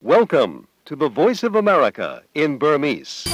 [0.00, 3.24] Welcome to the Voice of America in Burmese.။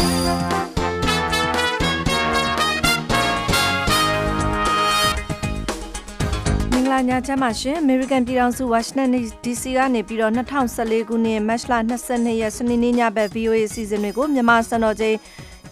[6.72, 9.08] မင်္ဂလာညချမ်းပါရှင်။ American ပြည်ထောင်စု Washington
[9.44, 11.74] DC ကနေပြီးတော့2014ခုနှစ်မတ်လ
[12.08, 15.16] 22ရက်စနေနေ့ညဘက် VOA အစီအစဉ်တွေကိုမြန်မာစံတော်ချိန်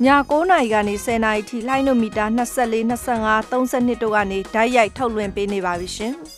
[0.04, 6.14] ည9:00နာရီကနေ10:00နာရီထိလိုင်းနိုမီတာ24 25 32တို့ကနေဓာတ်ရိုက်ထုတ်လွှင့်ပေးနေပါပြီရှင်။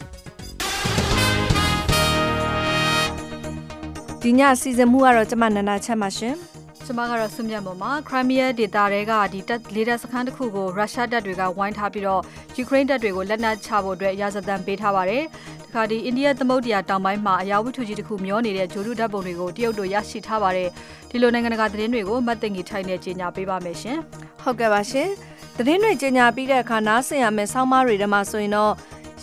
[4.27, 6.35] ဒီညအစီအစဉ်မှုကတော့ကျမနန္ဒာချမ်းပါရှင်။
[6.87, 12.23] ကျမကတော့ဆွမြတ်ပေါ်မှာ Crimea ဒေသတွေကဒီတပ်လေးတပ်စခန်းတစ်ခုကိုရုရှားတပ်တွေကဝိုင်းထားပြီးတော့
[12.57, 15.23] ယူကရိန်းတပ်တွေကိုလက်နက်ချဖို့အတွက်ရာဇသံပေးထားပါတယ်။
[15.65, 20.69] ဒီခါဒီအိန္ဒိယသမုဒ္ဒရာတောင်ပိုင်းမှာအရာဝတ္ထုကြီးတစ်ခုမျောနေတဲ့ဂျိုဒုဓာတ်ပုံတွေကိုတရုတ်တို့ရရှိထားပါတယ်။
[21.11, 23.99] ဒီလိုနိုင်ငံတကာသတင်းတွေကိုမတ်တင်ကြီးထိုင်နေကြေညာပေးပါမယ်ရှင်။
[24.43, 25.09] ဟုတ်ကဲ့ပါရှင်။
[25.59, 28.73] သတင်းတွေကြေညာပြီးတဲ့အခါနားဆင်ရမယ့်ဆောင်းပါးတွေထဲမှာဆိုရင်တော့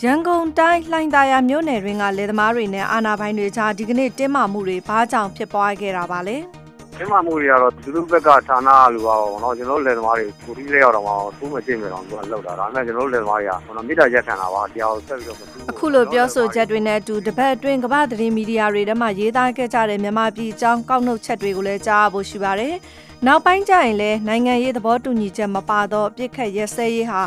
[0.05, 6.37] ရန်ကုန်တိုင်းလှိုင်သာယာမြို့နယ်တွင်ကလယ်သမားတွေနဲ့အာဏာပိုင်တွေကြားဒီကနေ့တင်းမာမှုတွေဘာကြောင့်ဖြစ်ပွားခဲ့တာပါလဲ။
[6.97, 22.73] ကျင်းမာမှုတွေကတော့သူတို့ဘက်ကဌာနလူပါပေါ့နော်ကျွန်တော်တို့လယ်သမားတွေကိုတီးလေးရောက်တော့မှသူ့မကြည့်မြင်တော့သူကလောက်တာဒါပေမဲ့ကျွန်တော်တို့လယ်သမားတွေကဟိုမိတာရက်ခံတာပါတရားကိုဆက်ပြီးတော့မတူဘူးအခုလိုပြောဆိုချက်တွေနဲ့အတူတပတ်အတွင်းကမ္ဘာသတင်းမီဒီယာတွေထဲမှာရေးသားခဲ့ကြတဲ့မြန်မာပြည်အကြောင်းကောက်နှုတ်ချက်တွေကိုလည်းကြားရဖို့ရှိပါတယ်။
[23.25, 27.21] နောက်ပိုင်းကျရင်လည်းနိုင်ငံရေးသဘောတူညီချက်မပါတော့ပြစ်ခတ်ရက်စဲရေးဟာ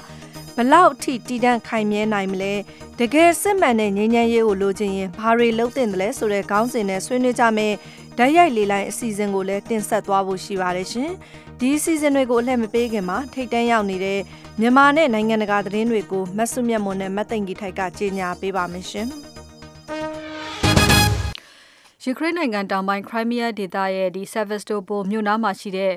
[0.57, 2.55] ဘလောက်အထိတည်တံ့ခိုင်မြဲနိုင်မလဲ
[3.01, 7.75] တကယ်စစ်မှန်တဲ့ငြိမ်းချမ်းရေးကိုလိုချင်ရင်ဘာတွေလုပ်သင့်တယ်လဲဆိုတဲ့ခေါင်းစဉ်နဲ့ဆွေးနွေးကြမယ်
[8.19, 11.11] ဓာတ်ရိုက်လေးလိုင်းအစီအစဉ်ကိုလည်းတင်ဆက်သွားဖို့ရှိပါတယ်ရှင်။
[11.61, 14.21] ဒီအစီအစဉ်တွေကိုအလှည့်မပေးခင်မှာထိတ်တန်းရောက်နေတဲ့
[14.61, 19.09] မြန်မာနဲ့နိုင်ငံတကာသတင်းတွေကိုမတ်စုမြတ်မွန်နဲ့မတ်သိင်ကြီးထိုက်ကကြေညာပေးပါမယ်ရှင်။
[22.05, 25.95] ယူကရိန်းနိုင်ငံတောင်ပိုင်း Crimea ဒေသရဲ့ဒီ Sevastopol မြို့နားမှာရှိတဲ့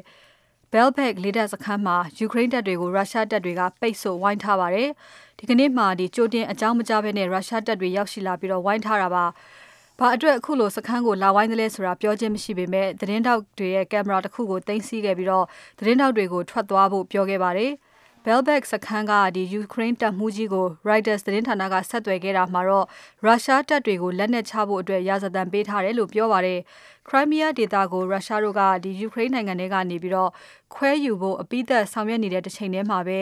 [0.73, 4.89] Belbek လေတပ်စခန်းမှာယူကရိန်းတပ်တွေကိုရုရှားတပ်တွေကပိတ်ဆို့ဝိုင်းထားပါတယ်။
[5.39, 9.25] ဒီကနေ့မှာဒီကြိုတင်အကြောင်းမကြားဘဲနဲ့ရုရှားတပ်တွေရောက်ရှိလာပြီးတော့ဝိုင်းထားတာပါ။
[9.99, 15.45] ဘာအတွက်အခုလိုစခန်းကိုလာဝိုင်းတယ်လဲဆိုတာပြောခြင်းမရှိပေမဲ့သတင်းတောက်တွေရဲ့ကင်မရာတစ်ခုကိုတင်စီခဲ့ပြီးတော့
[15.79, 17.71] သတင်းတောက်တွေကိုထွက်သွားဖို့ပြောခဲ့ပါတယ်။
[18.25, 22.85] Belbek စခန်းကဒီယူကရိန်းတပ်မှူးကြီးကို Reuters သတင်းဌာနကဆက်သွယ်ခဲ့တာမှာတော့
[23.25, 26.59] ရုရှားတပ်တွေကိုလက်နက်ချဖို့အတွက်ရာဇသံပေးထားတယ်လို့ပြောပါတယ်။
[27.07, 30.31] Crimea ဒေသကိုရုရှားတို့ကဒီယူကရိန်းနိုင်ငံထဲကနေပြီးတော့
[30.73, 33.19] ခွဲယူဖို့အပိသက်ဆောင်ရွက်နေတဲ့တစ်ချိန်တည်းမှာပဲ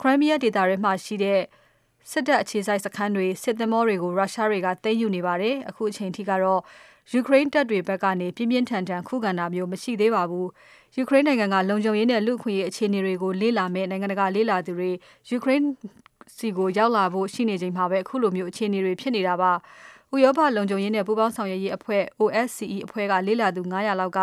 [0.00, 1.40] Crimea ဒေသထဲမှာရှိတဲ့
[2.10, 6.60] စစ်တပ်အခြေစိုက်စခန်းတွေစစ်သင်္ဘောတွေကိုရုရှားတွေကသိမ်းယူနေပါတယ်။အခုအချိန်ထိကတော့
[7.12, 10.48] ယူကရိန်းတပ်တွေဘက်ကနေပြင်းပြင်းထန်ထန်ခုခံတာမျိုးမရှိသေးပါဘူး။
[10.96, 14.90] ယူကရိန်းနိုင်ငံကလုံခြုံရေးနဲ့လူ့အခွင့်အရေးအခြေအနေတွေကိုလေ့လာမဲ့နိုင်ငံတကာလေ့လာသူတွေ
[15.28, 15.66] ယူကရိန်း
[16.36, 19.52] စီကိုရောက်လာဖို့ရှိနေချိန်မှာပဲအခုလိုမျိုးအခြေအနေတွေဖြစ်နေတာပါ။
[20.14, 24.20] ဥရောပလုံခြုံရေးနဲ့ပူးပေါင်းဆောင်ရွက်ရေးအဖွဲ့ OSCE အဖွဲ့ကလေ့လာသူ900လောက်က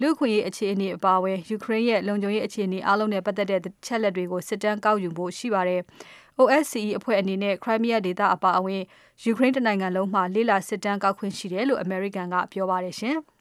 [0.00, 5.80] လူ့အခွင့်အရေးအခြေအနေအပါအဝင်ယူကရိန်းရဲ့လုံခြုံရေးအခြေအနေအလုံးနဲ့ပတ်သက်တဲ့ချက်လက်တွေကိုစစ်တမ်းကောက်ယူဖို့ရှိပါတယ်။
[6.40, 8.82] OSCE အဖွဲ့အနေနဲ့ Crimea ဒေသအပါအဝင်
[9.24, 13.18] ယူကရိန်းတနိုင်ငံလုံးမှာလေ့လာစစ်တမ်းကောက်ခွင့်ရှိတယ်လို့အမေရိကန်ကပြောပါတယ်ရှင်။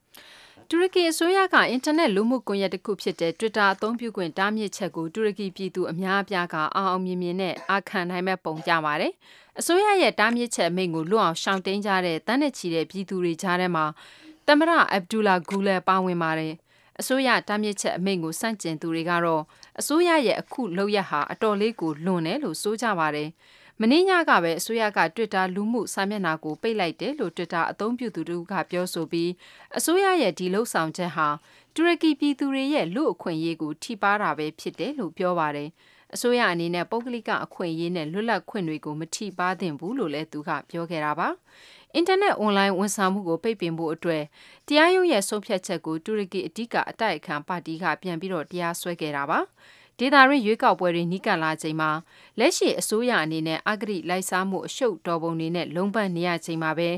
[0.71, 9.13] တူရကီအစိုးရကအင်တာနက်လူမှုကွန်ရက်တစ်ခုဖြစ်တဲ့ Twitter အသုံးပြုခွင့်တားမြစ်ချက်ကိုတူရကီပြည်သူအများအပြားကအောင်အောင်မြင်မြင်နဲ့အာခံနိုင်မဲ့ပုံကြပါတယ်။
[9.59, 13.85] အစိုးရရဲ့တားမြစ်ချက်အမိန့်ကိုလွတ်အောင်ရှောင်တိန်ကြတဲ့တန်းနဲ့ချီတဲ့ပြည်သူတွေကြားထဲမှာ
[14.47, 16.53] သမ္မတ Abdullah Gulen ပါဝင်ပါတယ်။
[16.99, 19.43] အစိုးရတားမြစ်ချက်အမိန့်ကိုစန့်ကျင်သူတွေကတော့
[19.79, 23.29] အစိုးရရဲ့အခုလုပ်ရပ်ဟာအတော်လေးကိုလွန်တယ်လို့ဆိုကြပါတယ်။
[23.81, 29.31] မင်းညကပဲအစိုးရက Twitter လူမှုစာမျက်နှာကိုပိတ်လိုက်တယ်လို့ Twitter အသုံးပြုသူတို့ကပြောဆိုပြီး
[29.77, 31.27] အစိုးရရဲ့ဒီလှုပ်ဆောင်ချက်ဟာ
[31.75, 35.69] တူရကီပြည်သူတွေရဲ့လူ့အခွင့်အရေးကိုထိပါးတာပဲဖြစ်တယ်လို့ပြောပါတယ်။
[36.13, 41.27] အစိုးရအနေနဲ့ပုဂ္ဂလိကအခွင့်အရေးနဲ့လွတ်လပ်ခွင့်တွေကိုမထိပါးသင့်ဘူးလို့လည်းသူကပြောခဲ့တာပါ။
[41.95, 44.23] အင်တာနက်အွန်လိုင်းဝန်ဆောင်မှုကိုပိတ်ပင်ဖို့အတွက်
[44.67, 49.39] တရားရုံးရဲ့ဆုံးဖြတ်ချက်ကိုတူရကီအဓိကအတိုက်အခံပါတီကပြန်ပြီးတော့တရားစွဲခဲ့တာပါ။
[49.99, 51.89] ဒေတာရင်းရွေးကောက်ပွဲတွေနီးကပ်လာချိန်မှာ
[52.39, 56.89] လက်ရှိအစိုးရအနေနဲ့အဂတိလိုက်စားမှုအရှုပ်တော်ပုံတွေနဲ့လုံးပန်းနေရချိန်မှာပဲ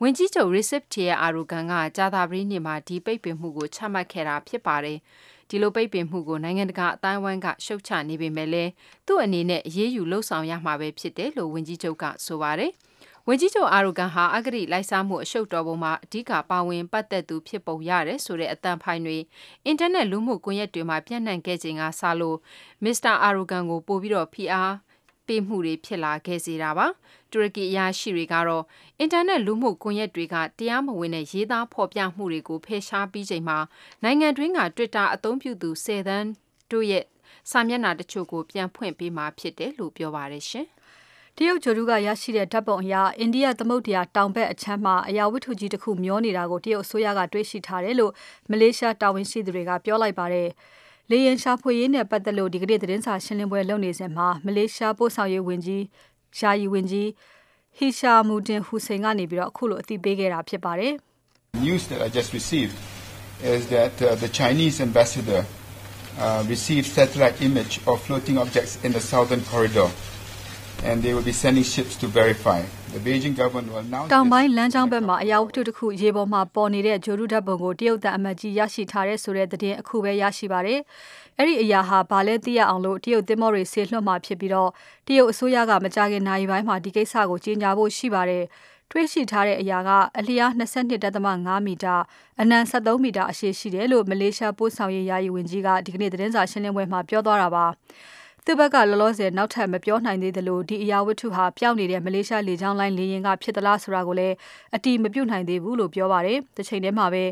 [0.00, 4.98] ဝင်ကြီးချုပ် Recep Tayyip Erdogan ကကြာသပတေးနေ့မှာဒီပိတ်ပင်မှုကိုချမှတ်ခဲ့တာဖြစ်ပါတယ်။
[5.48, 8.70] ဒီလိုပိတ်ပင်မှုကိုနိုင်ငံတကာအတိုင်းအဝိုင်းကရှုတ်ချနေပေမဲ့လည်း
[9.06, 12.72] သူ့အနေနဲ့အရေးယူလှုပ်ဆောင်ရမှာပဲဖြစ်တယ်လို့ဝင်ကြီးချုပ်ကဆိုပါတယ်။
[13.28, 19.18] ဝင်ကြီးချုပ်အာရိုဂန်ဟာအဂတိလိုက်စားမှုအရှုပ်တော်ပုံမှာအဓိကပါဝင်ပတ်သက်သူဖြစ်ပုံရတယ်ဆိုတဲ့အတန်ဖိုင်တွေ
[19.64, 22.38] အင်တာနက်လူမှုကွန်ရက်တွေမှာပြန့်နှံ့ခဲ့ချိန်ကစလို့
[22.84, 24.74] မစ္စတာအာရိုဂန်ကိုပို့ပြီးတော့ဖိအား
[25.26, 26.86] ပေးမှုတွေဖြစ်လာခဲ့စေတာပါ။
[27.30, 28.64] တူရကီအရာရှိတွေကတော့
[28.98, 33.58] အင်တာနက်လူမှုကွန်ရက်တွေကတရားမဝင်တဲ့ရေးသားဖော်ပြမှုတွေကိုဖယ်ရှားပြီးချိန်မှာ
[34.02, 36.26] နိုင်ငံတွင်းက Twitter အသုံးပြုသူ10သန်း
[36.70, 37.04] တို့ရဲ့
[37.50, 40.68] စာမျက်နှာတချို့ကိုပြန်ဖွင့်ပေးမှာဖြစ်တယ်လို့ပြောပါတယ်ရှင်။
[41.38, 48.12] တရုတ်ဂျိုဒူးကရရှိတဲ့ဓာတ်ပုံအရအိန္ဒိယသမုဒ္ဒရာတောင်ဘက်အချမ်းမှာအရာဝတ္ထုကြီးတစ်ခုမျောနေတာကိုတရုတ်အစိုးရကတွေ့ရှိထားတယ်လို့
[48.50, 50.48] မလေးရှားတာဝန်ရှိသူတွေကပြောလိုက်ပါတယ်။
[51.10, 55.82] လေယာဉ်ရှာဖွေရေးနဲ့ပတ်သက်လို့ဒီကနေ့သတင်းစာရှင်းလင်းပွဲလုပ်နေစဉ်မှာမလေးရှားပို့ဆောင်ရေးဝန်ကြီး
[56.38, 57.08] ယာယီဝန်ကြီး
[57.78, 60.92] Hishammuddin Hussein ကနေပြီးတော့အခုလိုအသိပေးခဲ့တာဖြစ်ပါတယ်။
[61.66, 62.74] News that I just received
[63.54, 69.02] is that uh, the Chinese ambassador uh, received satellite image of floating objects in the
[69.10, 69.88] southern corridor
[70.88, 72.60] and they will be sending ships to verify.
[72.94, 80.80] The Beijing government will announce တောင်ပိုင်းလမ်းကြောင်းဘက်မှာအရာဝတ္ထုတစ်ခုရေပေါ်မှာပေါ်နေတဲ့ဂျိုရူဓာတ်ပုံကိုတရုတ်တပ်အမတ်ကြီးရရှိထားတဲ့ဆိုတဲ့သတင်းအခုပဲရရှိပါတယ်။
[81.38, 84.70] အဲ့ဒီအရာဟာဘာလဲသိရအောင်လို့တရုတ်သင်္ဘောတွေဆေလွှတ်မှဖြစ်ပြီးတော့
[85.06, 88.44] တရုတ်အစိုးရကမကြခင်နိုင်ပိုင်းမှာဒီကိစ္စကိုကြီးညာဖို့ရှိပါတယ်။
[88.90, 90.50] တွေးရှိထားတဲ့အရာကအလျား
[91.08, 91.94] 22.5မီတာ
[92.40, 97.66] အနံ73မီတာအရှည်ရှိတယ်လို့မလေးရှားပို့ဆောင်ရေးယာယီဝန်ကြီးကဒီကနေ့သတင်းစာရှင်းလင်းပွဲမှာပြောသွားတာပါ။
[98.46, 104.34] သူ့ဘက်ကလောလောဆယ်နောက်ထပ်မပြောနိုင်သေးသလိုဒီအရာဝတ္ထုဟာပျောက်နေတဲ့မလေးရှားလေကြောင်းလိုင်းလေယာဉ်ကဖြစ်သလားဆိုတာကိုလည်း
[104.74, 107.24] အတိမပြုတ်နိုင်သေးဘူးလို့ပြောပါတယ်။တစ်ချိန်တည်းမှာပဲ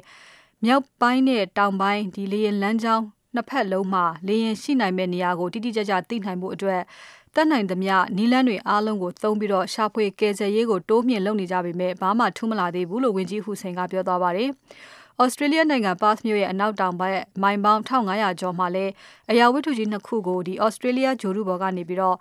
[0.64, 3.04] မြောက်ပိုင်းနဲ့တောင်ပိုင်းဒီလေယာဉ်လမ်းကြောင်း
[3.34, 6.80] နှစ်ဖက်လုံးမှာလေယာဉ်ရှိနိုင်မဲ့နေရာကိုတိတိကျကျသိနိုင်မှုအတွက်
[7.34, 14.50] တက်နိုင်သမျှနီလန်းတွေအားလုံးကိုသုံးပြီးတော့ရှာဖွေကယ်ဆယ်ရေးကိုတိုးမြှင့်လုပ်နေကြပေမဲ့ဘာမှထူးမလာသေးဘူးလို့ဝန်ကြီးဟူစိန်ကပြောသွားပါတယ်။
[15.20, 18.86] ဩစတြေးလျနိုင်ငံပတ်မြို့ရဲ့အနောက်တောင်ဘက်မိုင်ပေါင်း 1500 ကျော်မှာလဲ
[19.30, 22.16] အရာဝတ္ထုကြီးနှစ်ခုကိုဒီဩစတြေးလျဂျိုရုဘော်ကနေပြီးတော့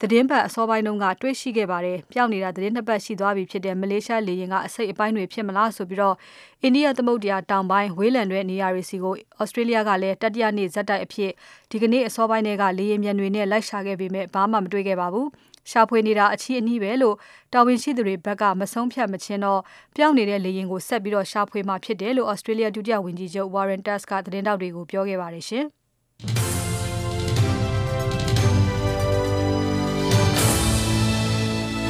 [0.00, 6.16] သတင်းပတ်အစောပိုင်းတုန်းက တွေ့ရှိခဲ့ပါတယ်။ပျောက်နေတာသတင်းနှစ်ပတ်ရှိသွားပြီဖြစ်တဲ့ မလေးရှားလေယာဉ်ကအစိတ်အပိုင်းတွေဖြစ်မလားဆိုပြီးတော့
[6.62, 11.30] အိန္ဒိယသမုဒ္ဒရာတောင်ပိုင်းဝေးလံတွေနေရာတွေစီကိုဩစတြေးလျကလည်းတတိယနေ့ဇက်တိုက်အဖြစ်
[11.70, 15.28] ဒီကနေ့အစောပိုင်းတွေကလေယာဉ်မြန်တွေနဲ့လိုက်ရှာခဲ့ပေမဲ့ဘာမှမတွေ့ခဲ့ပါဘူး။
[15.70, 17.16] ရှာဖွေနေတာအချီးအနှီးပဲလို့
[17.52, 19.60] တာဝန်ရှိသူတွေဘက်ကမဆုံးဖြတ်မချင်းတော့
[19.96, 25.66] ပြောင်းနေတဲ့လေရင်ကိုဆက်ပြီးတော့ရှာဖွေမှဖြစ်တယ်လို့ Australia ဒုတိယဝန်ကြီးချုပ် Warren Tusk ကသတင်းတောက်တွေကိုပြောခဲ့ပါတယ်ရှင်။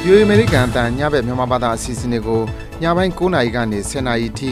[0.05, 2.41] ယူအမေရိကန်အတန်ညဘက်မြန်မာဘာသာအစီအစဉ်တွေကို
[2.81, 4.51] ညပိုင်း9:00နာရီကနေ10:00နာရီထိ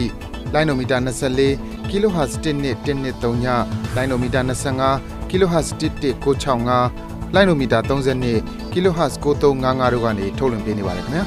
[0.52, 3.46] လိုင်းနိုမီတာ24 kHz 1.1.3ည
[3.94, 11.24] လိုင်းနိုမီတာ25 kHz 1.165 လိုင်းနိုမီတာ32 kHz 9355တို့ကနေထုတ်လွှင့်ပေးနေပါတယ်ခင်ဗျာ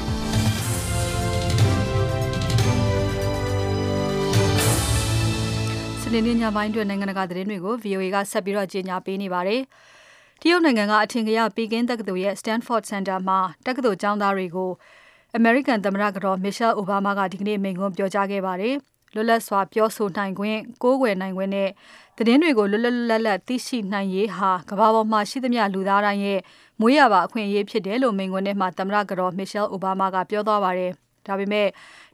[6.02, 9.60] စနေနေ့ညပိုင်းအတွက်နိုင်ငံတကာသတင်းတွေကို VOA ကဆက်ပြီးတော့ကြေညာပေးနေပါတယ်။
[10.40, 14.70] တရုတ်နိုင်ငံကအထင်ကရပီကင်းတက္ကသိုလ်ရဲ့ Stanford Center မှာတက္ကသိုလ်ကျောင်းသားတွေကို
[15.38, 18.76] American သမ္မတကတော် Michelle Obama ကဒီကနေ့မိန့်ခွန်းပြောကြားခဲ့ပါတယ်။
[19.16, 21.70] လွတ်လပ်စွာပြောဆိုနိုင်ခွင့်၊ကိုးကွယ်နိုင်ခွင့်နဲ့
[22.16, 26.40] သတင်းတွေကိုလွတ်လွတ်လပ်လပ်သိရှိနိုင်ရေးဟာကမ္ဘာပေါ်မှာရှိသမျှလူသားတိုင်းရဲ့
[26.80, 30.92] မွေးရပါအခွင့်အရေးဖြစ်တယ်လို့မိန့်ခွန်းထဲမှာသမ္မတကတော် Michelle Obama ကပြောသွားပါတယ်။
[31.26, 31.68] ဒါပေမဲ့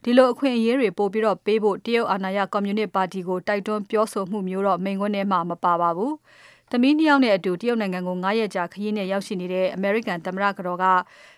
[0.04, 6.12] ဒီလိုအခွင့်အရေးတွေပို့ပြီးတော့ပေးဖို့တရုတ်အာဏာရကွန်မြူနစ်ပါတီကိုတိုက်တွန်းပြောဆိုမှုမျိုးတော့မိန့်ခွန်းထဲမှာမပါပါဘူး။
[6.70, 10.84] သမီးနှစ်ယောက်နဲ့အတူတရုတ်နိုင်ငံကို9ရက်ကြာခရီးနဲ့ရောက်ရှိနေတဲ့ American သမ္မတကတော်က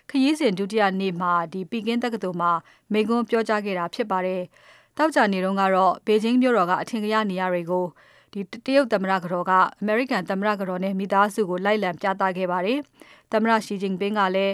[0.09, 2.51] ခရီးစဉ်ဒုတိယနေ့မှာဒီပီကင်းတက္ကသိုလ်မှာ
[2.91, 4.41] မိန့်ခွန်းပြောကြားခဲ့တာဖြစ်ပါတယ်။
[4.97, 7.85] တောက်ကြနေတော့ကတော့ဘေဂျင်းမြို့တော်ကအထင်ကရနေရာတွေကို
[8.31, 9.51] ဒီတရုတ်သမ္မတကတော်က
[9.81, 12.79] အမေရိကန်သမ္မတကတော်နဲ့မိသားစုကိုလိုက်လံပြသခဲ့ပါတယ်။
[13.31, 14.53] သမ္မတရှီဂျင်ပင်းကလည်း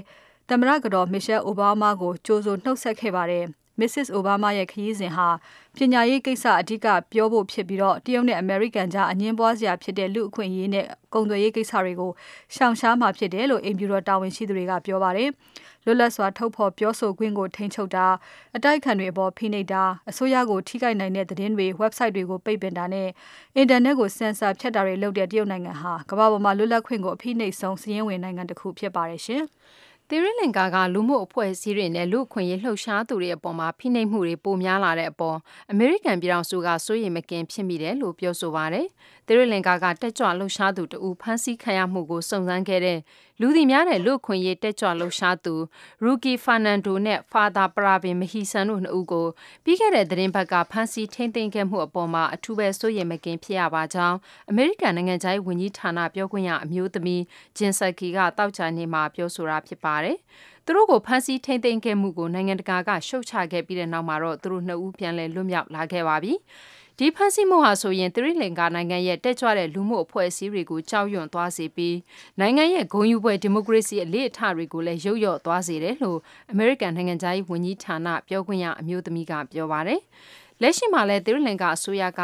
[0.49, 3.45] သမ္မတကတော်မစ်ရှယ်အိုဘားမားကိုကြိုးဆိုနှုတ်ဆက်ခဲ့ပါတယ်။
[3.79, 4.07] Mrs.
[4.19, 5.27] Obama ရဲ့ခရီးစဉ်ဟာ
[5.75, 12.11] ပညာရေးကိစ္စအဓိကပြောဖို့ဖြစ်ပြီးတော့တရုတ်နဲ့အမေရိကန်ကြားအငင်းပွားစရာဖြစ်တဲ့လူအခွင့်အရေးနဲ့ကုန်သွယ်ရေးကိစ္စတွေကို
[12.55, 15.29] ရှောင်ရှားမှာဖြစ်တယ်လို့အိမ်ဖြူတော်တာဝန်ရှိသူတွေကပြောပါတယ်။
[15.85, 18.07] လွတ်လပ်စွာထုတ်ဖော်ပြောဆိုခွင့်ကိုထိန်းချုပ်တာ
[18.55, 23.09] အတိုက်ခံတွေအပေါ်ဖိနှိပ်တာအစိုးရကိုထိခိုက်နိုင်တဲ့သတင်းတွေ website တွေကိုပိတ်ပင်တာနဲ့
[23.55, 29.43] အင်တာနက်ကိုဆင်ဆာဖြတ်တာတွေလုပ်တဲ့တရုတ်နိုင်ငံဟာကမ္ဘာပေါ်မှာလွတ်လပ်ခွင့်ကိုအဖိနှိပ်ဆုံးစည်ရင်းဝင်နိုင်ငံတစ်ခုဖြစ်ပါတယ်ရှင်။
[30.13, 35.37] သီရိလင်္ကာကလူမှုအဖွဲ့အစည်းတွေနဲ့လူ့အခွင့်အရေးလှုပ်ရှားသူတွေအပေါ်မှာဖိနှိပ်မှုတွေပိုများလာတဲ့အပေါ်
[35.71, 38.87] အမေရိကန်ပြည်ထောင်စုကစိုးရိမ်မကင်းဖြစ်မိတယ်လို့ပြောဆိုပါတယ်။
[39.31, 42.99] သီရိလင်္ကာကတက်ကြွလှုပ်ရှားသူတဦးဖမ်းဆီးခံရမှုကိုစုံစမ်းခဲ့တဲ့
[43.41, 45.53] လူသိများတဲ့လူ့အခွင့်အရေးတက်ကြွလှုပ်ရှားသူ
[46.03, 49.27] ရူကီဖာနန်ဒိုနဲ့ဖာသာပရာဗင်မဟီဆန်တို့နှစ်ဦးကို
[49.63, 54.17] ပြီးခဲ့တဲ့သတင်းပတ်ကဖမ်းဆီးထိန်းသိမ်းခဲ့မှုအပေါ်မှာအထူးပဲစိုးရိမ်မကင်းဖြစ်ရပါကြောင်း
[54.49, 57.23] အမေရိကန်နိုင်ငံခြားရေးဝန်ကြီးဌာနပြောခွင့်ရအမျိုးသမီး
[57.57, 60.17] ဂျင်ဆက်ကီကတောက်ချနေမှာပြောဆိုတာဖြစ်ပါတယ်။
[60.65, 66.33] သူတို့ကိုဖမ်းဆီးထိန်းသိမ်းခဲ့မှုကိုနိုင်ငံတကာကရှုတ်ချခဲ့ပြီးတဲ့နောက်မှာတော့သူတို့နှစ်ဦးပြန်လည်လွတ်မြောက်လာခဲ့ပါပြီ။
[67.03, 71.97] ဒီဖန်ဆီးမှုဟာဆိုရင်သီရိလင်္ကာနိုင်ငံရဲ့တက်ကြွတဲ့လူမှုအဖွဲ့အစည်းတွေကိုကြောက်ရွံ့သွားစေပြီး
[72.39, 76.19] နိုင်ငံရဲ့ဂုဏ်ယူပွဲဒီမိုကရေစီအလေးအထတွေကိုလည်းရုပ်ရော့သွားစေတယ်လို့
[76.51, 80.01] အမေရိကန်နိုင်ငံသားရေးဝန်ကြီးဌာနပြောခွင့်ရအမျိုးသမီးကပြောပါတယ်
[80.61, 82.21] လက်ရှိမှာလည်းသီရိလင်္ကာအစိုးရက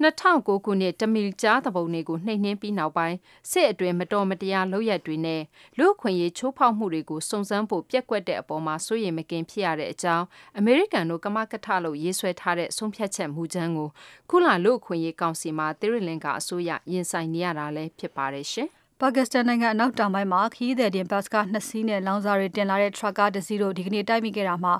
[0.00, 3.16] 2009ခုနှစ်တမီကြားသဘုံတွေကိုနှိမ်နှင်းပြီးနောက်ပိုင်း
[3.50, 5.42] စစ်အတွင်းမတော်မတရားလုပ်ရက်တွေနဲ့
[5.78, 10.24] လူ့အခွင့်အရေးချိုးဖောက်မှုတွေကိုစုံစမ်းဖို့ပြက်ကွက်တဲ့အပေါ်မှာစိုးရိမ်မကင်းဖြစ်ရတဲ့အကြောင်း
[10.58, 13.88] အမေရိကန်တို့ကမကထလို့ရေးဆွဲထားတဲ့ဆုံးဖြတ်ချက်မူကြမ်းကို
[14.30, 18.70] ခုလာလူ့အခွင့်အရေးကောင်စီမှာသီရိလင်္ကာအစိုးရရင်ဆိုင်နေရတာလည်းဖြစ်ပါတယ်ရှင်။
[19.02, 24.74] ပါကစ္စတန်နိုင်ငံအနောက်တောင်ပိုင်းမှာခရီးသည်တင်ဘတ်စ်ကား2စီးနဲ့လောင်စာတွေတင်လာတဲ့ထရပ်ကားတစ်စီးတို့ဒီကနေ့တိုက်မိခဲ့တာမှာ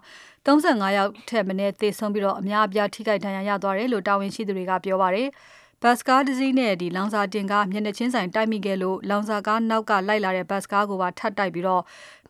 [0.46, 5.28] 35ယောက်ထက်မနည်းသေဆုံးပြီးတော့အများအပြားထိခိုက်ဒဏ်ရာရသွားတယ်လို့တာဝန်ရှိသူတွေကပြောပါတယ်။
[5.84, 11.82] ဘတ်ကားတစ်စီးနဲ့ဒီလောင်စာတင်ကားမျက်နှာချင်းဆိုင်တိုက်မိခဲ့လို့လောင်စာကားနောက်ကလိုက်လာတဲ့ဘတ်ကားကိုပါထပ်တိုက်ပြီးတော့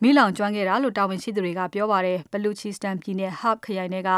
[0.03, 4.09] မိလောင်ကျွမ်းခဲ့တာလို့တာဝန်ရှိသူတွေကပြောပါတယ်ဘလူချီစတန်ပြည်နယ်ဟပ်ခရိုင်ထဲက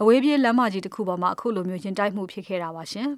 [0.00, 3.08] အဝေးပြေးလမ်းမကြီးတစ်ခုပေါ်မှာအခုလိုမျိုးရင်တိုက်မှုဖြစ်ခဲ့တာပါရှင်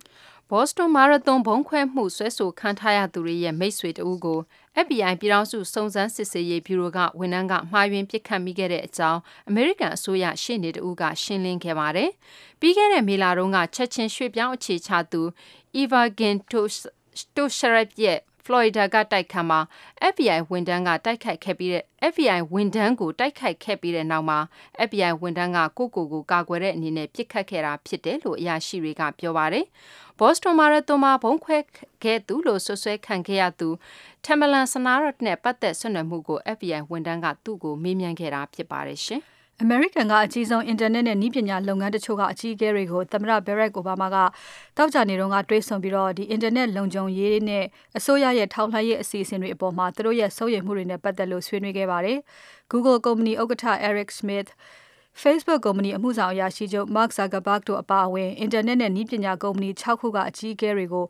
[0.51, 4.41] ဘော့စတွန်မာရသွန်ဘုံခွဲမှုဆွဲဆိုခံထားရသူတွေရဲ့မိတ်ဆွေတဦးကို
[4.85, 12.11] FBI ပြည်ထောင်စုစုံစမ်းစစ်ဆေးရေးဗျူရိုကဝန်ထမ်းကမှားယွင်းပြစ်ခတ်မိခဲ့တဲ့အကြောင်းအမေရိကန်အစိုးရရှေ့နေတဦးကရှင်းလင်းခဲ့ပါတယ်။
[12.61, 15.23] ပြီးခဲ့တဲ့မေလတုန်းကချက်ချင်းရွှေ့ပြောင်းအခြေချသူ
[15.81, 16.03] Eva
[18.45, 19.61] Gintos Tosharep ရဲ့ Florida ကတိုက်ခန်းမှာ
[20.13, 24.39] FBI ဝန်ထမ်းကတိုက်ခိုက်ခဲ့ပြီးတဲ့ FBI ဝန်ထမ်းကိုတိုက်ခိုက်ခဲ့ပြီးတဲ့နောက်မှာ
[24.87, 29.65] FBI ဝန်ထမ်းကကိုကိုကိုကာကွယ်တဲ့အနေနဲ့ပြစ်ခတ်ခဲ့တာဖြစ်တယ်လို့အရာရှိတွေကပြောပါတယ်။
[30.19, 31.59] Boston Marathon မှာဘုံခွဲ
[32.03, 33.69] ခဲ့သူလို့ဆွဆွဲခံခဲ့ရသူ
[34.25, 39.23] Tamerlan Sanarat နဲ့ပတ်သက်ဆွနွယ်မှုကို FBI ဝန်ထမ်းကသူ့ကိုမေးမြန်းခဲ့တာဖြစ်ပါတယ်ရှင်။
[39.63, 44.17] American ကအကြီးဆုံးအင်တာနက်နဲ့နည်းပညာလုပ်ငန်းတချို့ကအကြီးအကဲတွေကိုသမ္မတ Barack Obama က
[44.77, 47.65] တောက်ကြနေတော့ကတွေးဆုံပြီးတော့ဒီအင်တာနက်လုံခြုံရေးနဲ့
[47.99, 52.19] အစိုးရရဲ့ထောက်လှမ်းရေးအစီအစဉ်တွေအပေါ်မှာသူတို့ရဲ့စိုးရိမ်မှုတွေနဲ့ပတ်သက်လို့ဆွေးနွေးခဲ့ပါတယ်။
[52.73, 54.49] Google ကုမ္ပဏီဥက္ကဋ္ဌ Eric Schmidt
[55.23, 61.07] Facebook ကုမ္ပဏီအမှုဆောင်အရာရှိချုပ် Mark Zuckerberg တို့အပါအဝင်အင်တာနက်နဲ့နည်းပညာကုမ္ပဏီ6ခုကအကြီးအကဲတွေကို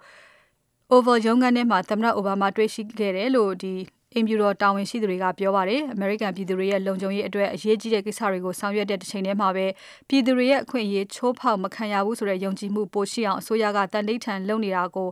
[0.93, 3.73] Oval ရုံးခန်းထဲမှာသမ္မတအိုဘားမားတွေ့ရှိခဲ့တယ်လို့ဒီ
[4.15, 9.67] အိမ်ဖြူတော်တာဝန်ရှိသူတွေကပြောပါတယ်။ American ပြည်သူတွေရဲ့လုံခြုံရေးအတွက်အရေးကြီးတဲ့ကိစ္စတွေကိုဆောင်ရွက်တဲ့တစ်ချိန်တည်းမှာပဲ
[10.09, 15.09] ပြည်သူတွေရဲ့အခွင့်အရေးချိုးဖောက်မခံရဘူးဆိုတဲ့ ယုံကြည်မှုပိုရှိအောင် အစိုးရကတန်ဋိဌာန်လုပ်နေတာကို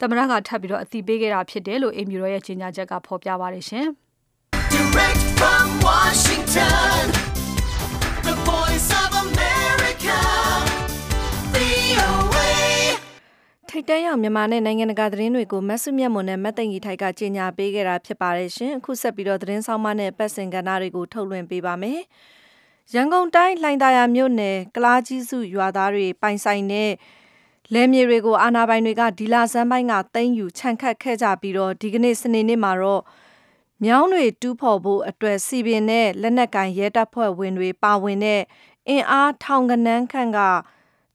[0.00, 3.64] သမ္မတက ထပ်ပြီးတော့အသိပေးခဲ့တာဖြစ်တယ်လို့ အိမ်ဖြူတော်ရဲ့ကြေညာချက်က ဖော်ပြပါတယ်
[13.70, 22.00] ထိတ်တန့်ရောက်မြန်မာနဲ့နိုင်ငံတကာသတင်းတွေကိုမဆုမြတ်မွန်နဲ့မတ်သိန်ကြီးထိုက်ကကြီးညာပေးခဲ့တာဖြစ်ပါတယ်ရှင်အခုဆက်ပြီးတော့သတင်းဆောင်မနဲ့ပတ်စင်ကဏ္ဍတွေကိုထုတ်လွှင့်ပေးပါမယ်
[22.94, 26.90] ရန်ကုန်တိုင်းလှိုင်သာယာမြို့နယ်ကလားကြီးစုရွာသားတွေပိုင်ဆိုင်တဲ့
[27.72, 33.02] လယ်မြေတွေကိုအာဏာပိုင်တွေကဒီလာစမ်းပိုင်းကသိမ်းယူခြံခတ်ခဲ့ကြပြီးတော့ဒီကနေ့စနေနေ့မှာတော့
[33.84, 38.42] မြောင်းတွေတူးဖော်ဖို့အတွက်စီပင်နဲ့လက်နက်ကင်ရဲတပ်ဖွဲ့ဝင်တွေပါဝင်တဲ့
[38.88, 40.40] အင်အားထောင်ကနန်းခန့်က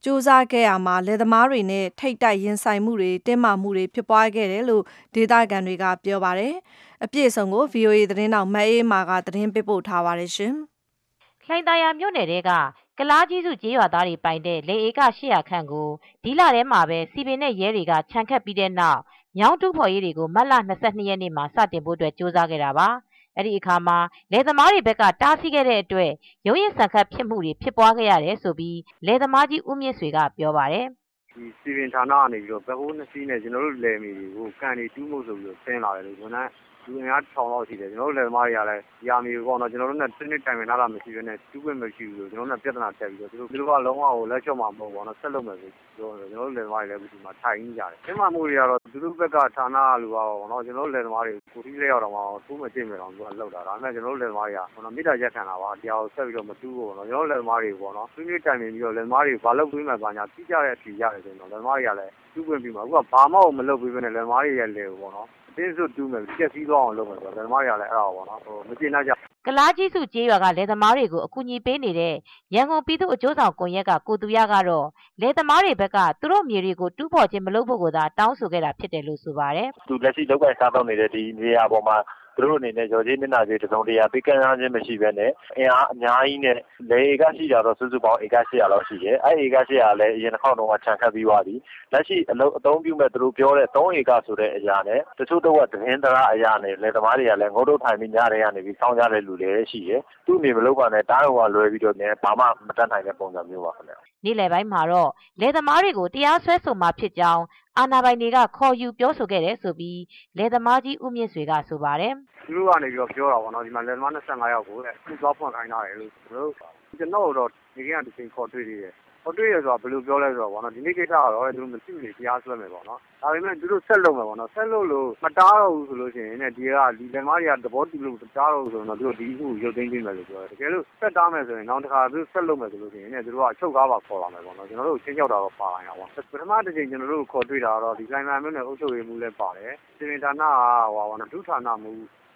[0.08, 4.84] စူးစမ်းခဲ့ရမှာလယ်သမားတွေနဲ့ထိတ်တိုက်ရင်ဆိုင်မှုတွေတင်းမာမှုတွေဖြစ်ပွားခဲ့တယ်လို့
[5.16, 6.54] ဒေသခံတွေကပြောပါတယ်။
[7.04, 10.54] အပြည့်အစုံကို VOA သတင်းတောက်မအေးမာကသတင်းပေးပို့ထားပါတယ်ရှင်။
[11.46, 12.52] လှိုင်သာယာမြို့နယ်တဲက
[12.98, 15.90] ကလားကြီးစုကျေးရွာသားတွေပိုင်တဲ့လေဧက800ခန့်ကို
[16.24, 19.02] ဒီလထဲမှာပဲစီပင်နဲ့ရဲတွေကခြံခတ်ပြီးတဲ့နောက်
[19.40, 22.88] ညောင်းတူးဖော်ရေးတွေကိုမတ်လ22ရက်နေ့မှာစတင်ဖို့အတွက်ကြိုးစားခဲ့တာပါ။
[23.38, 23.98] အဲဒီအခါမှာ
[24.32, 26.12] လယ်သမားတွေဘက်ကတားဆီးခဲ့တဲ့အတွက်
[26.48, 30.88] ရုံးရင်ဆန်ခတ်ဖြစ်မှုတွေဖြစ်ပွားခဲ့ရတယ်ဆိုပြီးလယ်သမားကြီးဦးမြင့်ဆွေကပြောပါတယ်
[31.32, 36.52] ဒီစီပင်ဌာနကနေပြီးတော့ဘက်ဟိုးနှစ်စီးနဲ့ကျွန်တော်တို့လယ်မီတွေကိုကန်တွေတူးမှုဆိုပြီးတော့ဆင်းလာတယ်လို့ဝန်ထမ်း
[36.86, 65.28] လူအင်အားထောင်လောက်ရှိတယ်ကျွန်တော်တို့လယ်သမားတွေကလည်းဒီအမီကိုပေါ့နော်ကျွန်တော်တို့နဲ့တစ်နှစ်တိုင်ပင်လာတာမရှိဘဲနဲ့တူးခွင့်မရှိဘူးလို့ကျွန်တော်တို့နဲ့ပြဿနာတက်ပြီးတော့သူတို့သူတို့ကလုံးဝကိုလက်ချော့မှာမဟုတ်ဘူးပေါ့နော်ဆက်လုပ်မယ်ဆိုပြောတယ်ကျွန်တော်တို့လယ်သမားတွေလည်းဒီမှာထိုင်နေကြတယ်ကျမမှုတွေကတော့သူတို့ဘက်ကဌာနလူပါပေါ့နော်ကျွန်တော်တို့လယ်သမားတွေကိုတီးလေးရောက်တော့မှတိုးမကြည့်မယ်တော့သူကလောက်တာဒါပေမဲ့ကျွန်တော်တို့လယ်သမားတွေကပေါ့နော်မိတာရက်ခံတာပါတရားကိုဆက်ပြီးတော့မတူးဘူးပေါ့နော်ကျွန်တော်တို့လယ်သမားတွေပေါ့နော်သူတို့တိုင်ပင်ပြီးတော့လယ်သမားတွေဘာလုပ်ပေးမှပါညာပြီးကြတဲ့အထီရတယ်ဆိုရင်တော့လယ်သမားတွေကလည်းတူးခွင့်ပြီးမှာအခုကဘာမှမလုပ်ပေးဘဲနဲ့လယ်သမားတွေရဲ့လယ်ကိုပေါ့နော်
[65.58, 69.12] တင်းစွတ်တူးမယ်ပြက်စီးသွားအောင်လုပ်မယ်ဆိုတော့လယ်သမားတွေကလည်းအဲ့ဒါပေါ့နော်ဟိုမကျေနပ်ကြ
[69.48, 72.16] ကလားကြီးစုကျေးရွာကလယ်သမားတွေကိုအကူအညီပေးနေတဲ့
[72.56, 74.88] ရန်ကုန်ပြည်သူ့အကျိုးဆောင်ကွန်ရက်ကကိုသူရကတော့
[75.22, 81.98] လယ်သမားတွေဘက်ကသူတို့မြေတွေကိုတူးဖော်ခြင်းမလုပ်ဖို့ကသာတောင်းဆိုခဲ့တာဖြစ်တယ်လို့ဆိုပါတယ်။သူလက်ရှိလောက်ကိုင်စားတော့နေတဲ့ဒီနေရာပေါ်မှာ
[82.36, 86.58] သူတို့အနေနဲ့ရော်ကြီးမျက်နှာကြီးတစုံတရာပေးကမ်းခြင်းမရှိဘဲနဲ့အင်အားအများကြီးနဲ့
[86.90, 91.56] လေဧကရှိကြတော့စုစုပေါင်းဧက800လောက်ရှိတယ်။အဲ့ဧက800လည်းအရင်တစ်ခေါက်တော့ခြံခတ်ပြီးသွားပြီ။
[91.94, 103.94] လက်ရှိအလုံးအသုံးပြုမဲ့သူတို့ပြောတဲ့3ဧကဆိုတဲ့အရာနဲ့တချို့တော့ကသတင်းသရာအရာနဲ့လေသမားတွေကလည်းငုတ်တုတ်ထိုင်ပြီးညတွေကနေပြီးစောင်းကြတဲ့လူတွေလည်းရှိတယ်။သူ့နေမလို့ပါနဲ့တားတော်ကလွယ်ပြီးတော့လည်းဘာမှမတတ်နိုင်တဲ့ပုံစံမျိုးပါခင်ဗျ။
[104.26, 105.10] နေ့လယ်ပိုင်းမှာတော့
[105.42, 107.44] လေသမားတွေကိုတရားစွဲဆိုမှာဖြစ်ကြောင်း
[107.80, 110.02] အာဏာပိုင်တွေကခေါ်ယူပြောဆိုခဲ့တယ်ဆိုပြီး
[110.38, 112.14] လယ်သမားကြီးဦးမြင့်ဆွေကဆိုပါတယ်
[112.46, 116.56] သူတို့ကနေပြီးတော့ပြောတာပေါ့နော်ဒီမှာလယ်သမား25ယောက်ကိုတဲ့သူသွားဖွင့်ခိုင်းတာလေလို့ကျွန်တော်တို့
[116.98, 118.94] ကျွန်တော်တို့ဒီကနေ့တစ်ချိန်ခေါ်တွေ့သေးတယ်
[119.26, 140.54] ခေါ်တွေ့ရဆိုတာဘယ်လိုပြောလဲဆိုတော့ဗောနော်ဒီနေ့ကိစ္စကတော့သူတို့မရှိနေတရားစွဲမယ်ပေါ့နော်ဒါပေမဲ့သူတို့ဆက်လုပ်မယ်ပေါ့နော်ဆက်လုပ်လို့မတားတော့ဘူးဆိုလို့ရှိရင်ねဒီကဒီလယ်မားတွေကသဘောတူလို့တားတော့ဆိုတော့သူတို့ဒီခုရုပ်သိမ်းပေးမယ်လို့ပြောတယ်တကယ်လို့ဆက်တားမယ်ဆိုရင်နောက်တစ်ခါသူဆက်လုပ်မယ်ဆိုလို့ရှိရင်ねသူတို့ကအချုပ်ကားပါခေါ်လာမယ်ပေါ့နော်ကျွန်တော်တို့ချင်းချောက်တာတော့ပါလာတာပေါ့ပထမတစ်ချိန်ကျွန်တော်တို့ခေါ်တွေ့တာတော့ဒီလိုင်းမန်မျိုးနဲ့အုပ်ချုပ်ရေးမှုလည်းပါတယ်စီမံဌာနက
[140.96, 141.92] ဟိုပါနော်ဒုဌာနမှု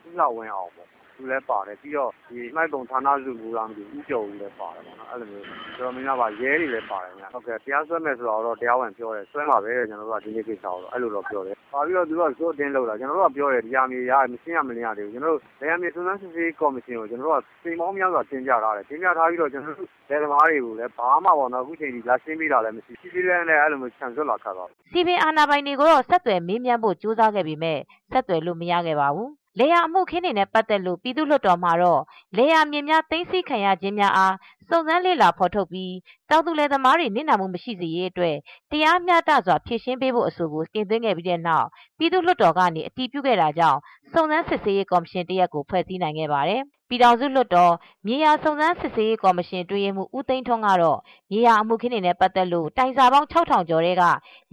[0.08, 27.80] ဥလှဝင်းအောင်ပေါ့ သူလည်းပါတယ်ပြီးတော့ဒီမိုက်ပုံဌာနစုမူလာမသိဦးကျော်ဦးလည်းပါတယ်ပေါ့နော်အဲ့လိုမျိုးတော်တော်များများပါရဲတွေလည်းပါတယ်ညာဟုတ်ကဲ့တရားစွဲမယ်ဆိုတော့တရားဝင်ပြောတယ်စွဲမှာပဲကျွန်တော်တို့ကဒီနေ့ကိစ္စတော့အဲ့လိုတော့ပြောတယ်ပါပြီးတော့သူကဇို့တင်းလောက်လာကျွန်တော်တို့ကပြောတယ်ဒီယာမြေရမရှင်းရမလင်းရသေးဘူးကျွန်တော်တို့ဒယာမြေစုံစမ်းစစ်ဆေးကော်မရှင်ကိုကျွန်တော်တို့ကစိန်မောင်းများစွာတင်ပြထားတယ်တင်ပြထားပြီးတော့ကျွန်တော်တို့ဒေသမားတွေကိုလည်းဘာမှပေါ့နော်အခုချိန်ထိလာရှင်းပေးတာလည်းမရှိစီစီလည်းလည်းအဲ့လိုမျိုးခြံစွတ်လာခါတော့စီပင်အာဏာပိုင်တွေကိုတော့ဆက်သွယ်မေးမြန်းဖို့ကြိုးစားခဲ့ပေမဲ့
[28.12, 32.02] ဆက်သွယ်လို့မရခဲ့ပါဘူး လေယာအမှုခင်းတွေနဲ့ပတ်သက်လို့ပြည်သူ့လွှတ်တော်မှာတော့
[32.38, 34.36] လေယာမြင်များသိမ်းဆည်းခံရခြင်းများအား
[34.70, 35.94] စုံစမ်းလေ့လာဖော်ထုတ်ပြီး
[36.30, 38.36] တောင်သူလယ်သမားတွေနစ်နာမှုမရှိစေရေးအတွက်
[38.72, 43.80] တရားမျှတစွာဖြေရှင်းပေးဖို့အဆိုကိုတင်သွင်းခဲ့ပြီးတဲ့နောက်ပြည်သူ့လွှတ်တော်ကနေအတည်ပြုခဲ့တာကြောင့်
[44.12, 47.74] စုံစမ်းစစ်ဆေးရေးကော်မရှင်တရက်ကိုဖွဲ့စည်းနိုင်ခဲ့ပါတယ်။ပြည်ထောင်စုလွှတ်တော်
[48.08, 51.00] မြေယာစုံစမ်းစစ်ဆေးရေးကော်မရှင်တွင်မှုဦးသိန်းထွန်းကတော့
[51.32, 54.04] မြေယာအမှုခင်းတွေနဲ့ပတ်သက်လို့တိုင်စာပေါင်း6000ကျော်တဲ့က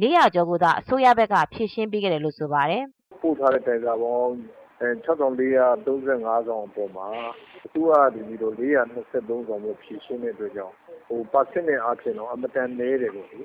[0.01, 2.83] 400ကျော်ကိုသာအစိုးရဘက်ကဖြေရှင်းပေးခဲ့တယ်လို့ဆိုပါတယ်။
[3.23, 7.07] ပို့ထားတဲ့တိုင်စာပေါင်း 6435ဆောင်အပေါ်မှာ
[7.65, 10.75] အစိုးရကနေပြီးတော့423ဆောင်မျိုးဖြည့်ရှင်းတဲ့အတွက်ကြောင့်
[11.09, 13.41] ဟိုပါစင်နဲ့အားဖြင့်တော့အမတန်နည်းတယ်လို့လေ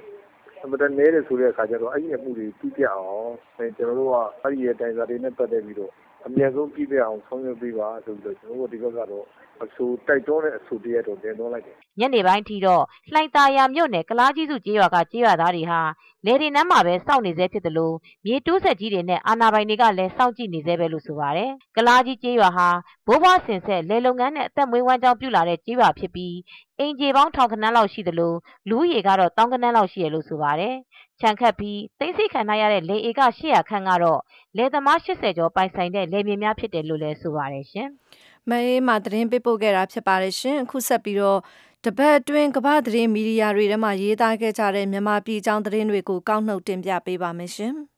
[0.63, 5.91] အမတန်နည်းတယ်ဆိုတဲ့အခါကျတော့အဲ့ဒီအမှုတွေပြီးပြအောင်ကျွန်တော်တို့ကအဲ့ဒီရဲ့တိုင်စာတွေနဲ့ပတ်သက်ပြီးတော့
[6.25, 9.25] အမြန်ဆုံးပြီးပြအောင်ဆောင်ရွက်ပေးပါဆိုပြီးတော့ကျွန်တော်တို့ဒီဘက်ကတော့
[9.63, 15.81] အဆိုတိုက်တွန်းတဲ့အဆိုတရက်တော့တင်သွင်းလိုက်တယ်ညနေပိုင်းထိတော့လှိုင်သာယာမြို့နယ်ကလားကြီးစုကျေးရွာကကျေးရွာသားတွေဟာ
[16.25, 22.67] လေဒီနန်းမှာပဲစောင့်နေသေးဖြစ်တယ်လို့မြေတိုးဆက်ကြီးတွေနဲ့အာနာပိုင်တွေကလည်းစောင့်ကြည့်နေသေးပဲလို့ဆိုပါတယ်ကလားကြီးကျေးရွာဟာ
[23.07, 26.35] ဘိုးဘွားဆင်ဆက်လေလုပ်ငန်းနဲ့အသက်မွေးဝမ်းကြောင်းပြုလာတဲ့ကျေးရွာဖြစ်ပြီး
[26.79, 28.37] အင်ဂျီပေါင်းထောင်ခန်းလောက်ရှိတယ်လို့
[28.69, 30.75] လူဦးရေကတော့တောင်းကန်းလောက်ရှိရလို့ဆိုပါတယ်
[31.21, 34.19] ခြံခတ်ပြီးသိသိခံထားရတဲ့လေဧက800ခန့်ကတော့
[34.57, 37.89] လေသမား80ကျော်ပိုင်ဆိုင်တဲ့လေမြေများဖြစ်တယ်လို့လည်းဆိုပါတယ်ရှင်။
[38.49, 41.39] မအေးမှာသတင်းပေးပို့ခဲ့တာဖြစ်ပါတယ်ရှင်။အခုဆက်ပြီးတော့
[41.85, 47.73] တပတ်အတွင်းကမ္ဘာသတင်းမီဒီယာတွေထဲမှာရေးသားခဲ့ကြတဲ့မြန်မာပြည်အကြောင်းသတင်းတွေကိုကောက်နှုတ်တင်ပြပေးပါမယ်ရှင်။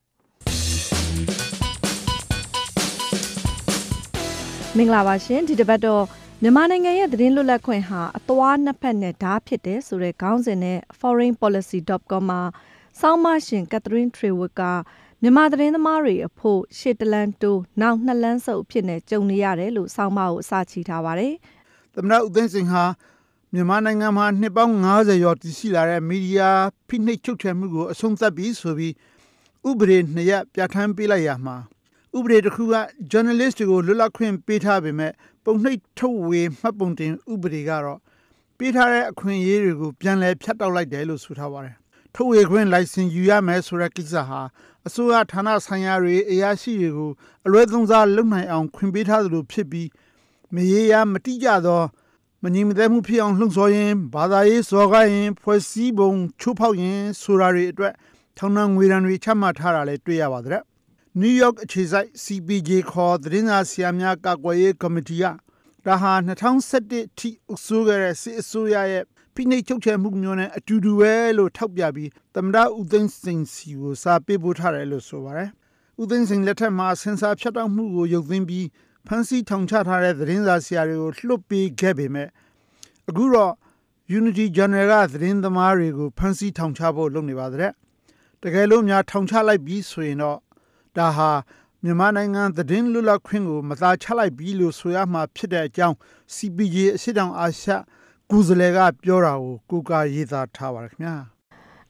[4.78, 6.04] မင်္ဂလာပါရှင်ဒီတပတ်တော့
[6.42, 12.42] မြန်မာနိုင်ငံရဲ့သတင်းလွတ်လပ်ခွင့်ဟာအသွားနှစ်ဖက်နဲ့ဓာတ်ဖြစ်တယ်ဆိုတဲ့ခေါင်းစဉ်နဲ့ foreignpolicy.com မှာ
[13.00, 14.62] စောင်းမရှင်ကက်သရင်းထရီဝတ်က
[15.26, 21.34] မြန်မာသတင်းသမားတွေအဖို့ရှစ်တလန်တိုးနောက်နှစ်လန်းစုပ်ဖြစ်နေကြုံနေရတယ်လို့စောင်းမကိုအစချီထားပါတယ်။
[21.96, 22.84] သမ္မတဦးသိန်းစိန်ဟာ
[23.54, 26.52] မြန်မာနိုင်ငံမှာနှစ်ပေါင်း90ရောတည်ရှိလာတဲ့မီဒီယာ
[26.88, 28.94] ဖိနှိပ်ချုပ်ချယ်မှုကိုအဆုံးသတ်ပြီးဆိုပြီး
[29.70, 31.58] ဥပဒေနှစ်ရပ်ပြဋ္ဌာန်းပေးလိုက်ရမှာ
[32.18, 32.76] ဥပဒေတစ်ခုက
[33.12, 35.12] journalist တွေကိုလွတ်လပ်ခွင့်ပေးထားပေမဲ့
[35.46, 38.00] ပုံနှိပ်ထုတ်ဝေမှတ်ပုံတင်ဥပဒေကတော့
[38.58, 41.83] ပေးထားတဲ့အခွင့်အရေးတွေကိုပြန်လည်ဖြတ်တောက်လိုက်တယ်လို့ဆိုထားပါတယ်
[42.16, 44.42] ထုတ်ဝေခွင့်လိုင်စင်ယူရမယ်ဆိုတဲ့ကိစ္စဟာ
[44.88, 47.12] အစိုးရဌာနဆိုင်ရာတွေအရာရှိတွေကို
[47.46, 49.90] အလွဲသုံးစားလုပ်နိုင်အောင်ခွင့်ပေးထားသလိုဖြစ်ပြီး
[50.56, 51.82] မရေရာမတိကျသော
[52.44, 57.94] မငြိမ်မသက်မှုဖြစ်အောင်လှုံ့ဆော်ရင်ဘာသာရေးစော်ကားရင် ဖွဲ့စည်းပုံချိုးဖောက်ရင်ဆိုတာတွေအတွက်
[58.38, 60.62] ထောင်နှံငွေရန်တွေချမှတ်ထားတာလည်းတွေ့ရပါတဲ့။
[61.22, 65.26] New York အခြေစိုက် CPJ ခေါ်သတင်းစာဆရာများကာကွယ်ရေးကော်မတီက
[65.86, 66.14] ဒါဟာ
[66.68, 69.04] 2011ထိအစိုးရရဲ့စစ်အစိုးရရဲ့
[69.36, 75.50] ဖိနှိပ်ချုပ်ချယ်မှုမျိုးနဲ့အတူတူပဲလို့ထောက်ပြပြီးသမ္မတဦးသိန်းစိန်စီကိုစာပေးပို့ထားတယ်လို့ဆိုပါတယ်။
[76.02, 78.68] ဦးသိန်းစိန်လက်ထက်မှာဆင်ဆာဖြတ်တောက်မှုကိုရုပ်သိမ်းပြီး
[79.08, 82.30] ဖမ်းဆီးထောင်ချထားတဲ့သတင်းစာဆရာတွေကိုလွှတ်ပေးခဲ့ပေမဲ့
[83.10, 83.54] အခုတော့
[84.18, 87.72] Unity Journal ကသတင်းသမားတွေကိုဖမ်းဆီးထောင်ချဖို့လုပ်နေပါတဲ့
[88.44, 90.40] တကယ်လို့များထောင်ချလိုက်ပြီးဆိုရင်တော့
[90.98, 91.32] ဒါဟာ
[91.84, 95.96] မြန်မာနိုင်ငံသတင်းလွတ်လပ်ခွင့်ကိုမသာချလိုက်ပြီလို့ဆိုရမှာဖြစ်တဲ့အကြောင်း
[96.36, 97.72] CPJ အရှိတောင်အာရှ
[98.36, 101.16] ကုစလေကပြောတာကိုကိုကာရေးသားထားပါရခင်ဗျာ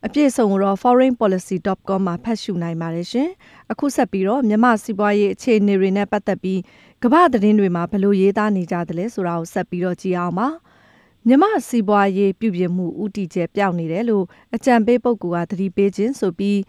[0.05, 3.29] အပြည့်စုံကိုတော့ foreignpolicy.com မှာဖတ်ရှုနိုင်ပါတယ်ရှင်
[3.71, 6.59] အခုဆက်ပြီးတော့မြန်မာစီးပွားရေးအခြေအနေတွေနဲ့ပတ်သက်ပြီး
[7.03, 10.47] ကမ္ဘာသတင်းတွေမှာဘယ်လိုရေးသားနေကြသလဲဆိုတာကိုဆက်ပြီးတော့ကြည့်အောင်ပါ
[11.27, 14.25] မြမစီးပွားရေးပြုပြင်မှုဥတီကျပြောင်းနေတယ်လို့
[14.55, 16.59] အကြံပေးပုဂ္ဂိုလ်ကသတိပေးခြင်းဆိုပြီး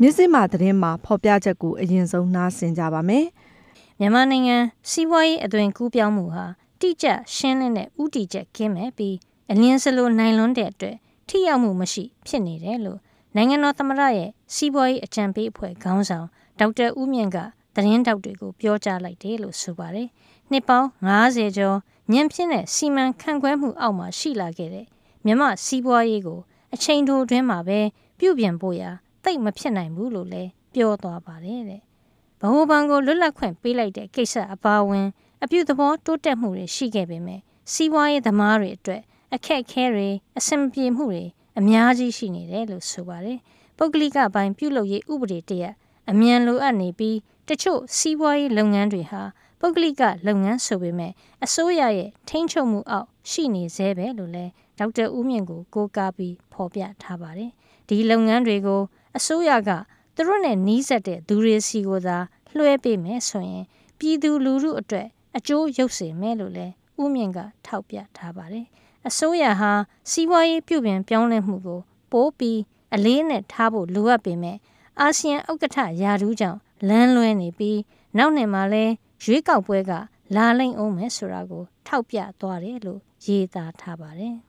[0.00, 3.26] မြစ်စစ်မှသတင်းမှာဖော်ပြချက်ကိုအရင်ဆုံးနားဆင်ကြပါမယ်။
[3.98, 4.56] မြန်မာနိုင်ငံ
[4.90, 6.44] စီးပွားရေးအသွင်ကူးပြောင်းမှုဟာ
[6.80, 9.16] တိကျရှင်းလင်းတဲ့ဥတီကျခင်းမဲ့ပြီး
[9.50, 10.96] အလင်းစလိုနိုင်လွန်းတဲ့အတွက်
[11.28, 12.98] ထိရောက်မှုမရှိ ဖြစ်နေတယ်လို့
[13.36, 16.26] နိုင်ငံတော်သမ္မတရဲ့စီးပွားရေးအကြံပေးအဖွဲ့ခေါင်းဆောင်
[16.58, 17.36] ဒေါက်တာဦးမြင့်က
[17.74, 20.08] သတင်းတောက်တွေကိုပြောကြားလိုက်တယ်လို့ဆိုပါတယ်။
[20.50, 20.88] နှစ်ပေါင်း
[21.22, 21.78] 90ကျော်
[22.12, 24.86] ညံပြင်းတဲ့စီမံခန့်ခွဲမှုအောက်မှာရှိလာခဲ့တဲ့
[25.24, 26.40] မြမစီးပွားရေးကို
[26.74, 27.80] အချိန်တိုအတွင်းမှာပဲ
[28.18, 28.90] ပြုပြင်ဖို့ရာ
[29.24, 31.80] တိတ်မဖြစ်နိုင်ဘူးလို့လည်းပြောသွားပါတယ်တဲ့။
[32.40, 35.06] ဗဟိုဘဏ်ကိုလွတ်လပ်ခွင့်ပေးလိုက်တဲ့ကိစ္စအပါအဝင်
[35.44, 37.40] အပြုသဘောတိုးတက်မှုတွေရှိခဲ့ပေမဲ့
[37.72, 39.02] စီးပွားရေးသမားတွေအတွက်
[39.34, 41.24] အခက်အခဲတွေအဆင်ပြေမှုတွေ
[41.58, 43.38] အများကြီးရှိနေတယ်လို့ဆိုပါတယ်။
[43.78, 45.74] ပုဂ္ဂလိကပိုင်းပြုလုပ်ရေးဥပဒေတရက်
[46.10, 47.16] အမြန်လိုအပ်နေပြီး
[47.48, 49.22] တချို့စီးပွားရေးလုပ်ငန်းတွေဟာ
[49.60, 51.12] ပုဂ္ဂလိကလုပ်ငန်းဆိုပေမဲ့
[51.44, 57.50] အစိုးရရဲ့ထိန်းချုပ်မှုအောက်ရှိနေသေးပဲလို့လည်းဒေါက်တာဦးမြင့်ကိုကိုးကားပြီးဖော်ပြထားပါတယ်။
[57.88, 58.82] ဒီလုပ်ငန်းတွေကို
[59.16, 59.70] အစိုးရက
[60.14, 62.18] သူတို့နဲ့နှီးစပ်တဲ့သူတွေစီကိုသာ
[62.56, 63.64] လွှဲပေးမယ်ဆိုရင်
[63.98, 68.66] ပြည်သူလူထုအတွက် အကျိုးရုပ်စေမယ်လို့လည်းဦးမြင့်ကထောက်ပြထားပါတယ်။
[69.08, 69.72] အစိုးရဟာ
[70.10, 71.80] စီးပွားရေးပြုပြင်ပြောင်းလဲမှုကို
[72.12, 72.60] ပိုပြီး
[72.94, 74.56] အလေးနဲ့ထားဖို့လိုအပ်ပေမဲ့
[75.00, 77.78] အာဆီယံဥက္ကဋ္ဌယာဒူးကြောင့်လမ်းလွဲနေပြီး
[78.16, 78.84] နောက်နှစ်မှာလဲ
[79.24, 79.92] ရွေးကောက်ပွဲက
[80.36, 84.36] လာလိမ့်အောင်မယ်ဆိုတာကို ထောက်ပြသွားတယ်လို့ရေးသားထားပါတယ်။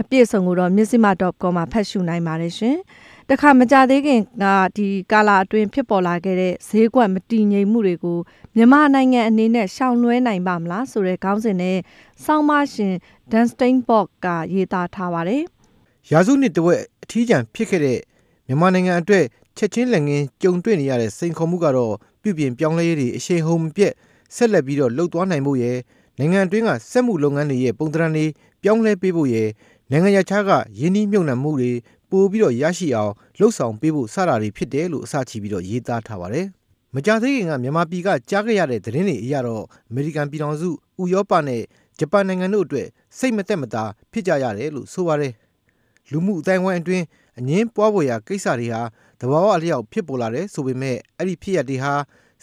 [0.00, 2.76] အပြည့်စုံကိုတော့ missima.com မှာဖတ်ရှုနိုင်ပါတယ်ရှင်။
[3.30, 4.44] တခါမကြသေးခင်က
[4.76, 8.18] ဒီကာလာအတွင်းဖြစ်ပေါ်လာခဲ့တဲ့ဈေးကွက်မတည်ငြိမ်မှုတွေကို
[8.56, 11.76] မြန်မာနိုင်ငံအနေနဲ့ရှောင်လွှဲနိုင်ပါမလားဆိုတဲ့ခေါင်းစဉ်နဲ့
[12.24, 12.94] ဆောင်းမရှင်
[13.32, 15.42] Dan Steinbock ကရေးသားထားပါတယ်။
[16.10, 17.98] ရာစုနှစ်တဝက်အထီးကျန်ဖြစ်ခဲ့တဲ့
[18.46, 19.24] မြန်မာနိုင်ငံအတွက်
[19.56, 23.92] ချက်ချင်းလက်ငင်းကြုံတွေ့နေရတဲ့စိန်ခေါ်မှုကတော့ပြုပြင်ပြောင်းလဲရေးတွေအရှိန်ဟုန်ပြက်
[24.36, 25.78] ဆက်လက်ပြီးတော့လှုပ်သွားနိုင်ဖို့ရယ်
[26.18, 28.26] နိုင်ငံအတွင်းကစက်မှုလုပ်ငန်းတွေရဲ့ပုံသဏ္ဍာန်တွေ
[28.62, 29.48] ပြောင်းလဲပေးဖို့ရယ်
[29.90, 31.72] နိုင်ငံရခြားကယင်းနှီးမြှုပ်နှံမှုတွေ
[32.10, 36.46] ပို့ပြီးတော့ ရရှိအောင်လှုပ်ဆောင်ပေးဖို့ စတာတွေဖြစ်တယ်လို့ အစချီပြီးတော့ ရေးသားထားပါတယ်။
[36.94, 40.70] မကြာသေးခင်က မြန်မာပြည်က ကြားခဲ့ရတဲ့ သတင်းတွေအရတော့ အမေရိကန်ပြည်ထောင်စု
[41.02, 41.62] ဥရောပနဲ့
[41.98, 45.32] ဂျပန်နိုင်ငံတို့အတွက် စိတ်မသက်မသာ ဖြစ်ကြရတယ်လို့ ဆိုပါတယ်။
[46.10, 47.04] လူမှုအတိုင်းဝိုင်းအတွင်း
[47.38, 48.82] အငင်းပွားပေါ်ရာ ကိစ္စတွေဟာ
[49.20, 51.92] တဘာဝအလျောက် ဖြစ်ပေါ်လာတယ်ဆိုပေမဲ့အဲ့ဒီဖြစ်ရတွေဟာ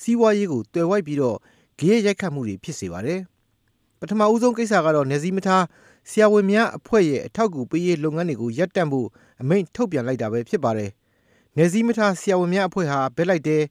[0.02, 1.38] စီးပွားရေးကိုတွယ်ဝိုက်ပြီးတော့
[1.80, 3.20] ဂရဲရိုက်ခတ်မှုတွေ ဖြစ်စေပါတယ်။
[4.00, 5.64] ပထမဦးဆုံးကိစ္စကတော့နေစည်းမထား
[6.10, 9.08] ဆရာဝန်များအဖွဲ့ရဲ့အထောက်အကူပေးရေးလုပ်ငန်းတွေကို ရပ်တန့်ဖို့
[9.42, 10.90] အမိန့်ထုတ်ပြန်လိုက်တာပဲဖြစ်ပါတယ်။
[11.58, 13.62] နေစည်းမထား ဆရာဝန်များအဖွဲ့ဟာ ဘက်လိုက်တဲ့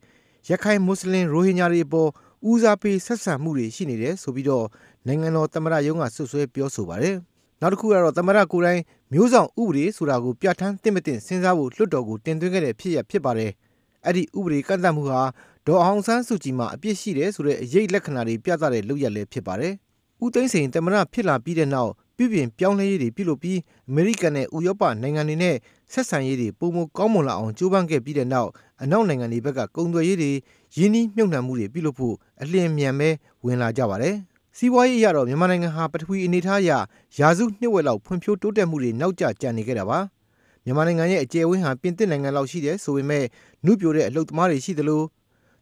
[0.50, 2.10] ရခိုင်မွတ်စလင် ရိုဟင်ဂျာတွေအပေါ်
[2.50, 4.66] ဦးစားပေးဆက်ဆံမှုတွေ ရှိနေတယ်ဆိုပြီးတော့
[5.06, 7.16] နိုင်ငံတော်သမ္မတရုံးကဆွဆွဲပြောဆိုပါတယ်။
[7.60, 8.80] နောက်တစ်ခုကတော့ သမ္မတကိုယ်တိုင်
[9.12, 13.50] မျိုးဆောင်ဥပဒေဆိုတာကို ပြဋ္ဌာန်းသင့်မသင့် စဉ်းစားဖို့ လွှတ်တော်ကို တင်သွင်းခဲ့တဲ့ ဖြစ်ရဖြစ်ပါတယ်။
[14.06, 15.22] အဲ့ဒီဥပဒေကန့်သတ်မှုဟာ
[15.66, 19.72] ဒေါ်အောင်ဆန်းစုကြည်မှာ အပြစ်ရှိတယ်ဆိုတဲ့ အရေးလက္ခဏာတွေ ပြသတဲ့လုပ်ရက်လည်း ဖြစ်ပါတယ်။
[20.24, 25.56] ဦးသိန်းစိန် သမ္မတဖြစ်လာပြီးတဲ့နောက် ပြုပြင်ပြောင်းလဲရေးတွေပြုလုပ်ပြီး အမေရိကန်နဲ့ ဥရောပနိုင်ငံတွေနဲ့
[25.92, 28.50] ဆက်ဆံရေးတွေပုံမကောင်းမွန်လာအောင် ကြိုးပမ်းခဲ့ပြီးတဲ့နောက်
[28.82, 30.30] အနောက်နိုင်ငံတွေဘက်က ကုန်သွယ်ရေးတွေ
[30.76, 33.08] ရင်းနှီးမြှုပ်နှံမှုတွေ ပြုလုပ်ဖို့ အလျင်မြန်ပဲ
[33.44, 34.14] ဝင်လာကြပါတယ်။
[34.56, 36.72] စီးပွားရေးအရတော့ မြန်မာနိုင်ငံဟာ ပထဝီအနေအထားအရ
[37.18, 39.98] ရာစုနှစ်ဝက်လောက် ဖွံ့ဖြိုးတိုးတက်မှုတွေ နောက်ကျကျန်နေခဲ့တာပါ။
[40.64, 43.24] မြန်မာနိုင်ငံရဲ့ အကျယ်ဝန်းဟာ ပြင်သစ်နိုင်ငံလောက်ရှိတယ်ဆိုပေမဲ့
[43.64, 45.02] နှုပြိုတဲ့အလုပ်သမားတွေရှိသလို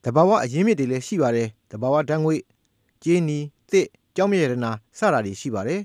[0.05, 2.35] တဘာဝအရင်းမြစ်တွေလည်း ရှိပါတယ်တဘာဝဓာတ်ငွေ
[3.03, 3.39] ကြေးနီ
[3.71, 3.87] တစ်
[4.17, 5.81] ကြောင်းမြရတနာ စတာတွေရှိပါတယ်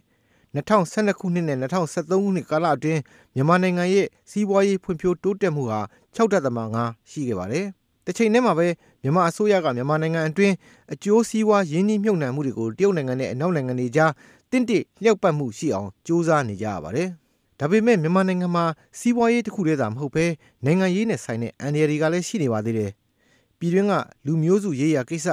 [0.55, 3.01] 2012ခုနှစ်နဲ့2013ခုနှစ်ကာလအတွင်း
[3.35, 5.79] မြန်မာနိုင်ငံရဲ့ စီးပွားရေးဖွံ့ဖြိုးတိုးတက်မှုဟာ
[6.15, 7.65] 6.5ရှိခဲ့ပါတယ်။
[8.05, 8.67] တစ်ချိန်တည်းမှာပဲ
[9.03, 10.53] မြန်မာအစိုးရက မြန်မာနိုင်ငံအတွင်း
[10.93, 14.11] အကျိုးစီးပွား ရင်းနှီးမြှုပ်နှံမှုတွေကို တရုတ်နိုင်ငံနဲ့ အနောက်နိုင်ငံတွေကြား
[14.51, 17.09] တင့်တင့်လျှောက်ပတ်မှုရှိအောင် ကြိုးစားနေကြရပါတယ်။
[17.59, 18.65] ဒါပေမဲ့ မြန်မာနိုင်ငံမှာ
[18.99, 20.25] စီးပွားရေးတစ်ခုတည်းသာမဟုတ်ဘဲ
[20.65, 22.91] နိုင်ငံရေးနဲ့ဆိုင်တဲ့ အန်ဒီရီကလည်း ရှိနေပါသေးတယ်။
[23.57, 23.93] ပြည်တွင်းက
[24.25, 25.27] လူမျိုးစုရေးရာကိစ္စ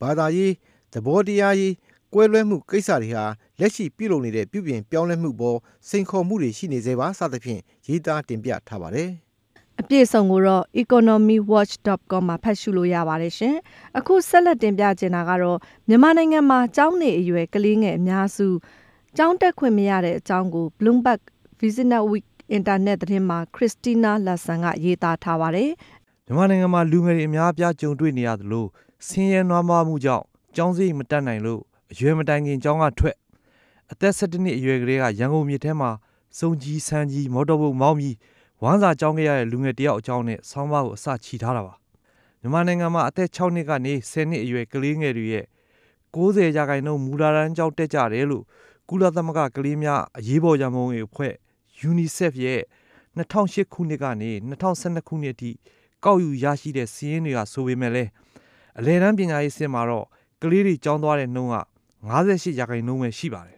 [0.00, 0.52] ဘာသာရေး
[0.92, 1.74] သဘောတရားရေး
[2.14, 3.24] ကွဲလွဲမှုကိစ္စတွေဟာ
[3.60, 9.10] လက်ရှိပြုလုပ်နေတဲ့ ပြုပြင်ပြောင်းလဲမှုပေါ် စိန်ခေါ်မှုတွေရှိနေသေးပါ စသဖြင့် ရေးသားတင်ပြထားပါတယ်
[9.80, 13.54] အပြည့်စုံကိုတော့ economywatch.com မှာ ဖတ်ရှုလို့ရပါတယ်ရှင်။
[13.98, 18.46] အခုဆက်လက်တင်ပြချင်တာကတော့ မြန်မာနိုင်ငံမှာ ကျောင်းနေအရွယ် ကလေးငယ်အများစု
[19.16, 21.20] ကျောင်းတက်ခွင့်မရတဲ့အကြောင်းကို Bloomberg
[21.60, 25.70] Business Week Internet သတင်းမှာ Christina Lasson က ရေးသားထားပါတယ်
[26.26, 28.66] မြန်မာနိုင်ငံမှာ လူငယ်တွေအများအပြား ကြုံတွေ့နေရသလို
[29.06, 30.24] ဆင်းရဲနွမ်းပါးမှုကြောင့်
[30.56, 31.60] ကျောင်းစရိတ်မတက်နိုင်လို့
[31.92, 33.16] အရွယ်မတိုင်ခင် ကျောင်းကထွက်
[33.92, 35.90] အသက်၁၇နှစ်အရွယ်ကလေးကရန်ကုန်မြို့ထဲမှာ
[36.38, 38.16] စုံကြီးဆန်းကြီးမော်တော်ဘုတ်မောင်းပြီး
[38.62, 41.74] ဝမ်းစာကျောင်းခဲ့ရတဲ့လူငယ်တယောက်အကြောင်းနဲ့ဆောင်းပါးကိုအစချီထားတာပါ
[42.40, 45.44] မြန်မာနိုင်ငံမှာအသက်6နှစ်ကနေ10နှစ်အရွယ်ကလေးငယ်တွေရဲ့
[46.14, 48.44] 90ရာခိုင်နှုန်းမူလာတန်းကျောင်းတက်ကြတယ်လို့
[48.88, 51.32] ကုလသမဂ္ဂကလေးများအရေးပေါ်ရန်ပုံငွေအဖွဲ့
[51.90, 52.62] UNICEF ရဲ့
[53.18, 55.50] 2008ခုနှစ်ကနေ2012ခုနှစ်အထိ
[56.04, 58.10] ကောက်ယူရရှိတဲ့စီးရင်တွေကဆိုပေမဲ့လည်း
[58.78, 60.06] အလဲတန်းပညာရေးစစ်မှာတော့
[60.42, 61.56] ကလေးတွေကျောင်းသွားတဲ့နှုန်းက
[62.08, 63.57] 58ရာခိုင်နှုန်းပဲရှိပါတယ်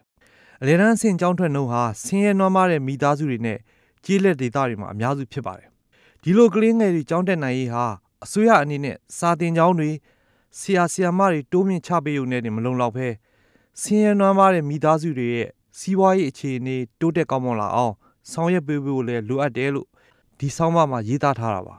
[0.63, 3.57] အလဲတန်းဆင့်ကျောင်းထွက်နှုန်းဟာဆင်းရဲနွမ်းပါးတဲ့မိသားစုတွေနဲ့
[4.05, 5.67] ကျေးလက်ဒေသတွေမှာအများစုဖြစ်ပါတယ်။
[6.23, 7.85] ဒီလိုကလေးငယ်တွေကျောင်းတက်နိုင်ရေးဟာ
[8.23, 9.89] အစိုးရအနေနဲ့စာတင်ကျောင်းတွေ
[10.59, 13.07] ဆရာဆရာမတွေတိုးမြင့်ချပေးုံနဲ့မလုံလောက်ပဲ
[13.81, 17.93] ဆင်းရဲနွမ်းပါးတဲ့မိသားစုတွေရဲ့စီးပွားရေးအခြေအနေတိုးတက်ကောင်းမွန်လာအောင်
[18.31, 19.87] ဆောင်ရွက်ပေးဖို့လည်းလိုအပ်တယ်လို့
[20.39, 21.75] ဒီဆောင်းပါးမှာရေးသားထားတာပါ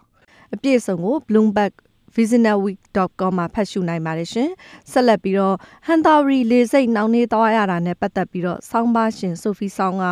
[0.55, 1.73] အပြည့်အစုံကို Bloomberg
[2.17, 4.49] visionary.com မှာဖတ်ရှုနိုင်ပါတယ်ရှင်။
[4.91, 10.05] ဆက်လက်ပြီးတော့ဟန်တာရီလေစိတ်နှောင်းနှေးသွားရတာနဲ့ပတ်သက်ပြီးတော့ဆောင်းပါရှင်ဆိုဖီဆောင်းက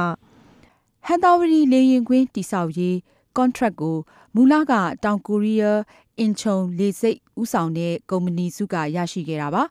[1.06, 2.96] ဟန်တာရီလေရင်ကွင်းတိဆောက်ရေး
[3.36, 3.96] contract ကို
[4.34, 4.72] မူလက
[5.04, 5.80] တောင်ကိုရီးယား
[6.18, 9.62] အင်ချုံလေစိတ်ဥဆောင်တဲ့ကုမ္ပဏီစုကရရှိခဲ့တာပါ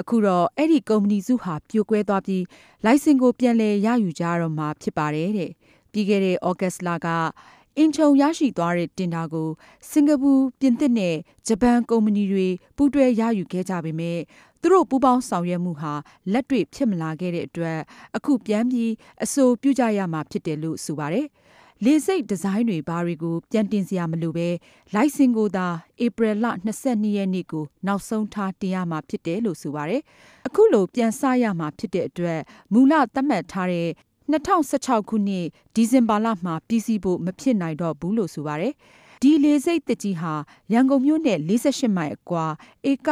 [0.00, 2.44] အခုတော့အဲ့ဒီကုမ္ပဏီစုဟာပြိုကွဲသွားပြီး
[2.84, 5.52] လိုင်စင်ကိုပြန်လည်ရယူကြတော့မှာဖြစ်ပါတယ်တဲ့
[5.92, 7.06] ပြီးခဲ့တဲ့ဩဂတ်စ်လက
[7.78, 9.48] အင်ချုံရရှိသွားတဲ့တင်တာကို
[9.90, 14.18] စင်ကာပူပြင်သစ်နဲ့ဂျပန်ကုမ္ပဏီတွေပူးတွဲရယူခဲ့ကြပေမဲ့
[14.60, 15.92] သူတို့ပူးပေါင်းဆောင်ရွက်မှုဟာ
[16.32, 17.78] လက်တွေ့ဖြစ်မလာခဲ့တဲ့အတွက်
[18.16, 18.92] အခုပြန်ပြီး
[19.24, 21.26] အဆိုပြုကြရမှာဖြစ်တယ်လို့ဆိုပါတယ်
[21.84, 24.48] လေစိတ်ဒီဇိုင်းတွေဘာတွေကိုပြန်တင်စရာမလိုပဲ
[24.94, 25.66] လိုင်စင်ကိုသာ
[26.04, 26.46] ဧပြီလ
[26.82, 30.02] 22ရက်နေ့ကိုနောက်ဆုံးထားတင်ရမှာဖြစ်တယ်လို့ဆိုပါတယ်။
[30.46, 32.40] အခုလိုပြန်စရမှာဖြစ်တဲ့အတွက်
[32.72, 33.88] မူလသတ်မှတ်ထားတဲ့
[34.32, 38.72] 2016ခုနှစ်ဒီဇင်ဘာလမှာပြည်စည်းဖို့မဖြစ်နိုင်တော့ဘူးလို့ဆိုပါတယ်။
[39.22, 40.32] ဒီလေစိတ်တကြီးဟာ
[40.72, 42.44] ရန်ကုန်မြို့နဲ့48မိုင်အကွာ
[42.90, 43.10] ဧက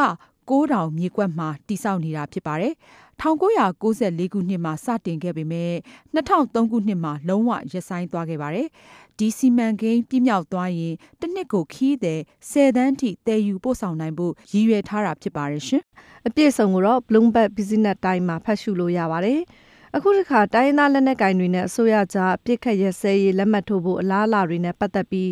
[0.51, 2.75] 9000မြေကွက်မှာတိစောက်နေတာဖြစ်ပါတယ်။
[3.21, 5.73] 1994ခုနှစ်မှာစတင်ခဲ့ပေမဲ့
[6.15, 8.69] 2003ခုနှစ်မှာလုံးဝရပ်ဆိုင်းသွားခဲ့ပါတယ်။
[9.19, 15.83] ဒီစီမံကိန်းပြည့်မြောက်သွားရင်တစ်နှစ်ကိုခီးတဲ့10တန်းထိတည်ယူပို့ဆောင်နိုင်ဖို့ရည်ရွယ်ထားတာဖြစ်ပါတယ်ရှင်။
[16.27, 19.41] အပြည့်စုံကိုတော့ Bloomberg Business Time မှာဖတ်ရှုလို့ရပါတယ်။
[19.97, 25.31] အခုတစ်ခါတိုင်းရင်းသားလက်နက်ကိုင်တွေနဲ့အစိုးရကြားအပြစ်ခတ်ရစဲရေးလက်မှတ်ထိုးဖို့အလားအလာတွေနဲ့ပတ်သက်ပြီး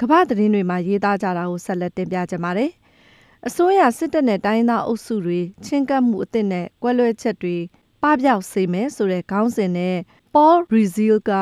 [0.00, 2.70] ကမ္ဘာသတင်းတွေမှာရေးသားကြတာကိုဆက်လက်တင်ပြကြပါမယ်။
[3.46, 7.56] အစိုးရစစ်တပ်နဲ့တိုင်းသားအုပ်စုတွေချင်းကပ်မှုအသစ်နဲ့ကွဲလွဲချက်တွေ
[8.02, 9.96] ပပျောက်စေမယ်ဆိုတဲ့ခေါင်းစဉ်နဲ့
[10.34, 11.32] Paul Rizil က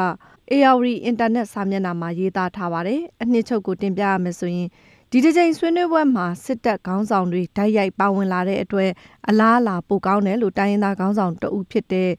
[0.53, 4.69] ARI Internet စာမျက်နှာမှာရေးသားထားပါတယ်။အနှစ်ချုပ်ကိုတင်ပြရမယ်ဆိုရင်
[5.13, 8.91] ဒီတစ်ချိန်ဆွေးနွေးပွဲမှာစစ်တပ်ခေါင်းဆောင်တွေဓာတ်ရိုက်ပါဝင်လာတဲ့အတွက်
[9.29, 12.11] အလားအလာပိုကောင်းတယ်လို့တိုင်းရင်းသားခေါင်းဆောင်တအုပ်ဖြစ်တဲ့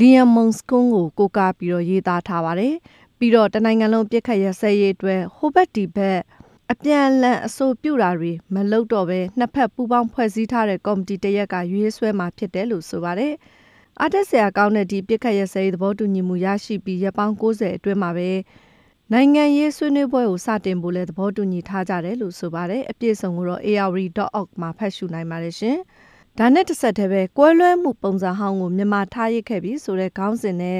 [0.00, 2.74] လီယမ်မုန်စကွန်ကိုကိုကားပြီးတော့ရေးသားထားပါတယ်။
[3.18, 6.18] ပြီးတော့တနိုင်ငံလုံးပြစ်ခတ်ရဆဲရေးအတွက်ဟိုဘက်ဒီဘက်
[6.72, 13.32] အပြန်အလှန်အဆိုပြုတာတွေမလုပ်တော့ဘဲနှစ်ဖက်ပူးပေါင်းဖွဲ့စည်းထားတဲ့ကော်မတီတရက်ကရွေးဆွဲမှာဖြစ်တယ်လို့ဆိုပါတယ်။
[14.00, 18.30] အားတက်ဆရာကောင်းတဲ့ဒီပြစ်ခတ်ရဆဲရေးသဘောတူညီမှုရရှိပြီးရပောင်း90အတွင်းမှာပဲ
[19.12, 25.78] နိုင်ငံရေးဆွေးနွေးပွဲကိုစတင်ဖို့လည်းသဘောတူညီထားကြတယ်လို့ဆိုပါတယ်။အပြည့်စုံကိုတော့ ARD.org မှာဖတ်ရှုနိုင်ပါတယ်ရှင်။
[26.40, 30.78] ဒါနဲ့တစ်ဆက်တည်းပဲကွဲလွဲမှုပုံစံဟောင်းကိုမြန်မာထားရစ်ခဲ့ပြီးဆိုတဲ့ခေါင်းစဉ်နဲ့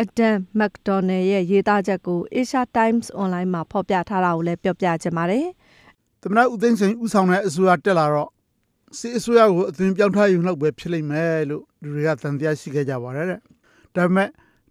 [0.00, 5.46] အဒမ်မက်ဒေါ်နယ်ရဲ့ရေးသားချက်ကို Asia Times Online မှာဖော်ပြထားတာကိုလည်းပြောပြချင်ပါတယ်။
[6.22, 8.30] သမ္မတဦးသိန်းစိန်ဦးဆောင်တဲ့အစိုးရတက်လာတော့
[8.98, 13.40] စစ်အစိုးရကိုအသွင်ပြောင်းထားယူလောက်ပဲဖြစ်လိမ့်မယ်လို့လူတွေကသံသယရှိခဲ့ကြပါတယ်တဲ့။
[13.96, 14.28] ဒါပေမဲ့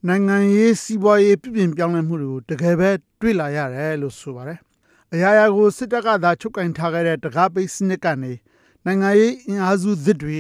[0.08, 2.90] နိုင်ငံရေးစီးပွားရေးပြပြင်ပြောင်းလဲမှုတွေကိုတကယ်ပဲ
[3.22, 4.60] တွေ့လာရတယ်လို့ဆိုပါတယ်။
[5.14, 8.34] အရာရာကိုစစ်တပ်ကသာချုပ်ကင်ထားခဲ့တဲ့တကားပိတ်စနစ်ကနေ
[8.86, 10.38] နိုင်ငံရေးအင်အားစုသစ်တွေ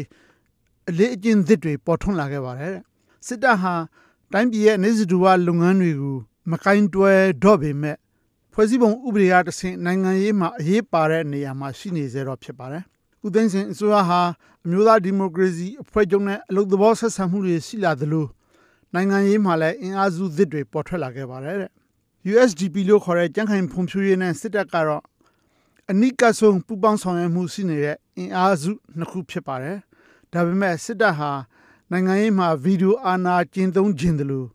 [0.89, 2.83] အလေးအကျင့်သစ်တွေပေါ်ထွန်းလာခဲ့ပါတယ်တဲ့။
[3.27, 3.73] စစ်တပ်ဟာ
[4.33, 6.17] တိုင်းပြည်ရဲ့နေစတူဝလုပ်ငန်းတွေကို
[6.51, 7.97] မကင်တွယ်တော့ပေမဲ့
[8.53, 12.83] ဖွဲ့စည်းပုံဥပဒေအရတဆင့်နိုင်ငံရေးမှာအရေးပါတဲ့နေရာမှာရှိနေစေတော့ဖြစ်ပါတယ်။
[13.25, 14.21] ဦးသိန်းစင်အစိုးရဟာ
[14.65, 18.25] အမျိုးသားဒီမိုကရေစီအဖွဲ့ချုပ်နဲ့အလုပ်သဘောဆက်ဆံမှုတွေရှိလာသလို
[18.93, 21.71] နိုင်ငံရေးမှာလည်းအင်အားစုသစ်တွေပေါ်ထွက်လာခဲ့ပါတယ်တဲ့
[22.31, 25.03] USDP လို့ခေါ်တဲ့ကြံ့ခိုင်ဖွံ့ဖြိုးရေးနဲ့စစ်တပ်ကတော့
[25.91, 29.77] အနိကဆုံးပူပေါင်းဆောင်ရွက်မှုရှိနေတဲ့ အင်အားစုနှစ်ခုဖြစ်ပါတယ်
[30.31, 31.31] ဒါပေမဲ့စစ်တပ်ဟာ
[31.91, 34.47] နိုင်ငံရေးမှာဗီဒီယိုအာဏာကျင့်သုံးခြင်းတယ်လို့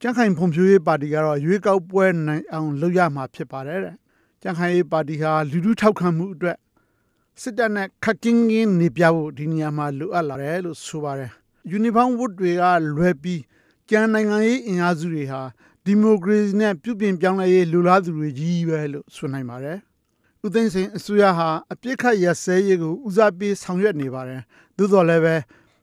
[0.00, 3.96] ကြံ့ခိုင်ဖွံ့ဖြိုးရေးပါတီကတော့ရွေးကောက်ပွဲနိုင်အောင်လုပ်ရမှာဖြစ်ပါတယ်တဲ့
[4.42, 6.58] ကြံ့ခိုင်ရေးပါတီဟာလူထုထောက်ခံမှုအတွက်
[7.40, 11.30] စစ်တပ်နဲ့ခက်ကင်းကင်းနေပြဖို့ဒီနေရာမှာလိုအပ်လာတယ်လို့ဆိုပါတယ်
[11.70, 12.64] ယူနီဖောင်းဝတ်တွေက
[12.96, 13.42] လွယ်ပြီး
[13.88, 15.42] ကျန်နိုင်ငံရေးအင်အားစုတွေဟာ
[15.84, 19.78] ဒီမိုကရေစီနဲ့ပြုပြင်ပြောင်းလဲရေးလူလားသူတွေကြီးပဲလို့ဆိုနိုင်ပါတယ်။
[20.46, 24.40] ဦးသိန်းစိန်အစိုးရဟာအပြစ်ခတ်ရစဲရေးကိုဦးစားပေးဆောင်ရွက်နေပါတယ်။
[24.76, 25.34] သို့တော်လည်းပဲ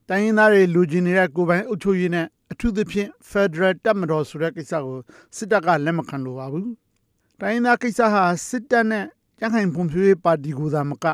[0.10, 4.98] တိုင်းရင်းသားတွေလူကျင်နေတဲ့ကိုပိုင်အုပ်ချုပ်ရေးနဲ့အထူးသဖြင့် Federal တပ်မတော်ဆိုတဲ့ကိစ္စကို
[5.36, 6.68] စစ်တပ်ကလက်မခံလိုပါဘူး။
[7.42, 9.06] တိုင်းရင်းသားကိစ္စဟာစစ်တပ်နဲ့
[9.40, 11.06] ကြံ့ခိုင်ဖွံ့ဖြိုးရေးပါတီကိုသာမက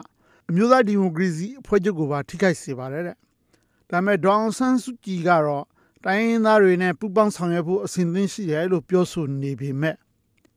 [0.50, 3.16] အမျိုးသားဒီမိုကရေစီအဖွဲ့ချုပ်ကိုပါထိခိုက်စေပါတယ်တဲ့။
[3.90, 5.66] ဒါပေမဲ့ဒေါအောင်ဆန်းစုကြည်ကတော့
[6.06, 9.96] တိုင်းရင်းသားတွေနဲ့ပူးပေါင်းဆောင်ရွက်ဖို့အစဉ်သင့်ရှိတယ်လို့ပြောဆိုနေပေမဲ့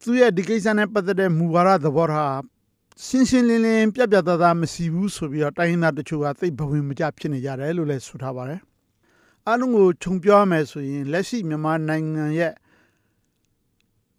[0.03, 2.37] သူရဲ့ဒီကိစ္စနဲ့ပတ်သက်တဲ့မူဝါဒသဘောထား
[3.05, 8.61] ရှင်းရှင်းလင်းလင်းပြပြသားသားမရှိဘူးဆိုပြီးတော့တိုင်းရင်းသားတချို့ကသိဘဝင်မကျဖြစ်နေကြတယ်လို့လည်းဆိုထားပါတယ်။
[9.47, 12.53] အားလုံးကိုခြုံပြောရမယ်ဆိုရင်လက်ရှိမြန်မာနိုင်ငံရဲ့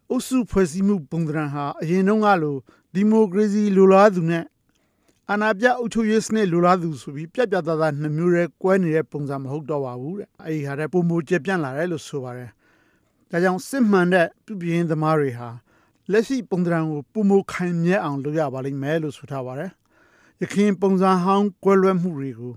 [0.10, 2.56] အုပ်စုဖွဲ့စည်းမှုပုံသဏ္ဍာန်ဟာအရင်တုန်းကလို
[2.94, 4.44] ဒီမိုကရေစီလိုလားသူနဲ့
[5.30, 12.50] အာဏာပြအုပ်ချုပ်ရေးစနစ်လိုလားသူဆိုပြီးပြပြသားသားနှမျိုးရဲကွဲနေတဲ့ပုံစံမဟုတ်တော့ပါဘူးတဲ့အဲဒီဟာတဲ့ပုံမကျပြန့်လာတယ်လို့ဆိုပါတယ်
[13.32, 15.50] ဒါကြောင့်စစ်မှန်တဲ့ပြုပြင်သမားတွေဟာ
[16.12, 19.72] လက်ရှိပုံစံကိုပုံမခိုင်မြဲအောင်လုပ်ရပါလိမ့်မယ်လို့ဆိုထားပါတယ်
[20.41, 22.54] ရခင်ပုံစံဟောင်းကွဲလွဲမှုတွေကို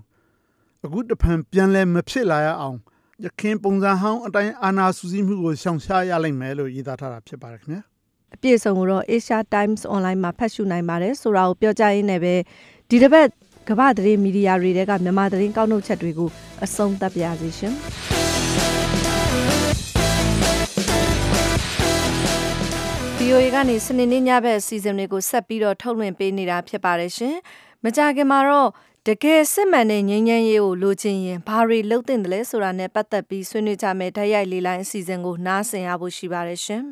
[0.85, 2.77] အခုတဖန်ပြန်လဲမဖြစ်လာရအောင်
[3.25, 7.81] ရခင်ပုံစံဟောင်းအတိုင်းအာနာစူးစီးမှုကိုရှောင်ရှားရလိမ့်မယ်လို့ရေးသားထားတာဖြစ်ပါတယ်ခင်ဗျာ
[8.35, 12.33] အပြည့်စုံကိုတော့ Asia Times Online မှာဖတ်ရှုနိုင်ပါတယ်ဆိုတာကိုပြောကြားရင်းနဲ့ပဲ
[12.89, 13.27] ဒီတစ်ပတ်
[13.69, 16.29] ကမ္ဘာသတင်းမီဒီယာတွေကမြန်မာသတင်းကောက်နှုတ်ချက်တွေကို
[16.65, 17.75] အဆုံးသတ်ပါရစေရှင်။
[23.21, 27.35] VOA ကနေစနေနေ့ညဘက်အစီအစဉ်တွေကိုဆက်ပြီးတော့ထုတ်လွှင့်ပေးနေတာဖြစ်ပါတယ်ရှင်။
[27.83, 28.69] မကြခင်မှာတော့
[29.07, 36.83] တကယ်စစ်မှန်တဲ့ငြိမ်းချမ်းရေးကိုလိုချင်ရင်ဘာတွေလုပ်သင့်တယ်လဲဆိုတာနဲ့ပတ်သက်ပြီးဆွေးနွေးကြမယ်ဓာတ်ရိုက်လေးလိုင်းအစီအစဉ်ကိုနားဆင်ရဖို့ရှိပါတယ်ရှင်။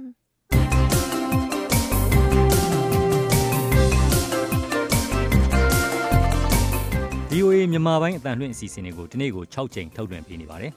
[7.32, 10.72] VOA မြန်မာပိုင်းအတန်လွှင့်အစီအစဉ်တွေကိုဒီနေ့ကို6ချိန်ထုတ်လွှင့်ပေးနေပါတယ်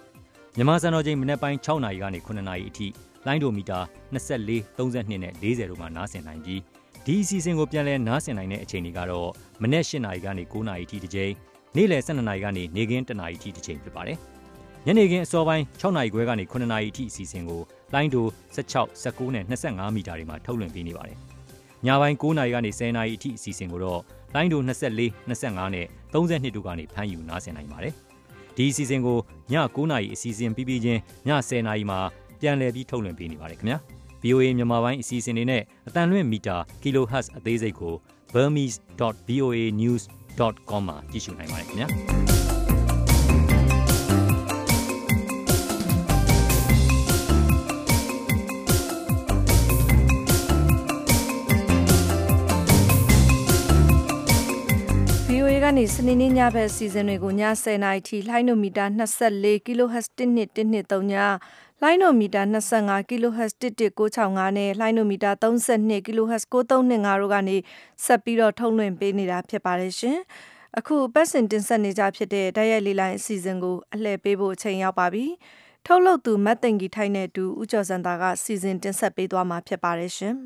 [0.57, 2.88] မြန်မာစံတော်ချိန်မနေ့ပိုင်း6နာရီကနေ9နာရီအထိ
[3.27, 3.79] လိုင်းဒိုမီတာ
[4.15, 6.61] 24 32နဲ့40တို့မှာနားဆင်နိုင်ပြီး
[7.07, 9.29] ဒီအစီအစဉ်ကိုပြန်လည်နားဆင်နိုင်တဲ့အချိန်တွေကတော့
[9.63, 11.33] မနေ့8နာရီကနေ9နာရီထိတစ်ချိန်
[11.77, 14.19] နေ့လယ်12နာရီကနေနေ့ခင်း1နာရီထိတစ်ချိန်ဖြစ်ပါတယ်။
[14.87, 17.61] ညနေခင်းအစောပိုင်း6နာရီခွဲကနေ9နာရီထိအစီအစဉ်ကို
[17.95, 21.17] လိုင်းဒို16 19နဲ့25မီတာတွေမှာထုတ်လွှင့်ပေးနေပါတယ်။
[21.87, 24.01] ညပိုင်း9နာရီကနေ10နာရီအထိအစီအစဉ်ကိုတော့
[24.35, 27.95] လိုင်းဒို24 25နဲ့32တို့ကနေဖမ်းယူနားဆင်နိုင်ပါတယ်။
[28.57, 29.19] ဒီအစီအစဉ်ကို
[29.53, 31.99] ည9နာရီအစီအစဉ်ပြီးပြီးချင်းည10နာရီမှာ
[32.43, 33.79] ပြန်လည်ပြီးထုတ်လွှင့်ပေးနေပါတယ်ခင်ဗျာ။
[34.23, 37.95] VOA မြန်မာပိုင်းအစီအစဉ်တွေနဲ့အတန်လွင့်မီတာ kHz အသေးစိတ်ကို
[38.33, 41.89] burmese.voanews.com မှာကြည့်ရှုနိုင်ပါတယ်ခင်ဗျာ။
[55.29, 61.15] VOA ကနေစနေနေ့ညဘက်အစီအစဉ်တွေကိုည10:00နာရီထိလှိုင်းနိုမီတာ24 kHz 1213ည
[61.85, 62.42] လိုင်းနိုမီတာ
[62.79, 67.57] 25 kHz 11965နဲ့လိုင်းနိုမီတာ32 kHz 9325တို့ကနေ
[68.05, 70.18] ဆက်ပြီးတော့ထုတ်လွှင့်ပေးနေတာဖြစ်ပါတယ်ရှင်။
[70.79, 75.27] အခုပတ်စင်တင်ဆက်နေကြဖြစ်တဲ့တိုက်ရိုက်လေးလိုင်းအစီအစဉ်ကိုအလှည့်ပေးဖို့အချိန်ရောက်ပါပြီ။
[75.87, 80.35] ထုတ်လုပ်သူမတ်တင်ကြီးထိုင်းနဲ့တူဦးကျော်စံတာကစီစဉ်တင်ဆက်ပေးသွားမှာဖြစ်ပါတယ်ရှင်။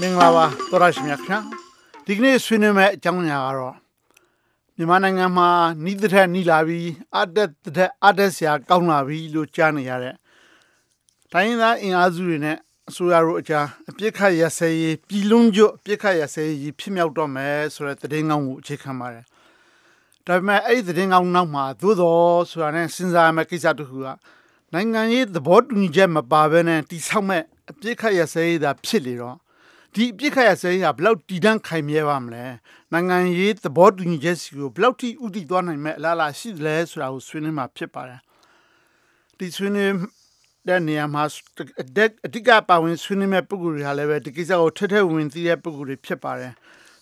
[0.00, 1.42] မင်္ဂလာပါသောရရှိမြခင်
[2.06, 3.89] ဒီကနေ့ဆွေးနွေးမယ့်အကြောင်းအရာကတော့
[4.80, 5.48] မြန်မာနိုင်ငံမှာ
[5.84, 10.14] နီးတဲ့ထက်နီးလာပြီးအတက်တဲ့အာတက်ဆရာကောင်းလာပြီလို့ကြားနေရတဲ့
[11.32, 12.56] တိုင်းရင်းသားအင်အားစုတွေနဲ့
[12.88, 19.24] အစိုးရတို့အကြားအပြစ်ခတ်ရစဲရေးပြည်လုံးကျွတ်အပြစ်ခတ်ရစဲရေးဖြစ်မြောက်တော့မယ်ဆိုတဲ့သတင်းကောင်းကိုအခြေခံပါတယ်
[20.26, 24.06] ဒါပေမဲ့အဲ့ဒီသတင်းကောင်းနောက်မှာသို့တော်ဆိုတာနဲ့စဉ်းစားရမယ့်ကိစ္စတစ်ခုက
[24.72, 29.36] နိုင်ငံရေးသဘောတူညီချက်မပါဘဲနဲ့တိဆောက်မဲ့အပြစ်ခတ်ရစဲရေးသာဖြစ်လေတော့
[29.94, 32.44] ဒီအပြစ်ခတ်ရစဲရေးဟာဘလောက်တည်တံ့ခိုင်မြဲပါမလဲ
[32.92, 38.20] နိုင်ငံရေးသဘောတူညီချက်စီကိုဘလောက်ထိဥတည်သွားနိုင်မဲ့အလားအလာရှိသလဲဆိုတာကိုဆွေးနွေးမှာဖြစ်ပါတယ်
[39.38, 39.92] ဒီဆွေးနွေး
[40.68, 41.22] တဲ့နေရာမှာ
[42.26, 46.52] အဓိကပါဝင်ဆွေးနွေးမဲ့ပုဂ္ဂိုလ်တွေဟာလည်းပဲဒီကိစ္စကိုထက်ထက်ဝင်သိတဲ့ပုဂ္ဂိုလ်တွေဖြစ်ပါတယ်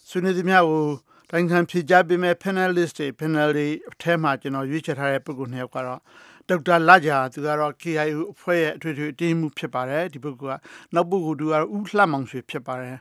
[0.09, 0.85] ဆွေးနွေးသမျှကို
[1.31, 6.01] တိုင်းခံဖြေကြားပေးမဲ့ panelist တွေ panel တွေအထက်မှာကျွန်တော်ရွေးချယ်ထားတဲ့ပုဂ္ဂိုလ်နှစ်ယောက်ကတော့
[6.49, 10.61] ဒေါက်တာလာဂျာသူကတော့ KIU အဖွဲ့ရဲ့အထွေထွေအတင်းမှုဖြစ်ပါတယ်ဒီပုဂ္ဂိုလ်က
[10.95, 12.97] နောက်ပုဂ္ဂိုလ်သူကတော့ဦးလှမောင်ရွှေဖြစ်ပါတယ်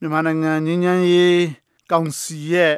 [0.00, 1.40] မြန်မာနိုင်ငံငင်းငန်းရေး
[1.92, 2.74] ကောင်စီရဲ့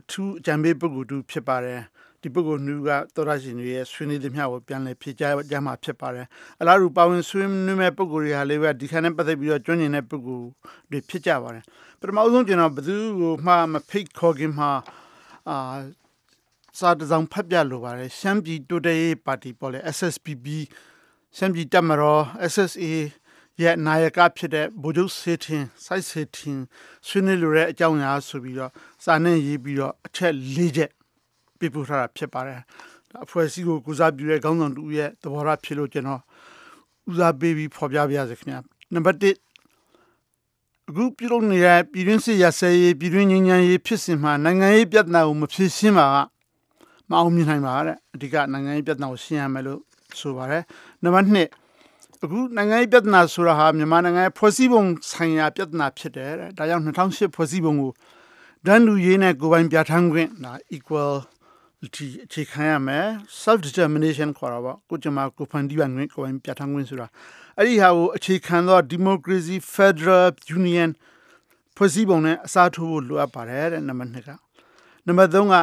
[0.00, 1.80] အထူးအကြံပေးပုဂ္ဂိုလ်သူဖြစ်ပါတယ်
[2.22, 6.26] ဒီပုဂ္ဂိုလ်မျိုးကသောရရှင်တွေရဲ့ဆွေးနွေးသမျှကိုပြန်လည်ဖြေကြားကြမှာဖြစ်ပါတယ်
[6.60, 10.48] အလားတူပါဝင်ဆွေးနွေးမဲ့ပုဂ္ဂိုလ်တွေဟာလည်းပဲဒီခါနဲ့ပတ်သက်ပြီးတော့ကျွမ်းကျင်တဲ့ပုဂ္ဂိုလ်
[10.90, 11.64] တွေဖြစ်ကြပါတယ်
[12.00, 14.70] ပထမဆုံးကျွန်တော်ဘယ်သူကိုမှမဖိတ်ခေါ်ခင်မှာ
[15.48, 15.56] အာ
[16.78, 20.46] စာတစောင်ဖတ်ပြလိုပါတယ်ရှမ်းပြည်တိုတေးပါတီပေါ်လေ SSPB
[21.36, 22.84] ရှမ်းပြည်တပ်မတော် SSA
[23.62, 26.60] ရဲ့နာယကဖြစ်တဲ့ဗိုလ်ချုပ်စေထင်စိုက်စေထင်
[27.06, 28.70] ဆွေးနွေးလိုတဲ့အကြောင်းအရာဆိုပြီးတော့
[29.04, 30.90] စာနဲ့ရေးပြီးတော့အထက်၄ချက်
[31.58, 32.60] ပြပို့ထားတာဖြစ်ပါတယ်
[33.24, 36.22] အဖွဲ့အစည်းကိုကုစားပြုတဲ့ခေါင်းဆောင်တူရဲ့သဘောထားဖြစ်လို့ကျွန်တော်
[37.10, 38.60] ဦးစားပေးပြီးဖော်ပြပါရစေခင်ဗျာ
[38.94, 46.35] နံပါတ်1အခုပြုလုပ်နေတဲ့ပြည်တွင်းစစ်ရစဲရေးပြည်တွင်းငြိမ်းချမ်းရေးဖြစ်စဉ်မှာနိုင်ငံရေးပြဿနာကိုမဖြေရှင်းပါက
[47.10, 49.80] မအောင်မြင်နိုင်ပါတဲ့အဓိကနိုင်ငံရေးပြဿနာကိုရှင်းရမယ်လို့
[50.20, 50.62] ဆိုပါတယ်
[51.02, 57.92] နံပါတ်2အခုနိုင်ငံရေးပြဿနာဆိုတာဟာမြန်မာနိုင်ငံရဲ့ဖွဲ့စည်းပုံဆိုင်ရာပြဿနာဖြစ်တယ်တဲ့ဒါကြောင့်2008ဖွဲ့စည်းပုံကို
[58.66, 61.14] ဒန်းလူရေးနဲ့ကိုယ်ပိုင်ပြဋ္ဌာန်းခွင့်ဒါ equal
[61.94, 63.06] ဒီအခြေခံရမယ်
[63.42, 67.06] self determination ခေါ်တာပေါ့ကိုကျမကိုဖန်တီးပါငွေကိုယ်ပိုင်ပြဋ္ဌာန်းခွင့်ဆိုတာ
[67.56, 70.26] အဲ့ဒီဟာကိုအခြေခံသော democracy federal
[70.58, 70.90] union
[71.76, 74.30] ဖွဲ့စည်းပုံနဲ့အစားထိုးဖို့လိုအပ်ပါတယ်တဲ့နံပါတ်2က
[75.06, 75.54] နံပါတ်3က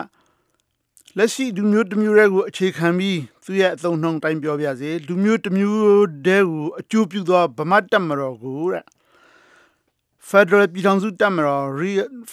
[1.18, 8.84] လက်ရှိလူမျိုးတစ်မျိုးတွေကိုအခြေခံပြီးသူရဲ့အသုံးနှုန်းတိုင်းပြောပြစေလူမျိုးတစ်မျိုးတည်းကိုအကျိုးပြုသောဗမာတက်မတော်ကိုတဲ့
[10.30, 11.66] Federal ပြည်ထောင်စုတပ်မတော်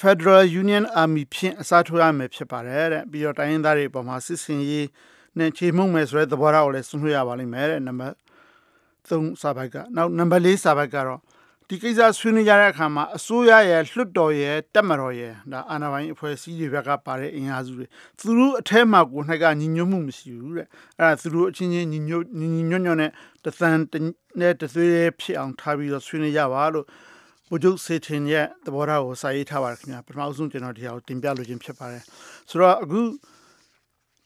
[0.01, 4.87] Federal Union Army ဖြင့်အစားထိုးရမယ်ဖြစ်ပါတယ်တဲ့ပြီးတော့တိုင်းရင်းသားတွေအပေါ်မှာစစ်စင်ရေး
[5.39, 8.15] နဲ့ခြေမှုန့်မယ်ဆိုတဲ့သဘောထားကိုလည်းဆွေးနွေးရပါလိမ့်မယ်တဲ့နံပါတ်
[9.09, 11.21] 3စာပိုက်ကနောက်နံပါတ်4စာပိုက်ကတော့
[11.73, 17.87] ဒီကိစ္စဆွေးနွေးကြတဲ့အခါမှာအစိုးရရဲ့လွှတ်တော်ရဲ့တက်မတော်ရဲ့ဒါအာဏာပိုင်အဖွဲ့အစည်းတွေဘက်ကပါတဲ့အင်အားစုတွေ
[18.19, 20.67] သူတို့အထက်မှာကို၌ကညီညွတ်မှုမရှိဘူးတဲ့
[20.99, 23.11] အဲ့ဒါသူတို့အချင်းချင်းညီညွတ်ညီညွတ်ညွတ်နဲ့
[23.45, 23.77] တသန်
[24.41, 26.87] နဲ့တသွေးဖြစ်အောင်ထားပြီးတော့ဆွေးနွေးကြပါလို့
[27.51, 32.03] ဘုဂျုစေထင်ရဲ့သဘောထားကိုစာရေးထားပါတယ်ခင်ဗျာပထမဆုံးကျွန်တော်ဒီဟာကိုတင်ပြလိုခြင်းဖြစ်ပါတယ်
[32.51, 33.01] ဆိုတော့အခု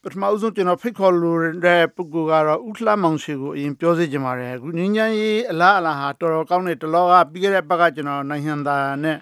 [0.04, 9.18] ပထမဆုံးကျွန်တော်ဖိတ်ခေါ်လိုတဲ့ပုဂ္ဂိုလ်ကတော့ဥလှမောင်ရှိကိုအရင်ပြောစေချင်ပါတယ်အခုငင်းချမ်းရေးအလားအလာဟာတော်တော်ကောင်းတဲ့တလောကပြီးခဲ့တဲ့ဘက်ကကျွန်တော်နိုင်ငံသားနဲ့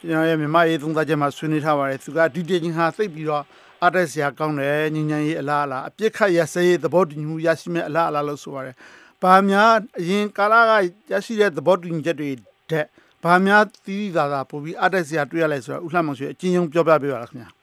[0.00, 3.44] ကျွန်တော်ရဲ့မြန်မာရေးသုံးသပ်ချက်မှာဆွေးနွေးထားပါတယ်သူကဒီတေချင်းဟာသိပ်ပြီးတော့
[3.82, 8.74] အားတက်စရာကောင်းတယ်ငင်းချမ်းရေးအလားအလာအပြစ်ခတ်ရစရေးသဘောတူညီမှုရရှိမဲ့အလားအလာလို့ဆိုပါတယ်။
[9.22, 10.72] ဘာများအရင်ကာလက
[11.12, 12.30] ရရှိတဲ့သဘောတူညီချက်တွေ
[12.70, 12.86] တဲ့
[13.24, 17.59] ဘာများတီးတီးသာသာပို့ပြီးအတက်စရာတွေ့ရလဲဆိုတော့ဥလှမောင်ရွှေအချင်းချင်းပြောပြပေးပါလားခင်ဗျာ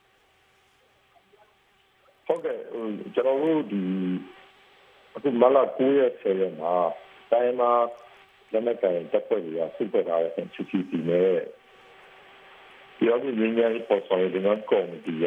[2.28, 2.58] ဟုတ်ကဲ့
[3.14, 3.82] ကျွန်တော်တို့ဒီ
[5.14, 6.74] အခုမလာ9ရက်10ရက်မှာ
[7.30, 7.70] တိုင်းမှာ
[8.52, 11.38] လက်နက်ကိုင်တပ်ဖွဲ့တွေကစုဖွဲ့ထားတဲ့ NCCC နဲ့
[12.98, 15.26] ဒီအမှုရင်းရဲပေါ်ဆောင်တဲ့နော်ကော်မတီက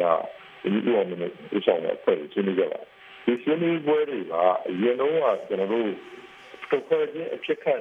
[0.62, 2.80] ဒီလိုအမျိုးမျိုးဆောင်တဲ့အဖွဲ့ကိုရှင်းပြကြပါ
[3.24, 4.34] ဒီရှင်းပြပွဲတွေက
[4.68, 5.88] အရင်တော့ကျွန်တော်တို့
[6.70, 7.80] တစ်ဖွဲ့ချင်းအဖြစ်ခတ်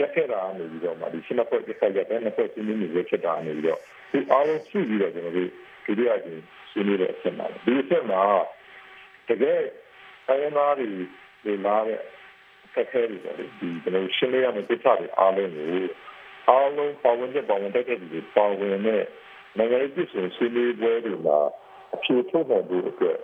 [0.00, 3.80] ရက်ခဲ့တာနေပြီးတော့မှဒီရှင်းဖွဲ့တစ်ခါရက်တဲ့နှစ်ဖွဲ့ချင်းနေရဖြစ်တာနေပြီးတော့
[4.12, 5.48] ဒီအားလုံးစုပြီးတော့ကျွန်တော်တို့
[5.86, 6.42] ဒီလိုအချင်း
[6.72, 8.22] ရှင်းနေတဲ့အချက်မှာဒီအချက်မှာ
[9.28, 9.60] တကယ်
[10.28, 10.86] အရင်သားတွေ
[11.44, 12.00] ဒီလာတဲ့
[12.74, 15.82] ခက်ခဲတွေပေါ့လေဒီကျွန်တော်ရှင်းရမယ့်ကိစ္စတွေအားလုံးကို
[16.50, 19.04] အားလုံးပါဝင်တဲ့ပါဝင်တဲ့တွေပါဝင်တဲ့
[19.56, 21.38] နိုင်ငံရေးပြည်ဆိုဆွေးနွေးပွဲတွေမှာ
[21.94, 23.18] အဖြေထုတ်နိုင်ဖို့အတွက်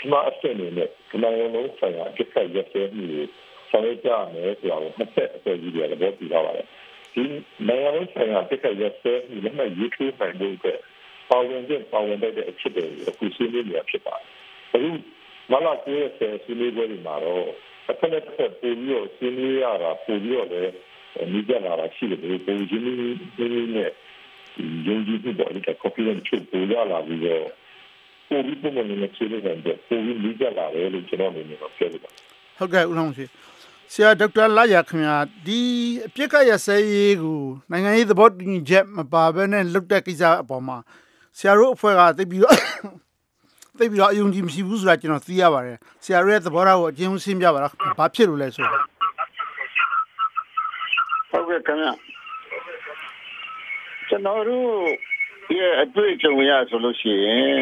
[0.00, 3.22] ဒီမှာအဆင့်နေနဲ့ဒီနိုင်ငံလုံးဆိုင်ရာအဖြစ်ဆက်ရက်စဲမှုတွေ
[3.70, 6.66] ဆောင်ရွက်ကြမယ်ဆိုတာကိုနှစ်ဆက်အဖွဲ့ကြီးတွေကလည်းပြောပြထားပါတယ်
[7.14, 7.22] ဒီ
[7.68, 10.78] နိုင်ငံလုံးဆိုင်ရာအဖြစ်ဆက်ရက်စဲမှုလည်းမရေးထိုးနိုင်ဖို့အတွက်
[11.30, 14.26] ပါဝင်တဲ့ပါဝင်တဲ့အဖြစ်တွေအခုဆွေးနွေးနေရဖြစ်ပါတယ်
[14.74, 14.90] အခု
[15.50, 17.46] မလာကိုရဲ့ဆွေးနွေးပွဲတွေမှာတော့
[17.86, 20.72] တစ်ဖက်နဲ့တစ်ဖက်ပို့ပြီးတော့ဆွေးနွေးရတာပို့ပြီးတော့လည်း
[21.32, 22.96] မိကြလာတာရှိတယ်ပုံချင်းလေး
[23.76, 23.90] နဲ့
[24.86, 27.44] ယုံကြည်မှုပေါ်ဒီက confidence ချုပ်ပေါ်လာလာပြီးတော့
[28.28, 32.10] ပို့ပြီးပုံမှန်နဲ့ဆွေးနွေးနိုင်တဲ့ပို့ပြီးမိကြလာတယ်လို့ကျွန်တော်အနေနဲ့ပြောပြပါ
[32.58, 33.24] ဟုတ်ကဲ့ဦးလောင်ရှိ
[33.92, 35.16] ဆရာဒေါက်တာလာရခင်ဗျာ
[35.46, 35.60] ဒီ
[36.06, 40.76] အပြစ်ကရဆဲရေးကိုနိုင်ငံရေးသဘောတူညီချက်မပါဘဲနဲ့လွတ်တဲ့ကိစ္စအပေါ်မှာ
[41.38, 42.56] ဆရာတို့အဖွဲ့ကသိပြီးတော့
[43.78, 48.80] သိပြီးတော့အယုံကြည်မရှိဘူးဆိုတာကျွန်တော်သိရပါတယ်ဆရာတို့ရဲ့သဘောထားကိုအကျဉ်းရှင်းပြပါလားဘာဖြစ်လို့လဲဆိုတော့
[51.30, 51.92] ဟုတ်ကဲ့ခင်ဗျာ
[54.08, 54.68] ကျွန်တော်တို့
[55.58, 57.60] ရဲ့အတွေ့အကြုံရဆိုလို့ရှိရင်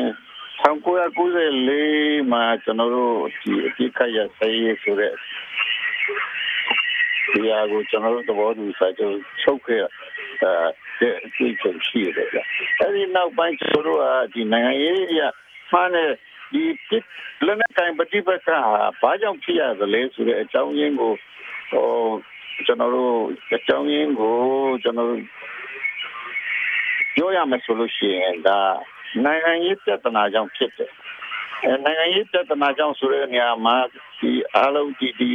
[0.62, 5.14] 1994မှာကျွန်တော်တို့ဒီအပြစ်ခတ်ရဆိုင်ရေးဆိုတဲ့
[7.33, 9.83] ဒီအကိုကျွန်တော်တို့သဘောတူစာချုပ်ချုပ်ခဲ့
[10.43, 12.39] တဲ့အတွေ့အကြုံရှိတယ်ဗျ
[12.81, 14.05] အဲ့ဒီနောက်ပိုင်းကျွန်တော်တို့က
[14.35, 15.20] ဒီနိုင်ငံရေးရ
[15.70, 16.11] မှန်းတဲ့
[16.53, 17.05] ဒီပစ်
[17.47, 18.49] လက်နက်ကိုင်ပဋိပက္ခ
[19.03, 21.12] ဘာကြောင့်ဖြစ်ရသလဲဆိုတဲ့အကြောင်းရင်းကို
[21.70, 21.87] ဟို
[22.66, 23.14] ကျွန်တော်တို့
[23.57, 24.37] အကြောင်းရင်းကို
[24.83, 25.22] ကျွန်တော်တို့
[27.14, 28.59] ပြောရမယ်ဆိုလို့ရှိရင်ဒါ
[29.24, 30.91] နိုင်ငံရေးပြဿနာကြောင့်ဖြစ်တယ်
[31.64, 33.76] အဲနိုင်ငံရေးပြဿနာကြောင့်ဆိုတဲ့နေရာမှာ
[34.20, 35.31] ဒီအားလုံးဒီဒီ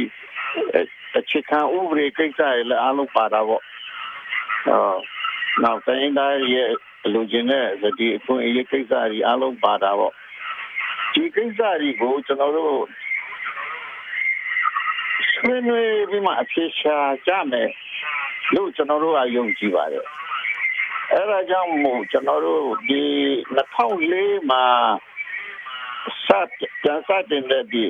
[1.16, 3.62] အခြေခံဥပဒေကိစ္စတွေလည်းအားလုံးပါတာပေါ့
[4.68, 4.98] အော်
[5.62, 6.70] နောက်တိုင်းသားရဲ့
[7.12, 7.66] လူချင်းတဲ့
[7.98, 10.12] ဒီအခွင့်အရေးကိစ္စတွေအားလုံးပါတာပေါ့
[11.14, 12.78] ဒီကိစ္စတွေကိုကျွန်တော်တို့
[15.34, 16.96] ဆွေးနွေးပြီးမှအဖြေရှာ
[17.26, 17.70] ကြမယ်
[18.54, 20.04] လို့ကျွန်တော်တို့ကယုံကြည်ပါတယ်
[21.12, 23.02] အဲ့ဒါကြောင့်မို့ကျွန်တော်တို့ဒီ
[23.76, 24.64] 2004မှာ
[26.26, 26.28] စ
[26.84, 27.84] တင်စတင်တဲ့ဒီ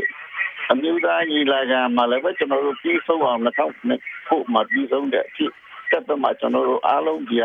[0.70, 5.52] အမျိုးသားညီလာခံမှာလည်းပဲကျွန်တော်တို့ပြီးဆုံးအောင်2000ခုမှပြီးဆုံးတဲ့အဖြစ်
[5.90, 7.38] တက်တော့မှကျွန်တော်တို့အားလုံးဒီ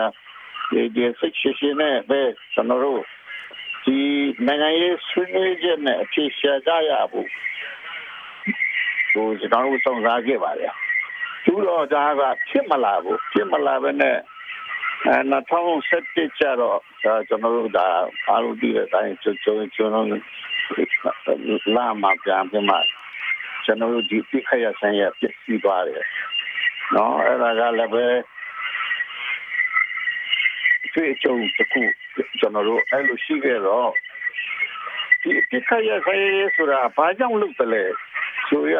[0.71, 2.21] ဒီဒီစိတ်ရှိရှိနဲ့ပဲ
[2.53, 3.01] ကျွန်တော်တို့
[3.85, 3.97] ဒီ
[4.47, 7.27] နိုင်ငံရေးဆွေးနွေးချက်နဲ့အဖြစ်ရှာကြရဖို့
[9.11, 10.69] ဟိုကျွန်တော်တို့စောင့်စားခဲ့ပါလေ
[11.45, 14.17] သူတော့ဒါကဖြစ်မလာဘူးဖြစ်မလာဘဲနဲ့
[15.07, 17.87] အဲ2017ကျတော့ကျွန်တော်တို့ဒါ
[18.29, 20.07] အားလုံးဒီတဲ့အတိုင်းကျွန်တော်ကျွန်တော်
[21.75, 22.79] လာမှာပြန်ပြန်မှာ
[23.71, 26.05] ကျွန်တော်တို့ဒီပြခရဆန်းရပြည့်စည်သွားတယ်
[26.95, 28.05] နော်အဲ့ဒါကလည်းပဲ
[30.93, 31.81] တွေ့ကြုံတခု
[32.39, 33.89] ကျွန်တော်တို့အဲ့လိုရှိခဲ့တော့
[35.21, 37.83] ဒီပြခရဆန်းရဆိုတာဘာကြောင့်လုပ်တယ်လဲ
[38.49, 38.75] ဆိုရ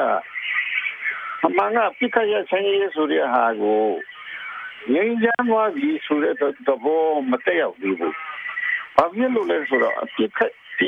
[1.45, 3.83] အမှန်ကပြခရဆန်းရဆိုရဟာကို
[4.93, 6.35] ငင်းကြမ်းသွားပြီဆိုတဲ့
[6.67, 8.13] သဘောမတက်ရောက်သေးဘူး။
[8.95, 10.88] ဘာဖြစ်လို့လဲဆိုတော့အပြစ်ခတ် ဒီ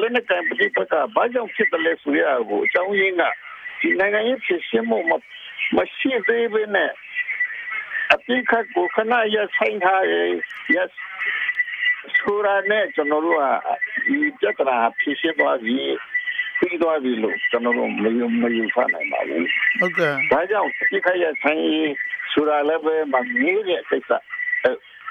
[0.00, 3.22] လက်နက်ကပဋိပက္ခဘာကြောင့်ဖြစ်တယ်လဲဆိုရကိုအကြောင်းရင်းက
[3.80, 4.98] ဒီနိုင်ငံရေးဖြစ်ရှင်းမှု
[5.76, 6.90] မရှိသေးဘဲနဲ့
[8.14, 10.14] အပြစ်ခတ်ကိုခဏရဆိုင်ထားရ
[10.74, 10.92] yes
[12.18, 13.44] ဆိုရနဲ့ကျွန်တော်တို့က
[14.06, 15.78] ဒီပြဿနာဖြစ်ရှင်းသွားပြီ
[16.58, 19.48] ပြီးသွားပြီလို့ကျွန်တော်တို့မယုံမယုံဖနိုင်ပါဘူး
[19.80, 21.62] ဟုတ်ကဲ့ဒါကြောင့်ပြစ်ခတ်ရဆိုင်
[22.32, 24.10] ဆိုတာလည်းပဲမငေးတဲ့ကိစ္စ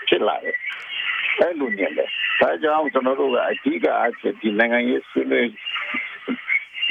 [0.08, 0.58] ဖြစ်လာတယ်
[1.40, 2.10] အဲ့လိုနေတယ်
[2.40, 5.48] ဒါကြောင့်ကျွန်တော်တို့ကအဓိကအချက်ဒီနိုင်ငံရေးဆွေးနွေး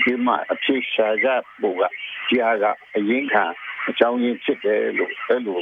[0.02, 1.28] ဒီမှာအဖြစ်ရှာကြ
[1.60, 1.82] ဖို့က
[2.28, 2.64] ဒီဟာက
[2.96, 3.44] အရင်ခံ
[3.88, 5.58] အကြောင်းရင်းဖြစ်တယ်လို့အဲ့လို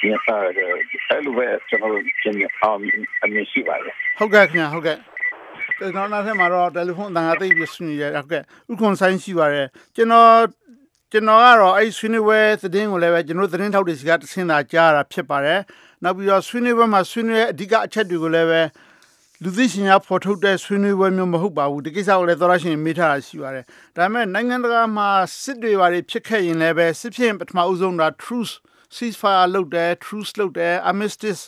[0.00, 2.78] ဒီဟာအဲ့လိုပဲကျွန်တော်တို့ကျင်းအောင်
[3.24, 4.98] အမြင်ရှိပါတယ်ဟုတ်ကဲ့ခင်ဗျာဟုတ်ကဲ့
[5.78, 10.30] ကျွန်တော်နောက်ထပ်မှာတော့တယ်လီဖုန်းအတန်ကသိပြီးဆွေးနွေးရဟုတ်ကဲ့ဥက္ကွန်ဆိုင်ရှိပါတယ်ကျွန်တော်
[11.12, 15.60] ကျွန်တော်ကတော့အဲ့ဆွေးနွေးပွဲသတင်းကိုလည်းပဲကျွန်တော်သတင်းထောက်တွေစီကတဆင်းတာကြားတာဖြစ်ပါတယ်
[16.02, 18.60] နောက်ပြီးတော့ဆွေးနွေးပွဲမှာဆွေးနွေးအဓိကအချက်တွေကိုလည်းပဲ
[19.42, 23.64] လူသိရှင်များဖော်ထုတ်တဲ့ဆွေးနွေးပွဲမျိုးမဟုတ်ပါဘူးဒီကိစ္စကိုလည်းသောရရှင်မေးထားတာရှိပါတယ်
[23.96, 25.08] ဒါပေမဲ့နိုင်ငံတကာမှာ
[25.42, 28.52] စစ်တွေဘာတွေဖြစ်ခဲ့ရင်လည်းပဲစစ်ဖြစ်ပထမအဦးဆုံးတာ truth
[28.94, 31.42] ceasefire လုပ်တယ် truce လုပ်တယ် armistice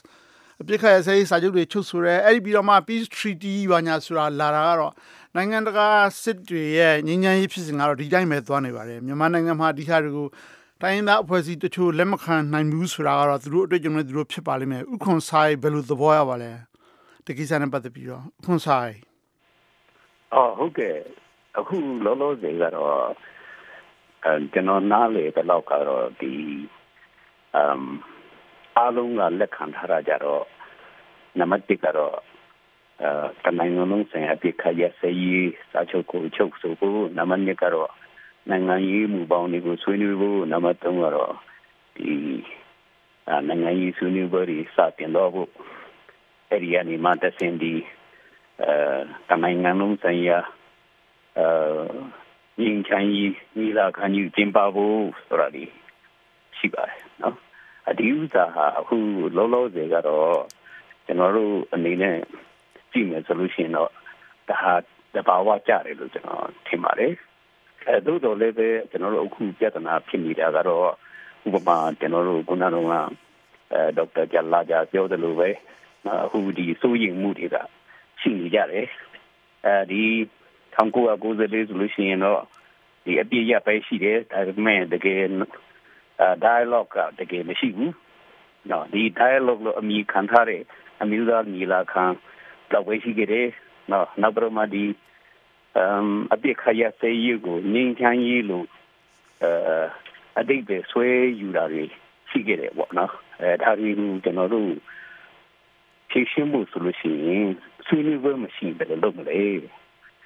[0.62, 4.92] အပြစ်ခတ်ရစေးစာချုပ်တွေချုပ်ဆိုရဲအဲ့ဒီပြီးတော့မှ peace treaty ဘာညာဆိုတာလာတာကတော့
[5.38, 5.88] နိုင်ငံတကာ
[6.22, 10.26] စစ်တွေရဲ့ငြိမ်းချမ်းရေးဖြစ်စဉ်ကတော့ဒီတိုင်းပဲသွားနေပါတယ်မြန်မာနိုင်ငံမှာဒီဟာတွေကို
[10.82, 16.52] တိုင်းရင်းသားအဖွဲ့အစည်းတချို့လက်မခံနိုင်ဘူးဆိုတာကတော့သူတို့အတွေ့အကြုံနဲ့သူတို့ဖြစ်ပါလိမ့်မယ်ဥခွန်ဆိုင်ဘယ်လိုသဘောရပါလဲ
[17.26, 18.94] တကိစ္စနဲ့ပတ်သက်ပြီးတော့ဥခွန်ဆိုင်
[20.34, 20.96] အော်ဟုတ်ကဲ့
[21.58, 22.94] အခုလောလောဆယ်ကတော့
[24.24, 26.32] အဲကျွန်တော်နားလေတဲ့လောက်ကတော့ဒီ
[27.56, 27.88] အမ်
[28.76, 30.44] အားလုံးကလက်ခံထားကြတော့
[31.38, 32.27] နံပါတ်1ကတော့အဲ
[33.44, 37.90] တနိုင်ငံလုံးဆိုင်အပြစ်ခရစေးစာချုပ်ကိုချုပ်ဆိုဖို့နံပါတ်2ကတော့
[38.50, 41.32] နိုင်ငံရေးမူပေါင်းတွေကိုဆွေးနွေးဖို့နံပါတ်3ကတော့
[41.96, 42.12] ဒီ
[43.48, 45.50] နိုင်ငံရေးဆွေးနွေးပွဲတွေစတင်တော့ဖို့
[46.50, 47.72] အဲ့ဒီကနေမှတဆင်ဒီ
[48.62, 48.72] အဲ
[49.28, 50.38] တနိုင်ငံလုံးဆိုင်ရာ
[51.38, 51.46] အဲ
[52.62, 55.64] ရင်ချမ်းကြီးညီလာခံကြီးကျင်းပဖို့ဆိုတာဒီ
[56.58, 57.36] ရှိပါတယ်နော်
[57.88, 58.96] အဒီဥစားဟာအခု
[59.36, 60.38] လောလောဆယ်ကတော့
[61.06, 62.18] ကျွန်တော်တို့အနေနဲ့
[62.98, 63.90] ကြည့်မယ်ဆိုလို့ရှိရင်တော့
[64.48, 64.74] ဒါဟာ
[65.14, 67.12] တဘာဝကြတယ်လို့ကျွန်တော်ထင်ပါတယ်
[67.86, 70.88] အဲသို့တော်လည်းပဲကျွန်တော်တို့အခုပြဿနာဖြစ်နေတာကတော့
[71.46, 72.86] ဥပမာကျွန်တော်တို့ခုနကတော့
[73.72, 75.48] အဲဒေါက်တာဂျလာဂျာပြောတယ်လို့ပဲ
[76.24, 77.56] အခုဒီစိုးရိမ်မှုတွေက
[78.20, 78.86] ရှိနေကြတယ်
[79.66, 80.02] အဲဒီ
[80.76, 82.42] 1994ဆိုလို့ရှိရင်တော့
[83.04, 85.22] ဒီအပြည့်ရပဲရှိတယ်ဒါပေမဲ့တကယ်
[86.44, 87.94] dialogue ကတကယ်မရှိဘူး
[88.70, 90.62] နော်ဒီ dialogue လို့အမိခံထားတဲ့
[91.02, 92.04] အမျိုးသားညီလာခံ
[92.72, 93.48] တော့ဝေးရှိကြတယ်
[93.92, 94.84] နော်နောက်ပြီးမှဒီ
[95.76, 98.66] အမ်အပြည့်ခရစေးယူကိုငင်းချမ်းရေးလို့
[99.42, 99.52] အဲ
[100.38, 101.06] အတိတ်ပဲဆွဲ
[101.40, 101.84] ယူတာတွေ
[102.30, 104.70] ရှိကြတယ်ပေါ့နော်အဲဒါတွေကိုကျွန်တော်တို့
[106.10, 107.48] ဖြည့်ရှင်းဖို့ဆိုလို့ရှိရင်
[107.86, 109.42] ဆွေးနွေးပွဲမရှိဘယ်လိုလုပ်မလဲ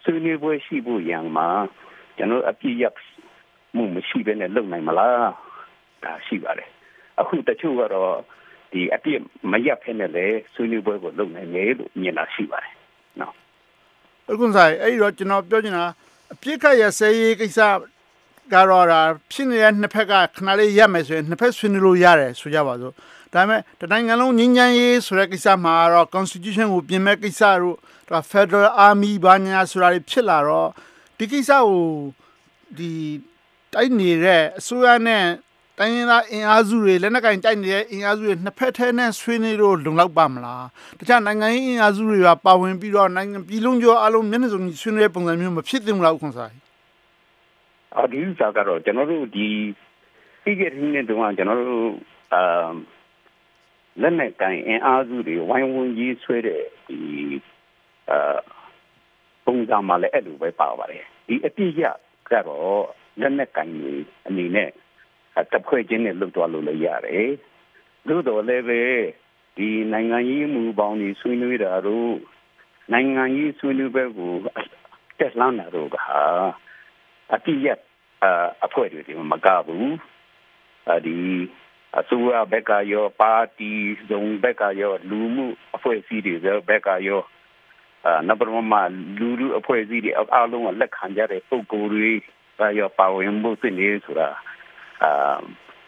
[0.02, 1.48] ဆွေးနွေးပွဲရှိဖို့ရန်မှာ
[2.16, 2.84] ကျွန်တော်အပြည့်ရ
[3.76, 5.30] မှုမရှိဘဲနဲ့လုပ်နိုင်မလား
[6.04, 6.70] ဒါရှိပါတယ်
[7.20, 8.14] အခုတချို့ကတော့
[8.72, 9.20] ဒီအပြည့်
[9.52, 12.74] မရဖဲနဲ့လေဆွေးနွေးပွဲကိုလုပ်နိုင်တယ်လို့မြင်တာရှိပါတယ်
[13.20, 13.32] နော်
[14.30, 15.84] အခုဆိုင်အဲ့ဒီတော့ကျွန်တော်ပြောချင်တာ
[16.32, 17.60] အပြည့်ခရဆဲရေးကိစ္စ
[18.52, 19.00] ကတော့ဒါ
[19.32, 22.94] ဖြစ်နေတဲ့နှစ်ဖက်ကခဏလေးရက်မယ်ဆိုရင်နှစ်ဖက်ဆွေးနွေးလို့ရတယ်ဆိုကြပါစို့
[23.34, 27.76] ဒါပေမဲ့တနိုင်ငံလုံးငြိမ်းချမ်းရေးဆိုတဲ့ကိစ္စမှာတော့ constitution ကိုပြင်မဲ့ကိစ္စတို့
[28.08, 30.70] ဒါ Federal Army ဘာညာဆိုတာတွေဖြစ်လာတော့
[31.18, 31.82] ဒီကိစ္စကို
[32.78, 32.90] ဒီ
[33.72, 35.24] တိုက်နေတဲ့အစိုးရနဲ့
[35.82, 40.66] တိုင်းရင်းသားအင်အားစုတွေလက်နက်ကင်တိုက်နေတဲ့အင်အားစုတွေနှစ်ဖက်ထဲနဲ့ဆွေးနွေးလို့လုံလောက်ပါမလား
[40.98, 46.54] တခြားနိုင်ငံရေးအင်အားစုတွေကပါဝင်ပြီးတော့နိုင်ငံပြည်လုံးကျော်အလုံးမျက်နှာစုံဆွေးနွေးပုံစံမျိုးမဖြစ်သင့်ဘူးလားခွန်ဆိုင်
[47.98, 49.46] အဒီစားကတော့ကျွန်တော်တို့ဒီ
[50.42, 51.88] ပြီးခဲ့တဲ့နှစ်တုန်းကကျွန်တော်တို့
[52.34, 52.72] အာ
[54.02, 56.98] လက်နက်ကင်အင်အားစုတွေဝိုင်းဝန်းရေးဆွဲတဲ့ဒီ
[58.10, 58.38] အာ
[59.46, 61.86] ပုံစံမှလည်းအဲ့လိုပဲပါပါတယ်ဒီအပြည့်ရ
[62.30, 62.82] ကတော့
[63.20, 63.68] လက်နက်ကင်
[64.26, 64.70] အနေနဲ့
[65.52, 67.30] တဖွဲ့ချင်းနဲ့လွတ်သွားလို့လည်းရတယ်
[68.08, 68.82] သို့တော်လည်းပဲ
[69.56, 72.12] ဒီနိုင်ငံရေးမူပေါင်းတွေဆွေးနွေးတာတို့
[72.92, 74.32] နိုင်ငံရေးဆွေးနွေးပွဲကို
[75.18, 75.96] တက်လှမ်းတာတို့က
[77.34, 77.68] အပြည့်ရ
[78.64, 79.00] အဖွဲ့တွေ
[79.32, 79.92] မကဘူး
[81.06, 81.16] ဒီ
[81.98, 83.70] အစိုးရဘက်ကရောပါတီ
[84.08, 86.34] ဇုံဘက်ကရောလူမှုအဖွဲ့အစည်းတွေ
[86.68, 87.22] ဘက်ကရော
[88.06, 88.74] အာနဘရမ
[89.18, 92.08] လူလူအဖွဲ့အစည်းတွေအားလုံးကလက်ခံကြတဲ့ပုံကိုယ်တွေ
[92.78, 94.28] ရောပါဝင်မှုသိနေဆိုတာ
[95.02, 95.36] အာ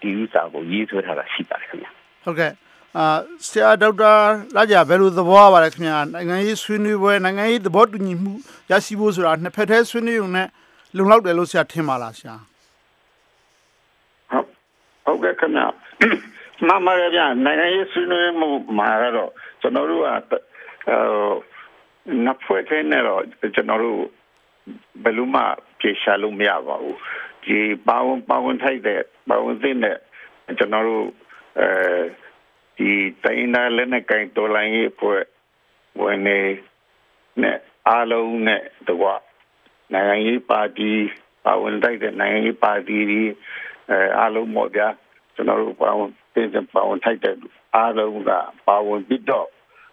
[0.01, 1.87] ဒီဥစ္စာကိုရေးဆွဲထားတာရှိပါတယ်ခင်ဗျ
[2.25, 2.53] ဟုတ်ကဲ့
[2.97, 3.07] အာ
[3.49, 4.13] ဆရာဒေါက်တာ
[4.57, 8.33] လာကြဘယ်လိုသဘောပါလဲခင်ဗျာနိုင်ငံရေးဆွေးနွေးပွဲနိုင်ငံရေးသဘောတူညီမှု
[8.71, 10.49] ရရှိဖို့ဆိုတာနှစ်ဖက်တည်းဆွေးနွေးုံနဲ့
[10.97, 12.35] လုံလောက်တယ်လို့ဆရာထင်ပါလားဆရာ
[15.05, 15.67] ဟုတ်ကဲ့ခင်ဗျာ
[16.69, 18.49] မမရဗျာနိုင်ငံရေးဆွေးနွေးမှု
[18.79, 20.99] မှာတော့ကျွန်တော်တို့ကအဲ
[22.27, 23.23] နဖွဲ့ခဲနဲ့တော့
[23.55, 24.01] ကျွန်တော်တို့
[25.03, 25.43] ဘယ်လိုမှ
[25.81, 26.99] ပြေရှာလို့မရပါဘူး
[27.45, 29.99] ဒီပါဝင်ပါဝင်ထိုက်တဲ့ပါဝင်သိတဲ့
[30.59, 31.07] ကျွန်တော်တို့
[31.61, 31.69] အဲ
[32.79, 32.91] ဒီ
[33.25, 35.23] တိုင်းနာလည်းနဲ့ကင်တော်လိုင်းရေးဖွဲ့
[36.01, 36.39] ဝင်နေ
[37.43, 39.09] နဲ့အားလုံးနဲ့တကွ
[39.93, 40.91] နိုင်ငံရေးပါတီ
[41.45, 43.23] ပါဝင်တိုက်တဲ့နိုင်ငံရေးပါတီဒီ
[43.91, 44.89] အဲအားလုံးပေါ့ဗျာ
[45.35, 47.37] ကျွန်တော်တို့ပါဝင်တင်ပါဝင်ထိုက်တဲ့
[47.77, 48.31] အားလုံးက
[48.69, 49.49] ပါဝင်ပြီးတော့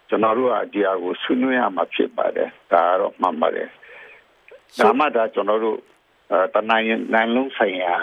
[0.10, 3.70] ကျွန်တော်တို့ကဒီအကိုဆွေးနွေးရမှာဖြစ်ပါတယ်ဒါကတော့မှန်ပါတယ်
[4.80, 5.80] ဒါမှဒါကျွန်တော်တို့
[6.54, 7.94] တနိုင်ငံနိုင်ငံလုံးဆိုင်ရာ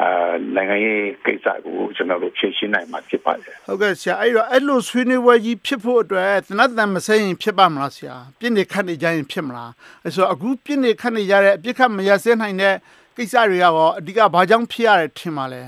[0.00, 9.70] အာနိုင်ငံရေးကိစ္စကိုကျွန်တော်တို့ဖြေရှင်းနိုင်မှာဖြစ်ပါတယ်ဟုတ်ကဲ့ဆရာအဲ့တော့အဲ့လိုဆွေးနွေးပွဲကြီးဖြစ်ဖို့အတွက်သနတ်တန်မစဲရင်ဖြစ်ပါမလားဆရာပြစ်နေခတ်နေကြရင်ဖြစ်မလား
[10.04, 12.74] အဲ့ဆိုအခုပြစ်နေခတ်နေကြတဲ့အပြစ်ခတ်မရစဲနိုင်တဲ့
[13.16, 15.62] ကိစ္စတွေကတော့အဓိကဘာကြောင့်ဖြစ်ရတယ်ထင်ပါလဲ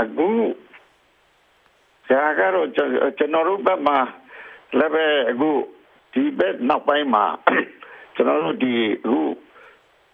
[0.00, 0.28] အခု
[2.06, 3.98] ဆရာကတော့ကျွန်တော်တို့ဘက်မှာ
[4.78, 5.50] လည်းပဲအခု
[6.12, 7.24] ဒီဘက်နောက်ပိုင်းမှာ
[8.18, 9.20] ကျွန်တော်တို့ဒီအခု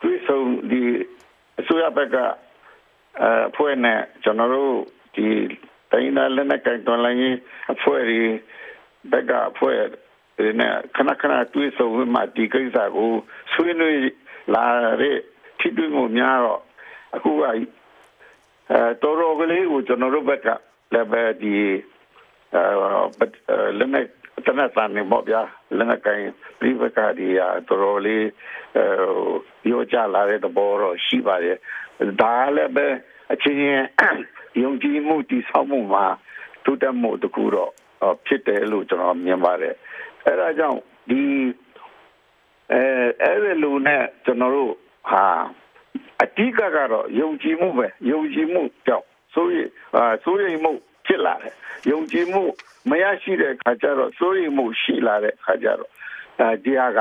[0.02, 0.40] တွေ့ဆုံ
[0.70, 0.80] ဒီ
[1.60, 2.16] အစိုးရဘက်က
[3.48, 4.74] အဖွဲ့နဲ့ကျွန်တော်တို့
[5.14, 5.26] ဒီ
[5.90, 7.38] တိုင်းသားလက်နက်ကင်တော်လိုင်း
[7.72, 8.20] အဖွဲ့တွေ
[9.12, 9.78] ဘက်ကအဖွဲ့
[10.38, 13.10] တွေနဲ့ခဏခဏတွေ့ဆုံမှဒီကိစ္စကို
[13.52, 13.98] ဆွေးနွေး
[14.54, 14.64] လာ
[15.02, 15.18] တဲ့
[15.58, 16.62] ထိတွေ့မှုများတော့
[17.14, 17.54] အခုကအဲ
[19.02, 20.48] တော်တော်ကလေးကိုကျွန်တော်တို့ဘက်က
[20.92, 21.54] လည်းပဲဒီ
[22.54, 24.08] အဲလက်နက်
[24.46, 25.42] တနက်စာနေပေါ့ဗျာ
[25.76, 26.20] လက်နက်ကင်
[26.58, 28.26] ပြီးဘက်ကဒီတော်တော်လေး
[28.76, 28.84] အဲ
[29.70, 31.56] ရောကြလာတဲ့သဘောတော့ရှိပါတယ်
[32.20, 32.86] ဒါလည်းပဲ
[33.32, 33.84] အချင်းချင်း
[34.62, 36.06] ယုံကြည်မှုတည်ဆောက်မှုမှာ
[36.64, 37.72] တိုးတက်မှုတခုတော့
[38.26, 39.74] ဖြစ်တယ်လို့ကျွန်တော်မြင်ပါတယ်
[40.26, 40.78] အဲဒါကြောင့်
[41.10, 41.20] ဒီ
[42.72, 42.82] အဲ
[43.22, 44.72] အဲ့ဒီလူနဲ့ကျွန်တော်တို့
[45.10, 45.24] ဟာ
[46.22, 49.56] အတိကကတော့ယုံကြည်မှုပဲယုံကြည်မှုကြောင့်ဆိုရ
[50.24, 50.72] ဆိုရမှု
[51.14, 51.54] ဖြစ်လာတယ်
[51.90, 52.42] ယုံကြည်မှု
[52.90, 55.90] မရရှိတဲ့ခါကျတော့ဆိုရမှုရှိလာတဲ့ခါကျတော့
[56.40, 57.00] အဲဒီဟာက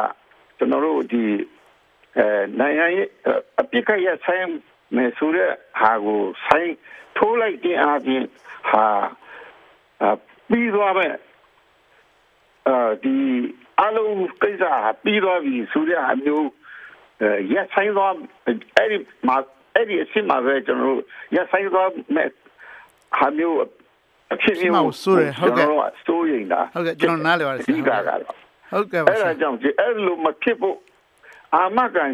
[0.58, 1.24] ကျွန်တော်တို့ဒီ
[2.18, 2.28] အဲ
[2.60, 3.10] နိုင်ငံရေး
[3.62, 4.48] အပြစ်ခရဆိုင်
[4.96, 6.72] မယ်ဆိုတဲ့ဟာကိုဆိုင်
[7.18, 8.24] ထိုးလိုက်တဲ့အပြင်
[8.70, 8.86] ဟာ
[10.50, 11.06] ပြီးသွားပဲ
[12.68, 13.16] အဲဒီ
[13.82, 14.64] အလုံးကိစ္စ
[15.04, 16.48] ပြီးသွားပြီဆိုတဲ့အမျိုး
[17.54, 18.14] ရက်ဆိုင်သွား
[18.46, 18.98] အဲ့ဒီ
[19.28, 19.38] မှာ
[19.76, 21.02] အဲ့ဒီအစ်မပဲကျွန်တော်တို့
[21.36, 22.30] ရက်ဆိုင်သွားမဲ့
[23.18, 23.58] ဟာမျိုး
[24.34, 25.68] အဖြစ်မျိုးဆိုရဟုတ်ကဲ့
[26.06, 28.20] စိုးရင်တာဟုတ်ကဲ့ကျွန်တော်နားလည်ပါတယ်ဒီကကတော့
[28.72, 30.78] ဟုတ်ကဲ့အဲ့ဒါကြောင့်ဒီအဲ့လိုမဖြစ်ဖို့
[31.56, 32.10] အာမကန်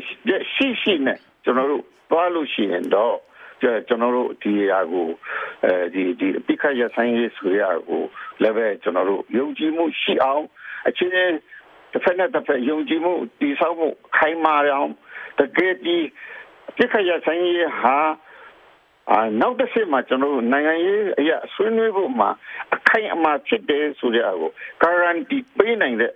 [0.53, 3.15] ရှိရှိနဲ့ကျွန်တော်တို့သွားလို့ရှိရင်တော့
[3.61, 5.07] ကျွန်တော်တို့ဒီအရာကို
[5.63, 8.01] အဲဒီဒီပိခရဆိုင်ရေးဆိုရကို
[8.41, 10.43] လည်းပဲကျွန်တော်တို့ယုံကြည်မှုရှိအောင်
[10.87, 11.35] အချင်းချင်း
[11.91, 14.91] တစ်ဖက်နဲ့တစ်ဖက်ယုံကြည်မှုတည်ဆောက်မှုခိုင်မာအောင်
[15.39, 15.97] တကယ်ဒီ
[16.77, 17.97] ပိခရဆိုင်ရေးဟာ
[19.11, 22.29] အာနောက်တစ်ဆင့်မှာကျွန်တော်တို့နိုင်ငံရေးအရာဆွေးနွေးဖို့မှာ
[22.75, 24.51] အခိုင်အမာဖြစ်တယ်ဆိုတဲ့အကို
[24.81, 26.13] guarantee ပေးနိုင်တဲ့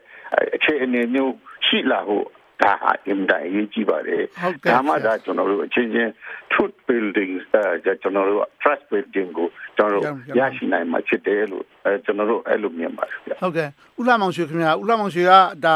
[0.56, 1.34] အခြေအနေမျိုး
[1.68, 2.28] ရှိလာဖို့
[2.62, 4.24] ဒါဟာအင်တာရေးကြည့်ပါတယ်
[4.72, 6.12] ဒါမှဒါကျွန်တော်တို့အချင်းချင်း
[6.52, 9.48] truth building အဲကျွန်တော်တို့ trust building ကို
[9.78, 13.68] ကျွန်တော်တို့ရရှိနိုင်မှာဖြစ်တယ်လို့အဲကျွန်တော်တို့အဲ့လိုမြင်ပါတယ်ဗျဟုတ်ကဲ့
[14.00, 15.32] ဦးလှမောင်ရွှေခင်ဗျာဦးလှမောင်ရွှေက
[15.66, 15.76] ဒါ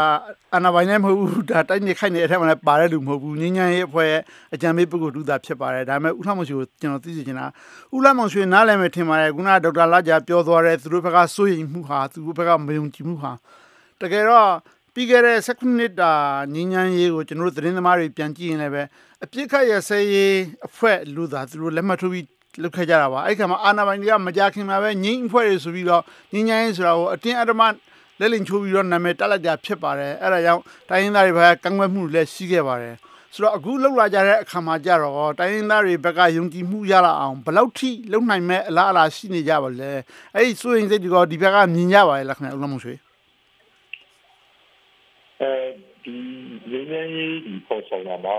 [0.56, 4.22] အနာပိုင်းလည်းမဟုတ်ဘူးဒါတိုက်နေခိုက်နေတဲ့အထက်မှာလည်းပါတဲ့လူမဟုတ်ဘူးငင်းညမ်းရေးအဖွဲ့ရဲ့
[4.54, 7.48] အကြံပေးပုဂ္ဂိုလ်တူတာဖြစ်ပါတယ်ဒါပေမဲ့ဦးလှမောင်ရွှေကိုကျွန်တော်သိစေချင်တာ
[7.96, 13.32] ဦးလှမောင်ရွှေနားလည်မယ်ထင်ပါတယ်ခုနကဒေါက်တာလာကြာပြောသွားတဲ့သူတို့ဘက်ကစိုးရိမ်မှုဟာသူတို့ဘက်ကမယုံကြည်မှုဟာ
[14.02, 14.50] တကယ်တော့
[15.00, 16.12] ပြီးခဲ့တဲ့16နှစ်တာ
[16.54, 18.84] ငင်းညမ်းရေးကိုကျွန်တော်တို့သတင်းသမားတွေပြန်ကြည့်ရင်လည်းပဲ
[19.24, 20.38] အပြစ်ခတ်ရဆဲရေး
[20.68, 22.26] အဖွဲ့လူသားသူတို့လက်မှတ်ထိုးပြီး
[22.62, 27.62] လုပ်ခဲ့ကြတာပါအဲ့ခါမှာအာနာပိုင်တွေကမကြခင်မှာပဲငင်းအဖွဲ့တွေဆိုပြီးတော့ငင်းညမ်းရေးဆိုတာကိုအတင်းအဓမ္မ
[28.20, 32.96] လက်လင်ချိုးပြီးတော့နာမည်တက်လိုက်တာဖြစ်ပါတယ်အဲ့ဒါကြောင့်တိုင်းရင်းသားတွေဘက်ကကန့်ကွက်မှုလည်းရှိခဲ့ပါတယ်
[33.34, 39.92] ဆိုတော့အခုလောက်လာကြတဲ့အခါမှာကြတော့တိုင်းရင်းသားတွေဘက်ကယုံကြည်မှုရလာအောင်ဘယ်လောက်ထိလုံနိုင်မဲ့အလားအလာရှိနေကြပါလဲ
[40.36, 42.96] အဲ့ဒီစိုးရင်စိတ်ဒီကဒီဘက်ကမြင်ကြပါလေခင်ဗျာဦးလမဆွေ
[45.42, 45.52] အဲ
[46.04, 46.16] ဒီ
[46.72, 48.38] ငင်းငယ်ရေးဒီပေါ်ဆောင်လာမှာ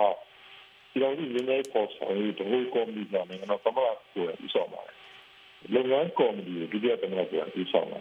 [0.91, 4.97] ဒီလိုငင်းငယ်ပေါ်ဆောင်ရေးတခုကောမဒီကနေတော့သမရကိုဥဆောင်ပါတယ်
[5.75, 8.01] လုပ်ငန်းကောမဒီကိုဒုတိယသမရကိုဥဆောင်ပါ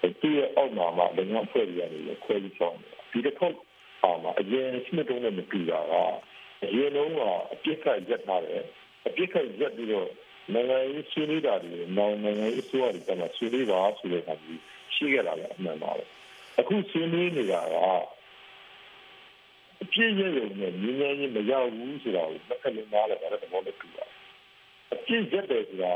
[0.00, 3.56] တယ်ဒီရဲ့အောက်မှာမှလုပ်ငန်းဖွဲ့ရည်ရတယ်ခွဲပြီးဆောင်တယ်ဒီတစ်ခေါက်
[4.02, 5.94] ပါမှာအရင်နှစ်တုန်းနဲ့မတူတာက
[6.64, 7.20] အရင်လုံးက
[7.52, 8.62] အပြစ်ခတ်ရက်ထားတယ်
[9.06, 10.10] အပြစ်ခတ်ရက်ပြီးတော့
[10.52, 14.60] နိုင်ငံရေးဆွေးနွေးတာတွေနောက်နိုင်ငံရေးအစိုးရတွေကမှဆွေးနွေးပါဆိုတဲ့အခါကြီး
[14.94, 16.04] ရှိခဲ့တာလည်းအမှန်ပါပဲ
[16.58, 17.76] အခုဆွေးနွေးနေတာက
[19.82, 24.04] အပြည့်ရရုံနဲ့ငြင်းငြင်းချင်းမရောက်ဘူးဆိုတာကိုတစ်ခါလုံးနားလည်ပါတယ်သဘောနဲ့တူတာ
[24.94, 25.94] အပြည့်ရက်တယ်ဆိုတာ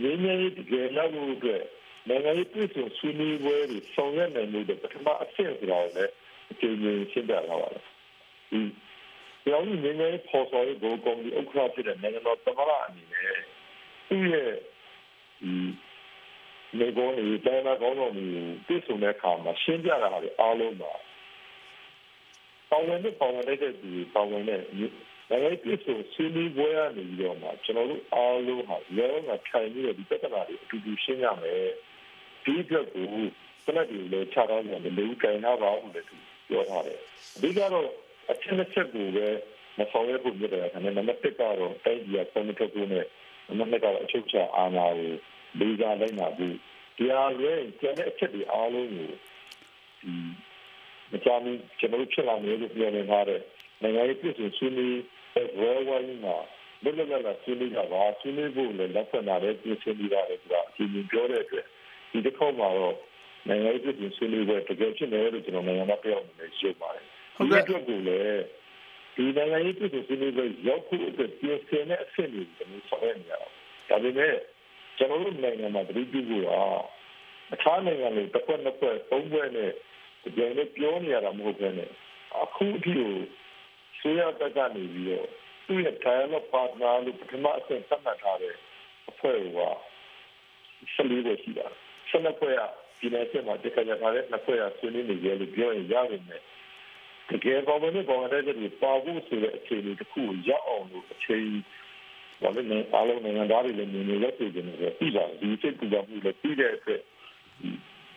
[0.00, 1.62] ငြင်းငြင်းတကယ်ရောက်လို့အတွက်
[2.08, 6.12] နိုင်ငံရေးပြည်စုံဆွေးနွေးပွဲတွေဆောင်ရွက်နိုင်လို့ပထမအဆင့်ဆိုတာကိုလည်း
[6.52, 7.84] အကျဉ်းချင်းရှင်းပြလာပါတယ်
[8.50, 8.60] ဒီ
[9.44, 13.38] ပြောင်းငြင်းငြင်းပေါ်ဆော်ရေးကိုကော်မတီဥက္ကဋ္ဌဖြစ်တဲ့နိုင်ငံတော်သမ္မတအနေနဲ့
[14.08, 14.50] သူ့ရဲ့
[15.42, 15.52] ဒီ
[16.78, 18.26] နေကုန်တွေတိုင်းသားကောင်းတော်တွေ
[18.66, 20.92] ပြည်စုံတဲ့အခါမှာရှင်းပြတာဟာအားလုံးပါ
[22.70, 24.60] ပေါဝင်နဲ့ပေါဝင်တဲ့ဒီပေါဝင်နဲ့
[25.30, 31.68] နိုင်ငံပြည်စုံဆွေးနွေးပွဲရနေပြီးတော့မှကျွန်တော်တို့အားလုံးဟာရောငါထိုင်ပြီးဒီပြဿနာတွေအတူတူရှင်းရမယ်
[32.44, 33.06] ဒီအတွက်ကို
[33.64, 36.02] စနစ်တွေလည်းခြားတော့တယ်လူကိုင်နာပါဘူးလေ
[36.48, 36.98] ပြောထားတယ်
[37.36, 37.88] အဓိကတော့
[38.30, 39.26] အချက်တစ်ချက်ကိုပဲ
[39.78, 43.04] မဆောင်ရွက်ဖို့မြစ်တယ်ဒါနဲ့နံပါတ်1ကတော့တိုင်းပြည်ကပုံမထုတ်ဖို့နဲ့
[43.48, 45.12] နံပါတ်2ကတော့အချုပ်ချာအာဏာကို
[45.58, 46.54] လေးစားလိုက်နာဖို့
[46.96, 50.12] ဒီအားလည်းကျန်တဲ့အချက်တွေအားလုံးကိုဒီ
[51.12, 53.40] မကြာမီကျွန်တော်တို့ဖြစ်လာမယ်လို့ပြောနေထားတဲ့
[53.82, 54.98] နိုင်ငံရေးပြည်သူဆွေးနွေး
[55.60, 56.36] ဝဲဝဲမှာ
[56.82, 61.66] ဘယ်လိုလဲလားဆွေးနွေးကြပါဆွေးနွေးဖို့လည်းလက်ခံလာတဲ့ပြည်သူတွေရတယ်ဆိုတာအချင်းချင်းပြောတဲ့အတွက်
[62.10, 62.96] ဒီတစ်ခေါက်မှာတော့
[63.48, 67.04] နိုင်ငံရေးပြည်သူဆွေးနွေးပွဲတကယ်ဖြစ်နေလို့ကျွန်တော်နိုင်ငံသားပြောင်းနေရုပ်ပါတယ်
[67.36, 68.42] ဒီအတွက်ကိုလည်း
[69.16, 73.38] ဒီနိုင်ငံရေးပြည်သူဆွေးနွေးပွဲရောက်ဖို့အတွက်ပြင်ဆင်တဲ့အဆင့်တွေကျွန်တော်ဆောင်ရွက်နေရတာ
[73.88, 74.34] ဒါပေမဲ့
[75.00, 76.50] ကျွန်တော်တို့နိုင်ငံမှာတတိပြုဖို့က
[77.54, 79.72] အခြားနိုင်ငံတွေတစ်ခွက်နှစ်ခွက်သုံးခွက်နဲ့
[80.36, 81.90] ကြယ်နဲ့ပြောနေရတာမဟုတ်ဘဲနဲ့
[82.42, 83.12] အခုအထိကို
[84.00, 85.30] ဆိုရတက်ကနေပြီးတော့တ
[85.66, 88.54] သူ့ရဲ့ dialogue partner လို့ပထမအဆင့်သတ်မှတ်ထားတဲ့
[89.10, 89.60] အဖွဲ့က
[90.94, 91.66] 14ပဲရှိတာ
[92.10, 92.62] 12ဖွဲ့က
[92.98, 96.42] ပြည်နယ်အဆင့်မှာတက်ကြထားတဲ့နှစ်ဖွဲ့ကဆွေးနွေးနေကြလို့ပြောရင်ရပါမယ်
[97.30, 101.48] တကယ်ပေါ်ကနေပေါ်တဲ့တွေပါဖို့ဆိုတဲ့အခြေအနေတစ်ခုကိုရောက်အောင်လို့အချိန်
[102.42, 107.00] ဘာလို့လဲအားလုံးနိုင်ငံသားတွေလည်းမြင်နေရက်ပြည်နေတယ်ပြီးတာဒီစိတ်ကူကြမှုလည်းပြီးတဲ့အတွက်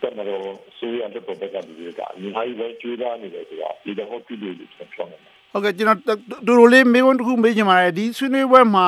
[0.01, 0.45] တမတော်
[0.77, 4.55] ဆိုရတဲ့ပုံကတည်းကအများကြီးပဲကြိုးစားနေတယ်ဆိုတာဒီတော့ပြည်လို့
[4.93, 8.87] ပြောနေတယ်ဟုတ်ကဲ့ကျွန်တော်တို့လိုလေးမေးခွန်းတစ်ခုမေးချင်ပါတယ်ဒီဆွေးနွေးပွဲမှာ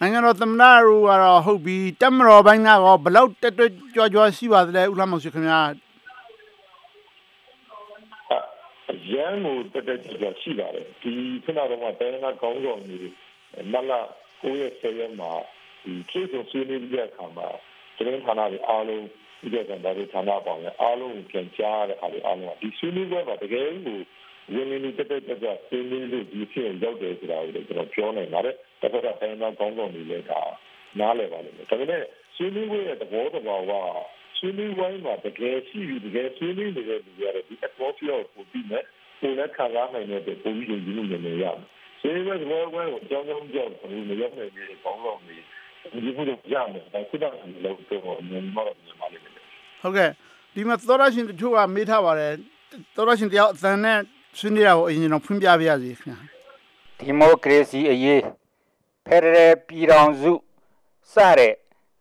[0.00, 5.60] နိုင်ငံတော်သမ္မတတို့ကတော့ဟုတ်ပြီတက်မတော်ဘိုင်းကတော့ဘလောက်တက်တက်ကြွကြွရှိပါသလဲဦးလှမောင်ရှိခင်ဗျာ
[8.90, 11.12] အရန်ကိုတက်တက်ကြွကြွရှိပါတယ်ဒီ
[11.44, 12.98] ခုနကတော့တိုင်းနာကောင်းဆောင်နေ
[13.72, 14.00] မလာ
[14.42, 15.32] ကိုယ့်ရဲ့ဆရာမှာ
[15.84, 17.48] ဒီကျေးဇူးဆွေးနွေးတဲ့အခါမှာ
[17.96, 19.04] ကျွန်တော်ဌာနတွေအားလုံး
[19.42, 23.98] ဒီကံဒါတွေဌာနပေါင်းလည်းအားလုံးကိုပြန်ကြားရတဲ့အားတွေအားလုံးကဒီဆွေးနွေးပွဲမှာတကယ်ကို
[24.54, 30.40] ရင်းနှီးနှီးတက်တက်ကြွကြွဆွေးနွေးလို့ဒီဖြစ်ရောက်တယ်ဆိုတာကိုကျွန်တော်ပြောနိုင်ပါတယ်တစ်ဖက်ကတိုင်းသားကောင်းဆောင်တွေလည်းဒါ
[30.98, 32.02] နားလည်ပါလိမ့်မယ်ဒါပေမဲ့
[32.36, 33.72] ဆွေးနွေးပွဲရဲ့သဘောတဘာဝ
[34.38, 38.84] ဆွေးနွေးပွဲမှာတကယ်ရှိပြီးတကယ်ဆွေးနွေးနေတဲ့လူတွေကတော့ဒီ atmosphere ကိုပြီးမဲ့
[39.20, 41.66] ကိုယ်လည်းခံစားနိုင်တဲ့ပုံပြီးရင်ဒီလိုမျိုးနေရမယ်
[42.00, 45.36] ဆွေးနွေးပွဲသဘောပွဲကိုအကြောင်းကြောင်းကြောင့်ဘယ်လိုမရောက်နိုင်တဲ့ကောင်းဆောင်တွေ
[46.04, 47.32] ဒီခုတော့ရမယ်ဒါခုတော့
[47.64, 49.44] လောက်တော့မြင်မှာမြင်ပါလိမ့်မယ်
[49.82, 50.10] ဟုတ်ကဲ့
[50.54, 52.32] ဒီမှာသောရရှင်တချို့ကမေးထားပါတယ်
[52.96, 53.98] သောရရှင်တယောက်အသံနဲ့
[54.38, 56.18] ဆွေးနွေးတာကိုအရင်တော့ဖွင့်ပြပါရစေခင်ဗျာ
[56.98, 58.22] ဒီမိုကရေစီအရေး
[59.06, 60.32] ဖက်ဒရယ်ပြည်ထောင်စု
[61.12, 61.54] စတဲ့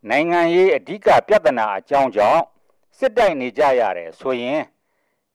[0.10, 2.44] နိုင်ငံရေးအဓိကပြဿနာအကြောင်းကြောင့်
[2.98, 4.62] စစ်တိုက်နေကြရတယ်ဆိုရင်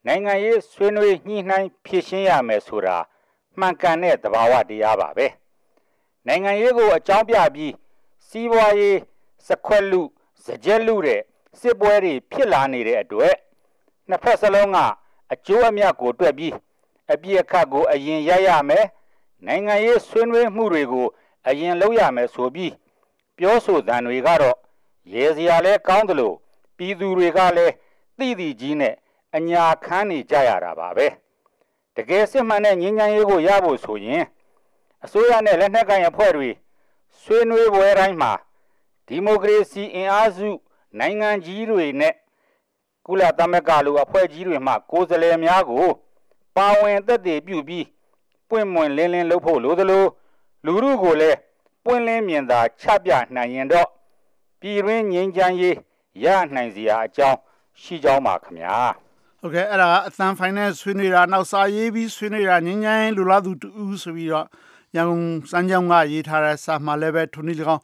[0.06, 2.96] နိုင်ငံရေးဆွေးနွေးညှိနှိုင်းဖြေရှင်းရမယ်ဆိုတာ
[3.58, 5.26] မှန်ကန်တဲ့သဘာဝတရားပါပဲ
[6.26, 7.74] နိုင်ငံရေးကိုအကြောင်းပြပြီး
[8.28, 8.98] စီးပွားရေး
[9.48, 10.02] စခွက်လူ
[10.44, 11.20] စကြက်လူတဲ့
[11.60, 13.34] စစ်ပွဲတွေဖြစ်လာနေတဲ့အတွက်
[14.08, 14.78] နှစ်ဖက်စလုံးက
[15.32, 16.54] အကျိုးအမြတ်ကိုတွက်ပြီး
[17.12, 18.86] အပြည့်အခတ်ကိုအရင်ရရမယ်
[19.46, 21.06] နိုင်ငံရေးဆွေးနွေးမှုတွေကို
[21.48, 22.72] အရင်လုပ်ရမယ်ဆိုပြီး
[23.38, 24.56] ပြောဆိုသံတွေကတော့
[25.12, 26.36] ရေစရာလဲကောင်းတယ်လို့
[26.76, 27.74] ပြည်သူတွေကလည်း
[28.18, 28.94] သိသိကြီးနဲ့
[29.36, 31.12] အညာခန်းနေကြရတာပါပဲတ
[32.08, 34.24] ကယ်စစ်မှန်တဲ့ငြိမ်းချမ်းရေးကိုရဖို့ဆိုရင်
[35.04, 36.48] အစိုးရနဲ့လက်နက်ကိုင်အဖွဲ့တွေ
[37.22, 38.32] ဆွေးနွေးပွဲတိုင်းမှာ
[39.06, 40.48] ဒီမိုကရေစီအင်အားစု
[40.98, 42.14] နိုင်ငံကြီးတွေနဲ့
[43.06, 45.86] ကုလသမဂ္ဂလိုအဖွဲ့ကြီးတွေမှကိုယ်စားလှယ်များကို
[46.56, 47.86] ပါဝင်သက်သေပြုပြီး
[48.48, 50.04] ပွင့်မွင်လင်းလင်းလုပ်ဖို့လိုသလို
[50.64, 51.38] လူမှုကိုလည်း
[51.84, 53.88] ပွင့်လင်းမြင်သာချပြနိုင်ရင်တော့
[54.60, 55.76] ပြည်ရင်းငြိမ်းချမ်းရေး
[56.24, 57.38] ရနိုင်စရာအကြောင်း
[57.80, 58.76] ရှိကြောင်းပါခင်ဗျာ
[59.42, 63.68] ဟုတ်ကဲ့အဲ့ဒါအသံဖိုင်နဲ့ဆွေးနွေးတာနောက်စာရေးပြီးဆွေးနွေးတာငြိမ်းချမ်းလူလားသူတူ
[64.02, 64.46] ဆိုပြီးတော့
[64.96, 67.82] ရန်ကုန်စမ်းကြောင်းကရေးထားတဲ့စာမှလည်းပဲထုံနည်း၎င်း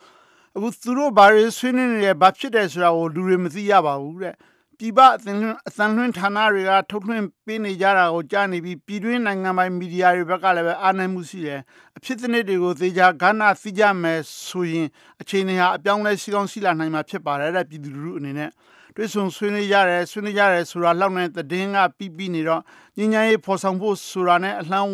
[0.56, 4.34] အခုသူတို့ဘာတွေဆွေးနွေးနေလဲဘာဖြစ်တယ်ဆိုတာကိုလူတွေမသိရပါဘူးတဲ့
[4.78, 11.60] ပြည်ပအသံလွှင့်အသံလွှင့်ဌာနတွေကထုတ်လွှင့်ပေးနေကြတာကိုကြားနေပြီးပြည်တွင်းနိုင်ငံပိုင်မီဒီယာတွေဘက်ကလည်းပဲအားနည်းမှုရှိတယ်
[11.96, 14.86] အဖြစ်အနစ်တွေကိုသေချာဂဏသိကြမယ်ဆိုရင်
[15.20, 18.50] အခြေအနေဟာအပြောင်းလဲရှိကောင်းရှိလာနိုင်မှာဖြစ်ပါတယ်တဲ့ပြည်သူလူထုအနေနဲ့
[18.96, 22.62] တွေ့ဆုံဆွေးနွေးကြတယ်ဆွေးနွေးကြတယ်ဆိုတာလောက်နဲ့တည်င်းကပြီးပြီးနေတော့
[22.96, 24.90] ညဉ့်ညမ်းရေးဖော်ဆောင်ဖို့ဆိုတာနဲ့အလှမ်း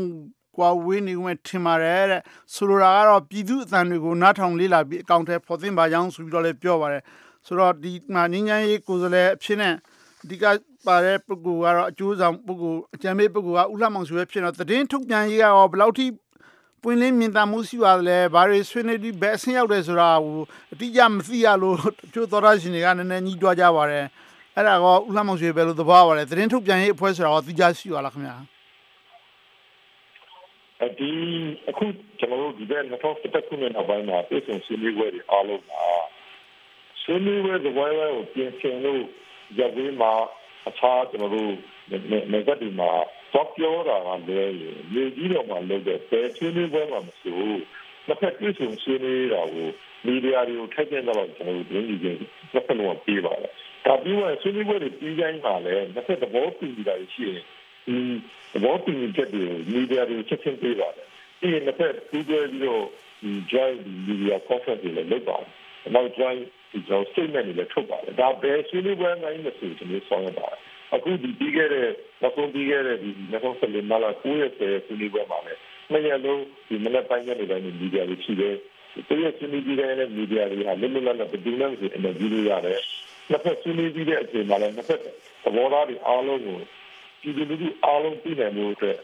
[0.57, 2.23] ကွာဝေးနေဝင်ထင်ပါတယ်တဲ့
[2.55, 7.03] ဆိုလိုတာကတော့ပြည်သူအသံတွေကိုနားထောင်လေးလာပြီးအကောင့်ထဲဖော်သင့်ပါကြောင်းဆိုပြီးတော့လည်းပြောပါတယ်
[7.47, 9.75] ဆိုတော့ဒီမှာငင်းငန်းရေးကိုယ်စားလှယ်အဖြစ်နဲ့
[10.23, 10.45] အဓိက
[10.87, 16.07] ပါတဲ့ပုဂ္ဂိုလ်ကတော့အကျိုးဆောင်ပုဂ္ဂိုလ်အကြံပေးပုဂ္ဂိုလ်ကဥလှမောင်ဆိုပဲဖြစ်တော့သတင်းထုတ်ပြန်ရေးကတော့ဘယ်လောက်ထိ
[16.83, 20.39] ပွင့်လင်းမြင်သာမှုရှိပါသလဲဘာတွေဆွေးနွေးပြီးဘယ်အဆင့်ရောက်တယ်ဆိုတာကို
[20.73, 24.07] အတိအကျမသိရလို့တချို့သောရရှင်တွေကနည်းနည်းညှိတွားကြပါတယ်
[24.57, 28.37] အဲ့ဒါကဥလှမောင်ဆိုပဲလို့သဘောပါတယ်သတင်းထုတ်ပြန်ရေးအဖွဲ့ဆိုတာကသိကြရှိပါလားခင်ဗျာ
[30.99, 31.11] ဒီ
[31.71, 31.85] အခု
[32.19, 35.85] ကျွန်တော်တို့ဒီဘက်2017ခုနှစ်နောက်ပိုင်းမှာပြည်စုံဆွေးနွေးပွဲတွေအားလုံးမှာ
[37.03, 39.03] ဆွေးနွေးပွဲသဘောဝဲကိုပြင်ဆင်လို့
[39.59, 40.13] ရပ်ဝေးမှာ
[40.69, 41.53] အခြားကျွန်တော်တို့
[42.33, 42.91] နေကတိမှာ
[43.33, 44.57] တော့ပြောတာကလည်း
[44.95, 47.43] လေကြီးတော်မှာလုပ်တဲ့ပဲဆွေးနွေးပွဲမှာမဆို
[48.07, 49.69] နှစ်ဖက်ပြည်စုံဆွေးနွေးတာကို
[50.07, 52.19] မီဒီယာတွေကိုထည့်သွင်းတော့ကျွန်တော်တို့ဒင်းကြီးချင်း
[52.53, 53.53] နှစ်ဖက်လုံးပြေးပါတယ်
[53.87, 57.43] ဒါပြီးတော့ဆွေးနွေးပွဲတွေပြီးတိုင်းမှာလည်းနှစ်ဖက်သဘောတူနေတာရှိရင်
[57.87, 57.97] ဒီ
[58.53, 61.07] သဘောတူညီချက်တွေမီဒီယာတွေချက်ချင်းပေးပါတယ်
[61.41, 62.85] ဒီနှစ်ဖက်ပူးတွဲပြီးတော့
[63.23, 65.49] ဒီ joint media conference တွေလည်းလုပ်ပါတယ်
[65.95, 70.59] နောက် joint ဒီကျွန်တော် statement တွေလည်းထုတ်ပါတယ်ဒါပဲဆွေးနွေးပွဲနိုင်လို့ဆိုကျွန်တော်ဆောင်ရပါတယ်
[70.95, 71.89] အခုဒီပြီးခဲ့တဲ့
[72.23, 78.55] နောက်ဆုံးပြီးခဲ့တဲ့ဒီ2014မှာလာ9ရက်ဆွေးနွေးပွဲမှာလည်းနှစ်ရက်လုံးဒီမနေ့ပိုင်းကနေတိုင်းမီဒီယာတွေရှိတယ်
[79.09, 82.81] ဒီရက်ဆွေးနွေးပြီးတဲ့မီဒီယာတွေဟာလွတ်လွတ်လပ်လပ်ဘယ်သူမှမဆိုအင်တာဗျူးလုပ်ရတယ်
[83.31, 85.05] နှစ်ဖက်ဆွေးနွေးပြီးတဲ့အချိန်မှာလည်းနှစ်ဖက်သ
[85.55, 86.59] ဘောထားတွေအားလုံးကို
[87.23, 88.97] ပြည်သူလူထုအားလုံးသိနိုင်မှုအတွက်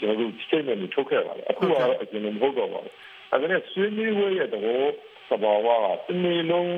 [0.00, 2.94] ကျွန်တော်တို့ statement တွေထုတ်ခဲ့ပါတယ်အခုကတော့အကျဉ်းမဟုတ်တော့ပါဘူး
[3.32, 4.82] အဲဒါနဲ့ဆွေးနွေးပွဲရဲ့သဘော
[5.28, 5.68] သဘာဝ
[6.06, 6.72] ကတနေ့လုံး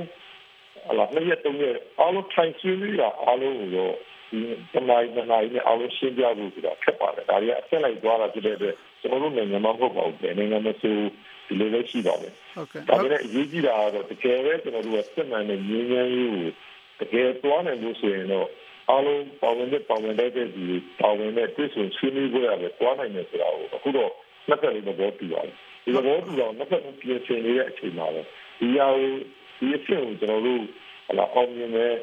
[0.90, 3.94] အလားနှစ်ရက်သုံးရက်အားလုံးထိုင်ဆွေးနွေးတာအားလုံးကိုတော့
[4.30, 4.38] ဒီ
[4.74, 10.96] တမိုင်းတမိုင်းနဲ့အားလုံးရှင်းပြဖို့ဆိုတာခက်ပါတယ်ဒါတွေကအဆက်လိုက်သွားတာဖြစ်တဲ့အတွက်ကျွန်တော်တို့နိုင်ငံမှာမဟုတ်ပါဘူးဘယ်နိုင်ငံမှာဆို
[11.48, 16.46] ဒီလိုလည်းရှိပါမယ်ဟုတ်ကဲ့ဒါပေမဲ့အရေးကြီးတာကတော့တကယ်ပဲကျွန်တော်တို့ကစစ်မှန်တဲ့ငြိမ်းချမ်းရေးကို
[17.00, 18.48] တကယ်သွားနိုင်လို့ဆိုရင်တော့
[18.90, 20.44] အားလုံးပါဝင်တဲ့ပါဝင်တဲ့ဒီ
[21.00, 24.10] ပါဝင်တဲ့တွေ့ဆုံဆွေးနွေးပွဲရတယ်သွားနိုင်တယ်ဆိုတာကိုအခုတော့
[24.48, 25.54] နှစ်ဖက်လေးသဘောတူပါတယ်
[25.84, 28.22] ဒီသဘောတူတော့နှစ်ဖက်ပြင်ဆင်နေတဲ့အချိန်မှာပဲ
[28.60, 29.10] ဒီဟာကို
[29.58, 30.62] ဒီအဖြစ်ကိုကျွန်တော်တို့
[31.08, 31.94] ဟလာအောင်မြင်မယ်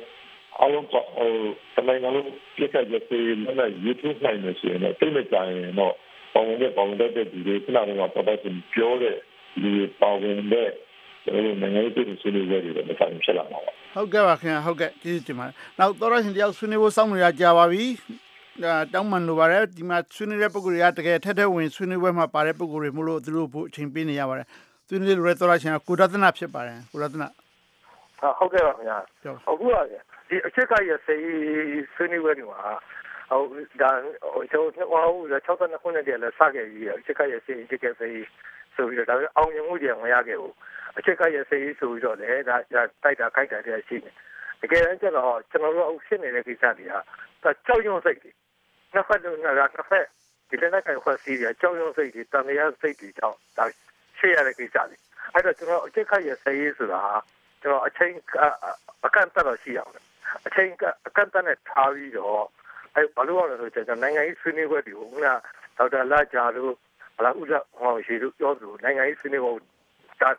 [0.60, 1.30] အားလုံးကဟို
[1.76, 2.26] တမန်ကလုံး
[2.56, 3.26] ပြည့်တဲ့ကြေး
[3.60, 5.94] နဲ့ YouTube နိုင်နေဆိုရင်တော့တိတ်မကြရင်တော့
[6.34, 8.40] ပါဝင်တဲ့ပါဝင်တဲ့ဒီတွေခဏလုံးကပတ်သက်
[8.74, 9.16] ပြောတဲ့
[9.62, 10.70] ဒီပါဝင်တဲ့
[11.24, 17.86] ကျွန်တော်တို့နိုင်ငံရေးပြည်ဆွေးနွေးပွဲတွေလည်းမတိုင်ဖြစ်လာပါဘူးဟုတ်ကဲ့ပါခင်ဗျာဟုတ်ကဲ့ကျေးဇူးတင်ပါတယ်နောက်သောရရှင်တယောက်ဆွေးနွေးဖို့စောင့်နေတာကြာပါပြီ
[18.64, 24.48] ဒါတောင်းပန်လိုပါတယ်ဒီမှာဆွေးနွေးတဲ့ပုံကိုယ်တွေကတကယ်ထက်ထက်ဝင်ဆွေးနွေးပွဲမှာပါတဲ့ပုံကိုယ်တွေမို့လို့သူတို့ဖို့အချိန်ပေးနေရပါတယ်
[24.88, 27.28] ဆွေးနွေးလိုတဲ့သောရရှင်ကကိုရတနာဖြစ်ပါတယ်ကိုရတနာ
[28.40, 28.98] ဟုတ်ကဲ့ပါခင်ဗျာ
[29.50, 29.74] အခုက
[30.36, 31.24] ဒီအချက်ကရစေး
[31.96, 32.62] ဆွေးနွေးပွဲတွေမှာ
[33.30, 33.92] ဟုတ်ဒါ
[34.52, 38.26] ကျွန်တော်ဟို62ခုနှစ်တည်းလည်းစခဲ့ပြီးအချက်ကရစေးဒီကစေး
[38.76, 40.56] ဆိုပြီးတော့ဒါပေမဲ့အောင်မြင်မှုတွေမရခဲ့ဘူး
[40.98, 42.56] အချက်ကရစေးဆိုပြီးတော့လည်းဒါ
[43.04, 44.12] တိုက်တာခိုက်တာတည်းရှိနေ
[44.62, 47.00] တကယ်တမ်းကျတော့ကျွန်တော်တို့အခုဖြစ်နေတဲ့ကိစ္စတွေကဒါ
[47.66, 48.32] ကြောက်ရွံ့စိတ်တွေ
[48.94, 50.06] နှစ်ဖက်လုံးကနှစ်ဖက်
[50.50, 53.66] ဒီလက်နက်ကိုင်ဖွဲ့စည်းရကြောက်ရွံ့စိတ်တွေတန်ရာစိတ်တွေကြောင့်ဒါ
[54.18, 54.98] ရှေ့ရတဲ့ကိစ္စတွေ
[55.34, 57.02] အဲ့တော့ကျွန်တော်အချက်ကရစေးဆိုတာ
[57.62, 58.14] ကျွန်တော်အချိန်
[59.06, 59.94] အကန့်အသတ်တော့ရှိအောင်
[60.48, 60.70] အချိန်
[61.08, 62.44] အကန့်အသတ်နဲ့ထားပြီးတော့
[62.96, 65.28] အဲဘာလို့လဲဆိုတော့နိုင်ငံရေးဆွေးနွေးပွဲတွေကိုက
[65.78, 66.74] ဒေါက်တာလာဂျာတို့
[67.18, 69.54] ဘလာဦးလာဟောရှိတို့ပြောသူနိုင်ငံရေးဆွေးနွေးပွဲ
[70.22, 70.30] ဒါ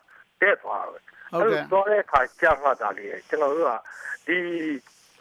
[0.41, 3.73] တဲ့သွားတယ်ဟုတ်ကဲ့တော့တဲ့ခါကြာမှတာလေကျွန်တော်တို့က
[4.27, 4.37] ဒီ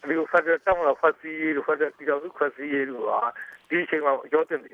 [0.09, 3.11] ဒီဖက်ဒရယ်တောင်းလာဖတ်စီတို့ဖက်ဒရယ်ပြည်တော်စုဖတ်စီတို့က
[3.69, 4.71] ဒီအချိန်မှာရောတင်တယ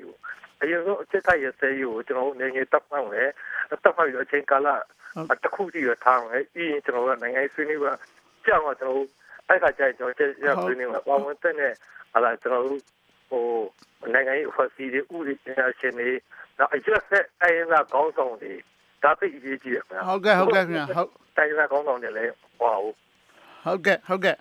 [0.60, 3.24] အရင်ဆုံးအချက်ထားရစေးကိုကျွန်တော်တို့နေနေတပ်မှန်လေ
[3.84, 4.68] တပ်မှန်ရအချိန်ကာလ
[5.44, 7.92] တခုတည်းရထားမယ်ပြီးရင်ကျွန်တော်တို့နိုင်ငံရေးဆွေးနွေးပွဲ
[8.44, 9.08] ကြောက်တော့ကျွန်တော်တို့
[9.48, 11.72] အဲ့ခါကျရင်ကျွန်တော်ချက်ရဆွေးနွေးပွဲပါဝင်တဲ့နဲ့
[12.12, 12.80] ဟာလာကျွန်တော်တို့
[13.30, 13.44] ဟို
[14.14, 16.10] နိုင်ငံရေးအဖွဲ့အစည်းတွေဥပဒေပညာရှင်တွေ
[16.58, 18.52] နောက်အကျက်ဆက်တိုင်းရင်းသားခေါင်းဆောင်တွေ
[19.02, 22.94] ဒါသိအရေးကြီးတယ်ခင်ဗျာဟုတ်ကဲ့ဟုတ်ကဲ့ခင်ဗျာဟုတ်တိုင်းရင်းသားခေါင်းဆောင်တွေလည်းဟောဟုတ်
[23.64, 24.36] ဟုတ်ကဲ့ဟုတ်ကဲ့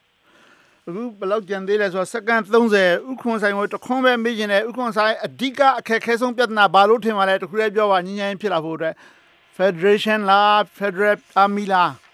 [0.88, 8.96] အခုဘယ်လောက်ကြံသေးလဲဆိုတော့စက္ကန့်30ဥခွန်ဆိုင်ကိုတခွန်းပဲမေးကျင်တယ်ဥခွန်ဆိုင်အဓိကအခက်ခဲဆုံးပြဿနာဘာလို့ထင်ပါလဲတခုလေးပြောပါညဉ့်ညဉ့်ဖြစ်လာဖို့အတွက်
[9.58, 12.11] Federation လား Federal Army လားဥ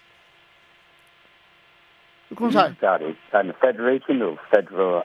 [2.38, 4.96] ခွန်ဆိုင်ဒါတွေဒါ Federation of Federal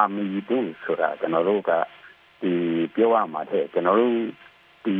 [0.00, 1.70] Army တို့ဆိုတာကျွန်တော်တို့က
[2.42, 2.52] ဒီ
[2.94, 4.16] ပြောရမှာတဲ့ကျွန်တော်တို့
[4.84, 4.96] ဒီ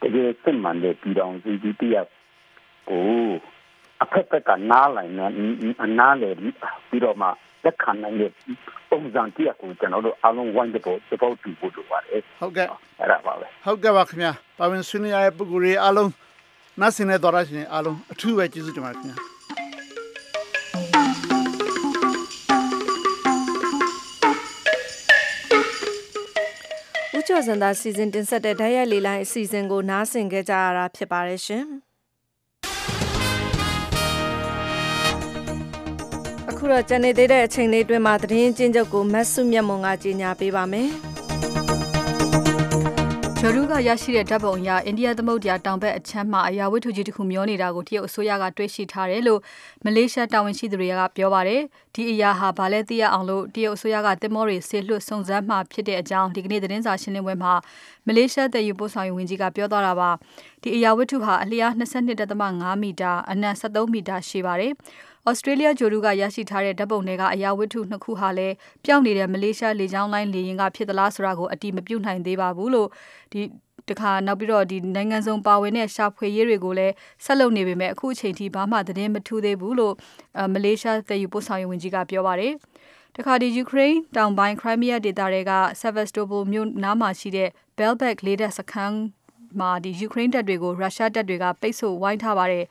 [0.00, 2.08] တကယ်စစ်မှန်တဲ့ပြည်တော်စုကြီးတရား
[2.88, 3.04] ကို
[4.02, 5.26] အဖက်ဖက်ကနားလိုက်နေ
[5.84, 6.30] အနားလေ
[6.88, 7.28] ပြီးတော့မှ
[7.64, 8.30] လက်ခံနိုင်တဲ့
[8.90, 12.66] ပုံစံတရားကိုကျွန်တော်တို့အားလုံးဝိုင်းတဲ့ပေါ်သဘောတူဖို့လိုပါတယ်ဟုတ်ကဲ့
[13.00, 16.10] အဲ့ဒါပါပဲဟုတ်ကဲ့ပါခင်ဗျာပါဝင်ဆွေးနွေးရတဲ့ပုဂ္ဂိုလ်တွေအားလုံး
[16.80, 19.31] နတ်စင်တဲ့တော်ရရှင်အားလုံးအထူးပဲကျေးဇူးတင်ပါတယ်ခင်ဗျာ
[27.22, 31.64] ဦးကျော်စံသာစီစဉ်တင်ဆက်တဲ့ဓာတ်ရိုက်လေးလိုင်းအစီအစဉ်ကိုနားဆင်ကြကြရတာဖြစ်ပါတယ်ရှင်။
[36.50, 40.90] အခုတော့ကြံနေသေးတဲ့အချိန်လေးတွင်မှာသတင်းချင်းချုပ်ကိုမတ်စုမြတ်မွန်ကကြီးညာပေးပါမယ်။
[43.44, 49.40] ဂျော်ဒူကရရှိတဲ့ဓာတ်ပုံအရအိန္ဒိယသမုဒ္ဒရာတောင်ဘက်အချမ်းမှာအရာဝတ္ထုကြီးတစ်ခုမျောနေတာကိုတရုတ်အစိုးရကတွေ့ရှိထားတယ်လို့
[49.84, 51.60] မလေးရှားတာဝန်ရှိသူတွေကပြောပါတယ်။
[51.94, 57.52] ဒီအရာဟာဘာလဲသိရအောင်လို့တရုတ်အစိုးရကတင်မောတွေဆေလွှတ်စုံစမ်းမှဖြစ်တဲ့အကြောင်းဒီကနေ့သတင်းစာရှင်းလင်းပွဲမှာ
[58.06, 60.10] မလေးရှားတည်ယူပို့ဆောင်ရေးဝန်ကြီးကပြောသွားတာပါ။
[60.62, 61.72] ဒီအရာဝတ္ထုဟာအလျား
[62.20, 64.72] 22.5မီတာအနက်73မီတာရှည်ပါတယ်။
[65.30, 68.54] Australia ဂျိုဒူကရရှိထားတဲ့ဓာတ်ပုံတွေကအရာဝတ္ထုနှစ်ခုဟာလည်း
[68.84, 72.88] ပျောက်နေတဲ့မလေးရှားလေကြောင်းလိုင်းလေယာဉ်ကဖြစ်သလားဆိုတာကိုအတိမပြုတ်နိုင်သေးပါဘူးလို့
[73.32, 73.40] ဒီ
[73.88, 76.92] တခါနောက်ပြီးတော့ဒီနိုင်ငံစုံပါဝင်တဲ့ရှာဖွေရေးတွေကိုလည်း
[77.24, 79.94] ဆက်လုပ်နေပေမဲ့အခုအချိန်ထိဘာမှသတင်းမထူးသေးဘူးလို့
[80.52, 82.52] မလေးရှားသယ်ယူပို့ဆောင်ရေးဝန်ကြီးကပြောပါတယ်
[83.16, 87.48] တခါဒီယူကရိန်းတောင်ပိုင်းခရိုင်းမီးယားဒေသတွေက Sevastopol မြို့နားမှာရှိတဲ့
[87.78, 88.96] Belbek လေတပ်စခန်း
[89.60, 92.64] မှာဒီယူကရိန်းတပ်တွေကိုရုရှားတပ်တွေကပိတ်ဆို့ဝိုင်းထားပါတယ်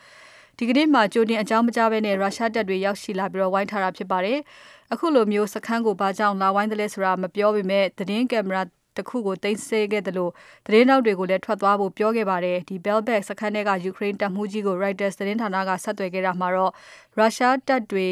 [0.64, 4.40] ဒီကနေ့မှကြိုတင်အကြောင်းမကြားဘဲနဲ့ရုရှားတပ်တွေရောက်ရှိလာပြီးတော့ဝိုင်းထားတာဖြစ်ပါတယ်။
[4.94, 8.64] အခုလိုမျိုးစခန်းကိုဘာကြောင့်လာဝိုင်းတယ်လဲဆိုတာမပြောပေမဲ့သတင်းကင်မရာ
[8.98, 10.32] တခုကိုတင်ဆက်ခဲ့တယ်လို့
[10.66, 16.72] သတင်းတောက်တွေကိုလည်းထွက်သွားဖို့ပြောခဲ့ပါတယ်ဒီ Belbek စခန်းထဲကယူကရိန်းတပ်မှုကြီးကို Reuters သတင်းဌာနကဆက်သွယ်ခဲ့တာမှာတော့
[17.18, 18.10] ရုရှားတပ်တွေ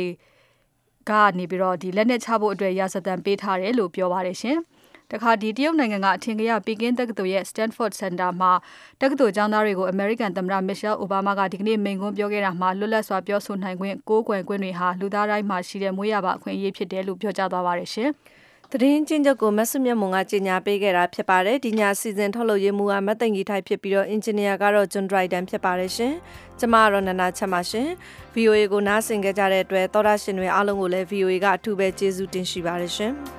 [1.10, 4.58] ကနေပြီးတော့ဒီလက်နက်ချဖို့အတွက်ရာဇသံပေးထားတယ်လို့ပြောပါတယ်ရှင်
[5.12, 8.52] တခါဒီတရုတ်နိုင်ငံကအထင်ကရပီကင်းတက္ကသိုလ်ရဲ့ Stanford Center မှာ
[9.02, 18.10] တက္ကသိုလ်ကျောင်းသားတွေကို American သမ္မတ Michelle Obama ကဒီကနေ့မိန့်ခွန်းပြောခဲ့တာမှာလွတ်လပ်စွာပြောဆိုနိုင်ခွင့်ကိုးကွယ်ခွင့်တွေဟာလူသားတိုင်းမှာရှိတဲ့မွေးရပါအခွင့်အရေးဖြစ်တယ်လို့ပြောကြားသွားပါတယ်ရှင်။
[18.74, 26.14] သတင်းချင်းချုပ်ကိုမဆုမြတ်မွန်ကကြီးညာပေးခဲ့တာဖြစ်ပါတယ်ဒီညစီစဉ်ထုတ်လုပ်ရေးမူကမတ်သိန်ကြီးထိုက်ဖြစ်ပြီးတော့အင်ဂျင်နီယာကတော့ဂျွန်ဒရိုက်တန်ဖြစ်ပါတယ်ရှင်
[26.60, 27.88] ကျမကတော့နနာချက်ပါရှင်
[28.36, 33.39] VOA ကိုနားဆင်ကြကြတဲ့အတွက်သောရရှင်တွေအားလုံးကိုလည်း VOA ကအထူးပဲကျေးဇူးတင်ရှိပါတယ်ရှင်